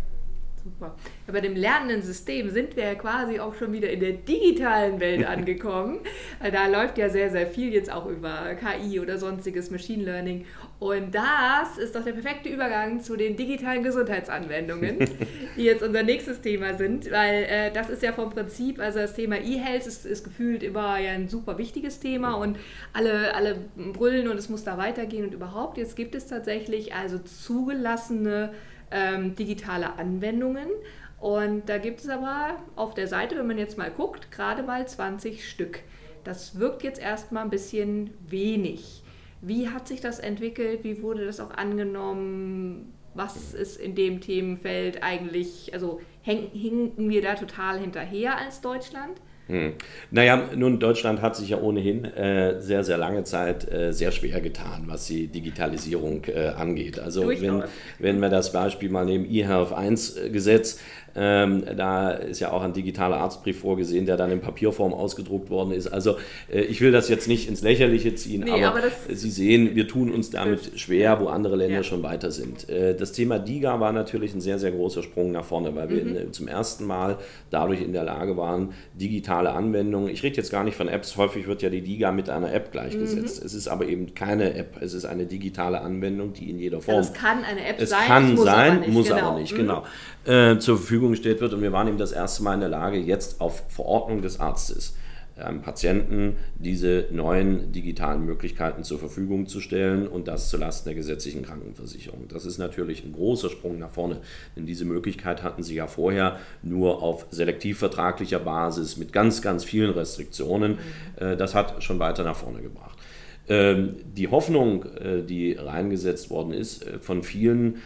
Super. 0.69 0.95
Ja, 1.27 1.34
bei 1.34 1.41
dem 1.41 1.55
lernenden 1.55 2.01
System 2.01 2.49
sind 2.49 2.75
wir 2.75 2.84
ja 2.84 2.95
quasi 2.95 3.39
auch 3.39 3.55
schon 3.55 3.73
wieder 3.73 3.89
in 3.89 3.99
der 3.99 4.13
digitalen 4.13 4.99
Welt 4.99 5.25
angekommen. 5.27 5.99
da 6.39 6.67
läuft 6.67 6.97
ja 6.97 7.10
sehr, 7.10 7.29
sehr 7.29 7.47
viel 7.47 7.73
jetzt 7.73 7.91
auch 7.91 8.05
über 8.05 8.55
KI 8.55 8.99
oder 8.99 9.17
sonstiges 9.17 9.71
Machine 9.71 10.03
Learning. 10.03 10.45
Und 10.79 11.13
das 11.13 11.77
ist 11.77 11.95
doch 11.95 12.03
der 12.03 12.13
perfekte 12.13 12.49
Übergang 12.49 13.01
zu 13.01 13.17
den 13.17 13.36
digitalen 13.36 13.84
Gesundheitsanwendungen, 13.84 14.97
die 15.58 15.63
jetzt 15.63 15.84
unser 15.84 16.03
nächstes 16.03 16.41
Thema 16.41 16.75
sind, 16.75 17.12
weil 17.12 17.43
äh, 17.43 17.71
das 17.71 17.89
ist 17.89 18.01
ja 18.01 18.13
vom 18.13 18.29
Prinzip, 18.29 18.79
also 18.79 18.99
das 18.99 19.13
Thema 19.13 19.38
E-Health 19.38 19.88
ist, 19.88 20.05
ist, 20.05 20.23
gefühlt 20.23 20.63
immer 20.63 20.97
ja 20.99 21.12
ein 21.12 21.27
super 21.27 21.58
wichtiges 21.58 21.99
Thema 21.99 22.36
und 22.36 22.58
alle, 22.93 23.34
alle 23.34 23.58
brüllen 23.75 24.29
und 24.29 24.38
es 24.38 24.49
muss 24.49 24.63
da 24.63 24.77
weitergehen 24.77 25.25
und 25.25 25.34
überhaupt. 25.34 25.77
Jetzt 25.77 25.95
gibt 25.95 26.15
es 26.15 26.27
tatsächlich 26.27 26.93
also 26.93 27.17
zugelassene 27.19 28.51
ähm, 28.91 29.36
digitale 29.36 29.97
Anwendungen. 29.97 30.67
Und 31.19 31.67
da 31.67 31.78
gibt 31.78 31.99
es 31.99 32.10
aber 32.10 32.58
auf 32.75 32.93
der 32.93 33.08
Seite, 33.08 33.38
wenn 33.38 33.47
man 33.47 33.58
jetzt 33.58 33.78
mal 33.78 33.91
guckt, 33.91 34.32
gerade 34.32 34.63
mal 34.63 34.88
20 34.88 35.49
Stück. 35.49 35.82
Das 36.23 36.60
wirkt 36.60 36.84
jetzt 36.84 37.02
erstmal 37.02 37.43
ein 37.43 37.49
bisschen 37.49 38.12
wenig. 38.28 39.04
Wie 39.41 39.69
hat 39.69 39.88
sich 39.88 40.02
das 40.02 40.19
entwickelt? 40.19 40.84
Wie 40.84 41.02
wurde 41.02 41.25
das 41.25 41.39
auch 41.39 41.52
angenommen? 41.52 42.93
Was 43.13 43.54
ist 43.54 43.78
in 43.78 43.95
dem 43.95 44.21
Themenfeld 44.21 45.04
eigentlich, 45.04 45.73
also 45.73 46.02
hinken 46.21 47.10
wir 47.10 47.21
da 47.21 47.36
total 47.36 47.80
hinterher 47.80 48.38
als 48.38 48.62
Deutschland? 48.62 49.19
Hm. 49.49 49.73
Naja, 50.12 50.47
nun, 50.55 50.79
Deutschland 50.79 51.23
hat 51.23 51.35
sich 51.35 51.49
ja 51.49 51.59
ohnehin 51.59 52.05
äh, 52.05 52.62
sehr, 52.62 52.83
sehr 52.83 52.97
lange 52.97 53.23
Zeit 53.23 53.69
äh, 53.71 53.91
sehr 53.91 54.12
schwer 54.12 54.41
getan, 54.41 54.83
was 54.85 55.07
die 55.07 55.25
Digitalisierung 55.25 56.23
äh, 56.25 56.49
angeht. 56.49 56.99
Also 56.99 57.27
wenn, 57.27 57.63
wenn 57.97 58.19
wir 58.19 58.29
das 58.29 58.51
Beispiel 58.51 58.89
mal 58.89 59.05
nehmen, 59.05 59.25
eHealth 59.25 59.73
1 59.73 60.19
Gesetz, 60.31 60.79
ähm, 61.21 61.63
da 61.75 62.12
ist 62.12 62.39
ja 62.39 62.51
auch 62.51 62.62
ein 62.62 62.71
digitaler 62.71 63.17
Arztbrief 63.17 63.60
vorgesehen, 63.60 64.05
der 64.05 64.15
dann 64.15 64.32
in 64.32 64.39
Papierform 64.39 64.93
ausgedruckt 64.93 65.49
worden 65.49 65.73
ist. 65.73 65.88
Also 65.88 66.15
äh, 66.49 66.62
ich 66.62 66.79
will 66.79 66.93
das 66.93 67.10
jetzt 67.10 67.27
nicht 67.27 67.49
ins 67.49 67.62
Lächerliche 67.62 68.15
ziehen, 68.15 68.43
nee, 68.45 68.51
aber, 68.51 68.77
aber 68.77 68.88
Sie 69.10 69.29
sehen, 69.29 69.75
wir 69.75 69.86
tun 69.86 70.12
uns 70.12 70.29
damit 70.29 70.79
schwer, 70.79 71.19
wo 71.19 71.27
andere 71.27 71.58
Länder 71.58 71.77
ja. 71.77 71.84
schon 71.84 72.03
weiter 72.03 72.32
sind. 72.32 72.69
Äh, 72.69 72.95
das 72.95 73.12
Thema 73.12 73.38
DIGA 73.38 73.82
war 73.82 73.91
natürlich 73.91 74.34
ein 74.34 74.39
sehr, 74.39 74.60
sehr 74.60 74.71
großer 74.71 75.03
Sprung 75.03 75.34
nach 75.34 75.43
vorne, 75.43 75.75
weil 75.75 75.89
wir 75.89 76.05
mhm. 76.05 76.15
in, 76.15 76.34
zum 76.34 76.47
ersten 76.47 76.86
Mal 76.86 77.17
dadurch 77.49 77.82
in 77.82 77.91
der 77.91 78.05
Lage 78.05 78.38
waren, 78.38 78.73
digitale 78.93 79.51
Anwendungen, 79.51 80.08
ich 80.10 80.23
rede 80.23 80.38
jetzt 80.38 80.51
gar 80.51 80.63
nicht 80.63 80.77
von 80.77 80.88
Apps, 80.88 81.17
häufig 81.17 81.47
wird 81.47 81.62
ja 81.62 81.69
die 81.69 81.82
DIGA 81.82 82.13
mit 82.13 82.29
einer 82.29 82.53
App 82.53 82.71
gleichgesetzt. 82.71 83.41
Mhm. 83.41 83.45
Es 83.45 83.53
ist 83.53 83.67
aber 83.67 83.88
eben 83.88 84.13
keine 84.13 84.53
App, 84.53 84.77
es 84.79 84.93
ist 84.93 85.03
eine 85.03 85.25
digitale 85.25 85.82
Anwendung, 85.82 86.32
die 86.32 86.49
in 86.49 86.60
jeder 86.60 86.79
Form. 86.79 86.95
Ja, 86.95 87.01
es 87.01 87.13
kann 87.13 87.43
eine 87.43 87.67
App 87.67 87.82
es 87.82 87.89
sein, 87.89 88.08
kann 88.08 88.36
muss 88.36 88.45
sein, 88.45 88.71
aber 88.71 88.79
nicht, 88.79 88.93
muss 88.93 89.08
genau. 89.10 89.19
aber 89.19 89.39
nicht, 89.39 89.55
genau. 89.55 89.84
Äh, 90.25 90.60
zur 90.60 90.77
Verfügung 90.77 91.12
gestellt 91.12 91.41
wird. 91.41 91.53
Und 91.53 91.62
wir 91.62 91.71
waren 91.71 91.88
eben 91.88 91.97
das 91.97 92.12
erste 92.12 92.43
Mal 92.43 92.55
in 92.55 92.60
der 92.60 92.69
Lage, 92.69 92.97
jetzt 92.97 93.39
auf 93.39 93.63
Verordnung 93.69 94.21
des 94.21 94.39
Arztes 94.39 94.95
einem 95.43 95.62
Patienten 95.62 96.36
diese 96.55 97.05
neuen 97.12 97.71
digitalen 97.71 98.25
Möglichkeiten 98.25 98.84
zur 98.84 98.99
Verfügung 98.99 99.47
zu 99.47 99.62
stellen 99.62 100.08
und 100.08 100.27
das 100.27 100.49
zulasten 100.49 100.89
der 100.89 100.95
gesetzlichen 100.95 101.43
Krankenversicherung. 101.43 102.27
Das 102.27 102.45
ist 102.45 102.58
natürlich 102.58 103.03
ein 103.03 103.13
großer 103.13 103.49
Sprung 103.49 103.79
nach 103.79 103.91
vorne, 103.91 104.17
denn 104.55 104.65
diese 104.65 104.86
Möglichkeit 104.86 105.43
hatten 105.43 105.63
sie 105.63 105.75
ja 105.75 105.88
vorher 105.88 106.39
nur 106.62 107.01
auf 107.01 107.25
selektivvertraglicher 107.32 108.39
Basis 108.39 108.97
mit 108.97 109.13
ganz, 109.13 109.41
ganz 109.41 109.63
vielen 109.63 109.91
Restriktionen. 109.91 110.77
Mhm. 111.19 111.38
Das 111.38 111.55
hat 111.55 111.84
schon 111.84 111.99
weiter 111.99 112.23
nach 112.23 112.36
vorne 112.36 112.62
gebracht. 112.62 112.97
Ähm, 113.49 113.95
die 114.15 114.27
Hoffnung, 114.27 114.86
äh, 114.86 115.23
die 115.23 115.53
reingesetzt 115.53 116.29
worden 116.29 116.53
ist 116.53 116.86
äh, 116.86 116.99
von 116.99 117.23
vielen, 117.23 117.75
äh, 117.75 117.77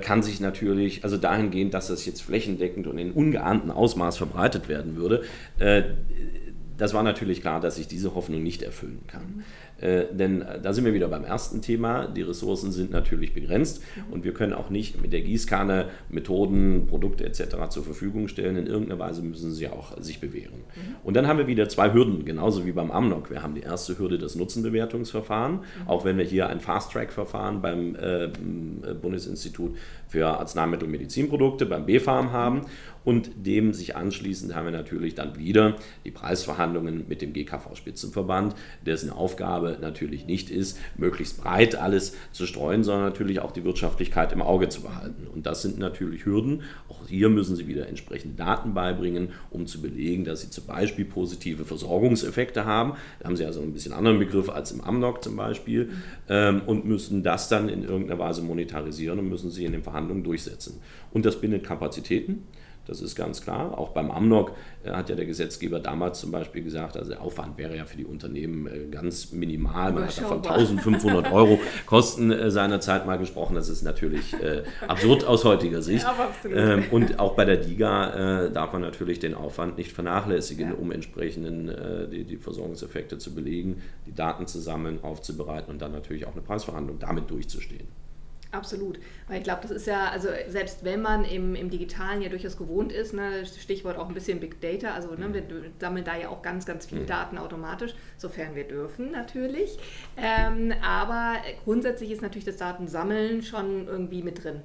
kann 0.00 0.22
sich 0.22 0.40
natürlich, 0.40 1.04
also 1.04 1.16
dahingehend, 1.16 1.74
dass 1.74 1.88
das 1.88 2.04
jetzt 2.04 2.22
flächendeckend 2.22 2.86
und 2.86 2.98
in 2.98 3.12
ungeahnten 3.12 3.70
Ausmaß 3.70 4.16
verbreitet 4.16 4.68
werden 4.68 4.96
würde, 4.96 5.22
das 6.76 6.94
war 6.94 7.02
natürlich 7.02 7.40
klar, 7.40 7.60
dass 7.60 7.78
ich 7.78 7.86
diese 7.86 8.14
Hoffnung 8.14 8.42
nicht 8.42 8.62
erfüllen 8.62 9.02
kann. 9.06 9.44
Äh, 9.80 10.04
denn 10.12 10.42
äh, 10.42 10.60
da 10.60 10.72
sind 10.72 10.84
wir 10.84 10.94
wieder 10.94 11.08
beim 11.08 11.24
ersten 11.24 11.62
Thema. 11.62 12.06
Die 12.06 12.22
Ressourcen 12.22 12.72
sind 12.72 12.90
natürlich 12.90 13.34
begrenzt 13.34 13.82
und 14.10 14.24
wir 14.24 14.34
können 14.34 14.52
auch 14.52 14.70
nicht 14.70 15.00
mit 15.00 15.12
der 15.12 15.22
Gießkanne 15.22 15.88
Methoden, 16.08 16.86
Produkte 16.86 17.24
etc. 17.24 17.68
zur 17.70 17.84
Verfügung 17.84 18.28
stellen. 18.28 18.56
In 18.56 18.66
irgendeiner 18.66 18.98
Weise 18.98 19.22
müssen 19.22 19.52
sie 19.52 19.68
auch 19.68 20.00
sich 20.00 20.20
bewähren. 20.20 20.60
Mhm. 20.74 20.96
Und 21.04 21.14
dann 21.14 21.26
haben 21.26 21.38
wir 21.38 21.46
wieder 21.46 21.68
zwei 21.68 21.92
Hürden, 21.92 22.24
genauso 22.24 22.66
wie 22.66 22.72
beim 22.72 22.90
Amnok. 22.90 23.30
Wir 23.30 23.42
haben 23.42 23.54
die 23.54 23.62
erste 23.62 23.98
Hürde 23.98 24.18
das 24.18 24.34
Nutzenbewertungsverfahren, 24.34 25.54
mhm. 25.54 25.88
auch 25.88 26.04
wenn 26.04 26.18
wir 26.18 26.24
hier 26.24 26.48
ein 26.48 26.60
Fast-Track-Verfahren 26.60 27.62
beim 27.62 27.96
äh, 27.96 28.28
Bundesinstitut 29.00 29.76
für 30.08 30.26
Arzneimittel 30.26 30.86
und 30.86 30.92
Medizinprodukte, 30.92 31.66
beim 31.66 31.86
BfArM 31.86 32.32
haben. 32.32 32.62
Und 33.04 33.30
dem 33.46 33.72
sich 33.72 33.96
anschließend 33.96 34.54
haben 34.54 34.66
wir 34.66 34.72
natürlich 34.72 35.14
dann 35.14 35.38
wieder 35.38 35.76
die 36.04 36.10
Preisverhandlungen 36.10 37.06
mit 37.08 37.22
dem 37.22 37.32
GKV-Spitzenverband, 37.32 38.54
dessen 38.84 39.10
Aufgabe 39.10 39.78
natürlich 39.80 40.26
nicht 40.26 40.50
ist, 40.50 40.78
möglichst 40.96 41.42
breit 41.42 41.76
alles 41.76 42.14
zu 42.32 42.46
streuen, 42.46 42.84
sondern 42.84 43.04
natürlich 43.06 43.40
auch 43.40 43.52
die 43.52 43.64
Wirtschaftlichkeit 43.64 44.32
im 44.32 44.42
Auge 44.42 44.68
zu 44.68 44.82
behalten. 44.82 45.26
Und 45.32 45.46
das 45.46 45.62
sind 45.62 45.78
natürlich 45.78 46.26
Hürden. 46.26 46.62
Auch 46.88 47.06
hier 47.08 47.30
müssen 47.30 47.56
Sie 47.56 47.66
wieder 47.66 47.88
entsprechende 47.88 48.36
Daten 48.36 48.74
beibringen, 48.74 49.30
um 49.50 49.66
zu 49.66 49.80
belegen, 49.80 50.24
dass 50.24 50.42
Sie 50.42 50.50
zum 50.50 50.66
Beispiel 50.66 51.04
positive 51.04 51.64
Versorgungseffekte 51.64 52.64
haben. 52.64 52.94
Da 53.18 53.28
haben 53.28 53.36
Sie 53.36 53.44
also 53.44 53.60
ein 53.62 53.72
bisschen 53.72 53.92
anderen 53.92 54.18
Begriff 54.18 54.50
als 54.50 54.72
im 54.72 54.82
Amnok 54.82 55.24
zum 55.24 55.36
Beispiel 55.36 55.90
ähm, 56.28 56.62
und 56.66 56.84
müssen 56.84 57.22
das 57.22 57.48
dann 57.48 57.68
in 57.68 57.82
irgendeiner 57.82 58.18
Weise 58.18 58.42
monetarisieren 58.42 59.18
und 59.18 59.28
müssen 59.28 59.50
Sie 59.50 59.64
in 59.64 59.72
den 59.72 59.82
Verhandlungen 59.82 60.22
durchsetzen. 60.22 60.80
Und 61.12 61.24
das 61.24 61.40
bindet 61.40 61.64
Kapazitäten. 61.64 62.44
Das 62.90 63.00
ist 63.00 63.14
ganz 63.14 63.40
klar. 63.40 63.78
Auch 63.78 63.90
beim 63.90 64.10
Amnok 64.10 64.50
äh, 64.82 64.90
hat 64.90 65.08
ja 65.08 65.14
der 65.14 65.24
Gesetzgeber 65.24 65.78
damals 65.78 66.18
zum 66.18 66.32
Beispiel 66.32 66.64
gesagt, 66.64 66.96
also 66.96 67.12
der 67.12 67.22
Aufwand 67.22 67.56
wäre 67.56 67.76
ja 67.76 67.84
für 67.84 67.96
die 67.96 68.04
Unternehmen 68.04 68.66
äh, 68.66 68.88
ganz 68.90 69.30
minimal. 69.30 69.92
Man 69.92 70.08
hat 70.08 70.18
da 70.18 70.24
von 70.24 70.38
1500 70.38 71.30
Euro 71.32 71.60
Kosten 71.86 72.32
äh, 72.32 72.50
seinerzeit 72.50 73.06
mal 73.06 73.16
gesprochen. 73.16 73.54
Das 73.54 73.68
ist 73.68 73.82
natürlich 73.82 74.34
absurd 74.88 75.24
aus 75.24 75.44
heutiger 75.44 75.82
Sicht. 75.82 76.04
Ja, 76.04 76.78
und 76.90 77.20
auch 77.20 77.34
bei 77.34 77.44
der 77.44 77.58
DIGA 77.58 78.48
darf 78.48 78.72
man 78.72 78.82
natürlich 78.82 79.20
den 79.20 79.34
Aufwand 79.34 79.78
nicht 79.78 79.92
vernachlässigen, 79.92 80.70
ja. 80.70 80.74
um 80.74 80.90
entsprechenden 80.90 81.70
die, 82.10 82.24
die 82.24 82.36
Versorgungseffekte 82.36 83.18
zu 83.18 83.34
belegen, 83.34 83.82
die 84.06 84.14
Daten 84.14 84.46
zu 84.46 84.58
sammeln, 84.58 84.98
aufzubereiten 85.02 85.70
und 85.70 85.80
dann 85.80 85.92
natürlich 85.92 86.26
auch 86.26 86.32
eine 86.32 86.42
Preisverhandlung 86.42 86.98
damit 86.98 87.30
durchzustehen. 87.30 87.86
Absolut, 88.52 88.98
weil 89.28 89.38
ich 89.38 89.44
glaube, 89.44 89.62
das 89.62 89.70
ist 89.70 89.86
ja, 89.86 90.08
also 90.08 90.28
selbst 90.48 90.84
wenn 90.84 91.00
man 91.00 91.24
im, 91.24 91.54
im 91.54 91.70
Digitalen 91.70 92.20
ja 92.20 92.28
durchaus 92.28 92.56
gewohnt 92.56 92.90
ist, 92.90 93.14
ne, 93.14 93.46
Stichwort 93.46 93.96
auch 93.96 94.08
ein 94.08 94.14
bisschen 94.14 94.40
Big 94.40 94.60
Data, 94.60 94.92
also 94.92 95.14
ne, 95.14 95.32
wir 95.32 95.44
sammeln 95.78 96.04
da 96.04 96.16
ja 96.16 96.30
auch 96.30 96.42
ganz, 96.42 96.66
ganz 96.66 96.86
viele 96.86 97.02
mhm. 97.02 97.06
Daten 97.06 97.38
automatisch, 97.38 97.94
sofern 98.16 98.56
wir 98.56 98.64
dürfen 98.64 99.12
natürlich. 99.12 99.78
Ähm, 100.16 100.74
aber 100.82 101.36
grundsätzlich 101.62 102.10
ist 102.10 102.22
natürlich 102.22 102.44
das 102.44 102.56
Datensammeln 102.56 103.42
schon 103.42 103.86
irgendwie 103.86 104.22
mit 104.22 104.42
drin. 104.42 104.62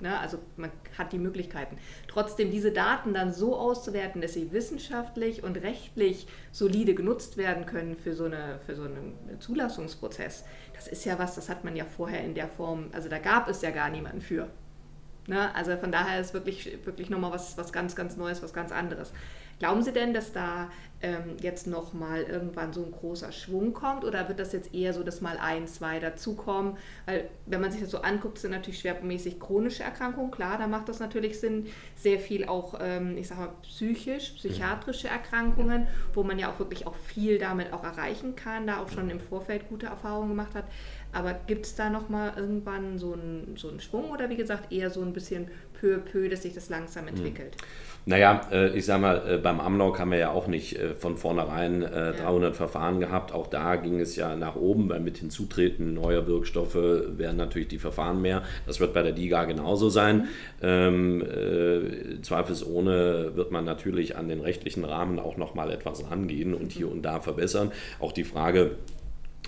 Ne? 0.00 0.18
Also 0.18 0.38
man 0.56 0.70
hat 0.96 1.12
die 1.12 1.18
Möglichkeiten. 1.18 1.76
Trotzdem 2.06 2.50
diese 2.50 2.70
Daten 2.70 3.14
dann 3.14 3.32
so 3.32 3.56
auszuwerten, 3.56 4.20
dass 4.20 4.34
sie 4.34 4.52
wissenschaftlich 4.52 5.42
und 5.42 5.56
rechtlich 5.62 6.26
solide 6.52 6.94
genutzt 6.94 7.36
werden 7.36 7.66
können 7.66 7.96
für 7.96 8.14
so, 8.14 8.24
eine, 8.24 8.60
für 8.64 8.76
so 8.76 8.82
einen 8.82 9.14
Zulassungsprozess, 9.40 10.44
das 10.78 10.86
ist 10.86 11.04
ja 11.04 11.18
was, 11.18 11.34
das 11.34 11.48
hat 11.48 11.64
man 11.64 11.74
ja 11.74 11.84
vorher 11.84 12.24
in 12.24 12.34
der 12.34 12.48
Form, 12.48 12.90
also 12.92 13.08
da 13.08 13.18
gab 13.18 13.48
es 13.48 13.62
ja 13.62 13.70
gar 13.70 13.90
niemanden 13.90 14.20
für. 14.20 14.48
Ne? 15.28 15.54
Also 15.54 15.76
von 15.76 15.92
daher 15.92 16.20
ist 16.20 16.34
wirklich, 16.34 16.78
wirklich 16.84 17.10
nochmal 17.10 17.30
was, 17.30 17.56
was 17.58 17.72
ganz, 17.72 17.94
ganz 17.94 18.16
Neues, 18.16 18.42
was 18.42 18.52
ganz 18.52 18.72
anderes. 18.72 19.12
Glauben 19.58 19.82
Sie 19.82 19.92
denn, 19.92 20.14
dass 20.14 20.32
da 20.32 20.70
ähm, 21.00 21.36
jetzt 21.40 21.66
nochmal 21.66 22.22
irgendwann 22.22 22.72
so 22.72 22.84
ein 22.84 22.92
großer 22.92 23.32
Schwung 23.32 23.72
kommt 23.72 24.04
oder 24.04 24.28
wird 24.28 24.38
das 24.38 24.52
jetzt 24.52 24.72
eher 24.72 24.94
so, 24.94 25.02
dass 25.02 25.20
mal 25.20 25.36
ein, 25.38 25.66
zwei 25.66 25.98
dazukommen? 25.98 26.76
Weil 27.06 27.28
wenn 27.46 27.60
man 27.60 27.72
sich 27.72 27.80
das 27.80 27.90
so 27.90 27.98
anguckt, 27.98 28.38
sind 28.38 28.52
natürlich 28.52 28.80
schwerpunktmäßig 28.80 29.40
chronische 29.40 29.82
Erkrankungen, 29.82 30.30
klar, 30.30 30.58
da 30.58 30.68
macht 30.68 30.88
das 30.88 31.00
natürlich 31.00 31.40
Sinn. 31.40 31.66
Sehr 31.96 32.20
viel 32.20 32.46
auch, 32.46 32.78
ähm, 32.80 33.16
ich 33.16 33.28
sag 33.28 33.38
mal, 33.38 33.52
psychisch, 33.62 34.30
psychiatrische 34.30 35.08
Erkrankungen, 35.08 35.88
wo 36.14 36.22
man 36.22 36.38
ja 36.38 36.52
auch 36.52 36.58
wirklich 36.60 36.86
auch 36.86 36.96
viel 36.96 37.38
damit 37.38 37.72
auch 37.72 37.82
erreichen 37.82 38.36
kann, 38.36 38.66
da 38.66 38.80
auch 38.80 38.90
schon 38.90 39.10
im 39.10 39.20
Vorfeld 39.20 39.68
gute 39.68 39.86
Erfahrungen 39.86 40.30
gemacht 40.30 40.54
hat. 40.54 40.64
Aber 41.12 41.34
gibt 41.46 41.66
es 41.66 41.74
da 41.74 41.90
nochmal 41.90 42.32
irgendwann 42.36 42.98
so 42.98 43.14
einen, 43.14 43.56
so 43.56 43.68
einen 43.68 43.80
Schwung 43.80 44.10
oder 44.10 44.28
wie 44.28 44.36
gesagt 44.36 44.72
eher 44.72 44.90
so 44.90 45.00
ein 45.02 45.12
bisschen 45.12 45.48
peu 45.80 45.96
à 45.96 45.98
peu, 45.98 46.28
dass 46.28 46.42
sich 46.42 46.54
das 46.54 46.68
langsam 46.68 47.06
hm. 47.06 47.16
entwickelt? 47.16 47.56
Naja, 48.08 48.40
äh, 48.50 48.74
ich 48.74 48.86
sag 48.86 49.02
mal, 49.02 49.22
äh, 49.28 49.36
beim 49.36 49.60
Amnok 49.60 49.98
haben 49.98 50.12
wir 50.12 50.18
ja 50.18 50.30
auch 50.30 50.46
nicht 50.46 50.78
äh, 50.78 50.94
von 50.94 51.18
vornherein 51.18 51.82
300 51.82 52.56
Verfahren 52.56 53.00
gehabt. 53.00 53.32
Auch 53.32 53.46
da 53.48 53.76
ging 53.76 54.00
es 54.00 54.16
ja 54.16 54.34
nach 54.34 54.56
oben, 54.56 54.88
weil 54.88 55.00
mit 55.00 55.18
Hinzutreten 55.18 55.92
neuer 55.92 56.26
Wirkstoffe 56.26 56.74
werden 56.74 57.36
natürlich 57.36 57.68
die 57.68 57.78
Verfahren 57.78 58.22
mehr. 58.22 58.42
Das 58.66 58.80
wird 58.80 58.94
bei 58.94 59.02
der 59.02 59.12
DIGA 59.12 59.44
genauso 59.44 59.90
sein. 59.90 60.28
Mhm. 60.62 60.62
Ähm, 60.62 61.24
zweifelsohne 62.22 63.32
wird 63.34 63.50
man 63.52 63.66
natürlich 63.66 64.16
an 64.16 64.28
den 64.28 64.40
rechtlichen 64.40 64.86
Rahmen 64.86 65.18
auch 65.18 65.36
nochmal 65.36 65.70
etwas 65.70 66.10
rangehen 66.10 66.54
und 66.54 66.72
hier 66.72 66.90
und 66.90 67.02
da 67.02 67.20
verbessern. 67.20 67.72
Auch 68.00 68.12
die 68.12 68.24
Frage, 68.24 68.60
äh, 68.60 68.97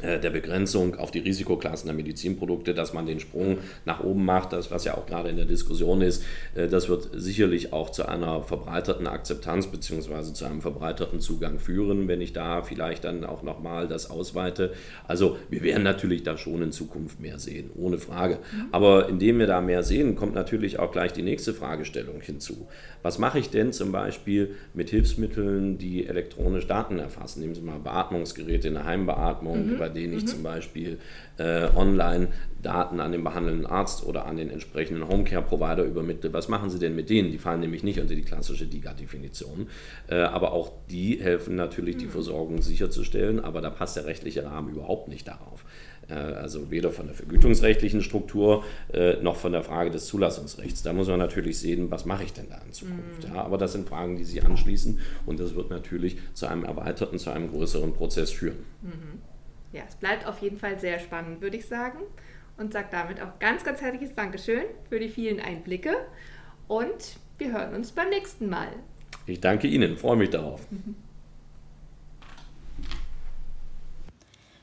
der 0.02 0.30
Begrenzung 0.30 0.96
auf 0.96 1.10
die 1.10 1.18
Risikoklassen 1.20 1.86
der 1.86 1.94
Medizinprodukte, 1.94 2.74
dass 2.74 2.92
man 2.92 3.06
den 3.06 3.20
Sprung 3.20 3.58
nach 3.84 4.02
oben 4.02 4.24
macht, 4.24 4.52
das 4.52 4.70
was 4.70 4.84
ja 4.84 4.96
auch 4.96 5.06
gerade 5.06 5.28
in 5.28 5.36
der 5.36 5.44
Diskussion 5.44 6.02
ist, 6.02 6.24
äh, 6.54 6.68
das 6.68 6.88
wird 6.88 7.10
sicherlich 7.12 7.72
auch 7.72 7.90
zu 7.90 8.06
einer 8.06 8.42
verbreiterten 8.42 9.06
Akzeptanz 9.06 9.66
bzw. 9.66 10.32
zu 10.32 10.44
einem 10.44 10.60
verbreiterten 10.60 11.20
Zugang 11.20 11.58
führen, 11.58 12.08
wenn 12.08 12.20
ich 12.20 12.32
da 12.32 12.62
vielleicht 12.62 13.04
dann 13.04 13.24
auch 13.24 13.42
nochmal 13.42 13.88
das 13.88 14.10
ausweite. 14.10 14.72
Also 15.06 15.36
wir 15.48 15.62
werden 15.62 15.82
natürlich 15.82 16.22
da 16.22 16.36
schon 16.36 16.62
in 16.62 16.72
Zukunft 16.72 17.20
mehr 17.20 17.38
sehen, 17.38 17.70
ohne 17.76 17.98
Frage. 17.98 18.36
Mhm. 18.36 18.68
Aber 18.72 19.08
indem 19.08 19.38
wir 19.38 19.46
da 19.46 19.60
mehr 19.60 19.82
sehen, 19.82 20.16
kommt 20.16 20.34
natürlich 20.34 20.78
auch 20.78 20.92
gleich 20.92 21.12
die 21.12 21.22
nächste 21.22 21.52
Fragestellung 21.52 22.20
hinzu. 22.20 22.68
Was 23.02 23.18
mache 23.18 23.38
ich 23.38 23.50
denn 23.50 23.72
zum 23.72 23.92
Beispiel 23.92 24.54
mit 24.74 24.90
Hilfsmitteln, 24.90 25.78
die 25.78 26.06
elektronisch 26.06 26.66
Daten 26.66 26.98
erfassen? 26.98 27.40
Nehmen 27.40 27.54
Sie 27.54 27.62
mal 27.62 27.78
Beatmungsgeräte 27.78 28.68
in 28.68 28.74
der 28.74 28.84
Heimbeatmung, 28.84 29.72
mhm. 29.72 29.78
bei 29.78 29.88
denen 29.90 30.14
ich 30.14 30.24
mhm. 30.24 30.28
zum 30.28 30.42
Beispiel 30.42 30.98
äh, 31.38 31.68
online 31.74 32.28
Daten 32.62 33.00
an 33.00 33.12
den 33.12 33.24
behandelnden 33.24 33.66
Arzt 33.66 34.04
oder 34.04 34.26
an 34.26 34.36
den 34.36 34.50
entsprechenden 34.50 35.08
Homecare-Provider 35.08 35.84
übermittle. 35.84 36.32
Was 36.32 36.48
machen 36.48 36.70
Sie 36.70 36.78
denn 36.78 36.94
mit 36.94 37.08
denen? 37.10 37.30
Die 37.30 37.38
fallen 37.38 37.60
nämlich 37.60 37.82
nicht 37.82 38.00
unter 38.00 38.14
die 38.14 38.22
klassische 38.22 38.66
DIGA-Definition. 38.66 39.68
Äh, 40.08 40.16
aber 40.16 40.52
auch 40.52 40.72
die 40.90 41.20
helfen 41.20 41.56
natürlich, 41.56 41.96
die 41.96 42.06
mhm. 42.06 42.10
Versorgung 42.10 42.62
sicherzustellen, 42.62 43.40
aber 43.40 43.60
da 43.60 43.70
passt 43.70 43.96
der 43.96 44.06
rechtliche 44.06 44.44
Rahmen 44.44 44.70
überhaupt 44.70 45.08
nicht 45.08 45.26
darauf. 45.26 45.64
Äh, 46.10 46.14
also 46.14 46.70
weder 46.70 46.90
von 46.90 47.06
der 47.06 47.14
vergütungsrechtlichen 47.14 48.02
Struktur 48.02 48.64
äh, 48.92 49.14
noch 49.22 49.36
von 49.36 49.52
der 49.52 49.62
Frage 49.62 49.90
des 49.90 50.06
Zulassungsrechts. 50.06 50.82
Da 50.82 50.92
muss 50.92 51.08
man 51.08 51.18
natürlich 51.18 51.58
sehen, 51.58 51.90
was 51.90 52.04
mache 52.04 52.24
ich 52.24 52.32
denn 52.32 52.48
da 52.48 52.60
in 52.66 52.72
Zukunft. 52.72 53.28
Mhm. 53.28 53.34
Ja, 53.34 53.42
aber 53.42 53.58
das 53.58 53.72
sind 53.72 53.88
Fragen, 53.88 54.16
die 54.16 54.24
sich 54.24 54.44
anschließen 54.44 54.98
und 55.26 55.40
das 55.40 55.54
wird 55.54 55.70
natürlich 55.70 56.18
zu 56.34 56.46
einem 56.46 56.64
erweiterten, 56.64 57.18
zu 57.18 57.30
einem 57.30 57.50
größeren 57.50 57.92
Prozess 57.92 58.30
führen. 58.30 58.58
Mhm. 58.82 59.29
Ja, 59.72 59.82
es 59.88 59.94
bleibt 59.94 60.26
auf 60.26 60.40
jeden 60.40 60.58
Fall 60.58 60.78
sehr 60.80 60.98
spannend, 60.98 61.40
würde 61.40 61.56
ich 61.56 61.66
sagen. 61.66 61.98
Und 62.56 62.72
sage 62.72 62.88
damit 62.90 63.20
auch 63.22 63.38
ganz, 63.38 63.64
ganz 63.64 63.80
herzliches 63.80 64.14
Dankeschön 64.14 64.64
für 64.88 64.98
die 64.98 65.08
vielen 65.08 65.40
Einblicke. 65.40 65.94
Und 66.68 67.16
wir 67.38 67.52
hören 67.52 67.74
uns 67.74 67.92
beim 67.92 68.10
nächsten 68.10 68.48
Mal. 68.50 68.68
Ich 69.26 69.40
danke 69.40 69.66
Ihnen, 69.66 69.96
freue 69.96 70.16
mich 70.16 70.30
darauf. 70.30 70.60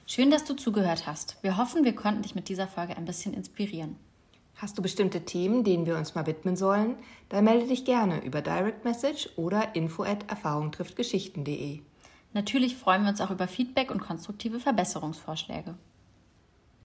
Schön, 0.10 0.32
dass 0.32 0.46
du 0.46 0.54
zugehört 0.54 1.06
hast. 1.06 1.38
Wir 1.42 1.58
hoffen, 1.58 1.84
wir 1.84 1.94
konnten 1.94 2.22
dich 2.22 2.34
mit 2.34 2.48
dieser 2.48 2.68
Folge 2.68 2.96
ein 2.96 3.04
bisschen 3.06 3.34
inspirieren. 3.34 3.98
Hast 4.56 4.78
du 4.78 4.82
bestimmte 4.82 5.26
Themen, 5.26 5.64
denen 5.64 5.86
wir 5.86 5.98
uns 5.98 6.16
mal 6.16 6.26
widmen 6.26 6.56
sollen? 6.56 6.96
Dann 7.30 7.44
melde 7.44 7.68
dich 7.68 7.84
gerne 7.86 8.24
über 8.24 8.42
Direct 8.42 8.86
Message 8.86 9.30
oder 9.36 9.76
info 9.76 10.04
at 10.04 10.30
erfahrungtrifftgeschichten.de. 10.30 11.82
Natürlich 12.34 12.76
freuen 12.76 13.04
wir 13.04 13.10
uns 13.10 13.22
auch 13.22 13.32
über 13.32 13.48
Feedback 13.48 13.92
und 13.92 14.02
konstruktive 14.02 14.60
Verbesserungsvorschläge. 14.60 15.76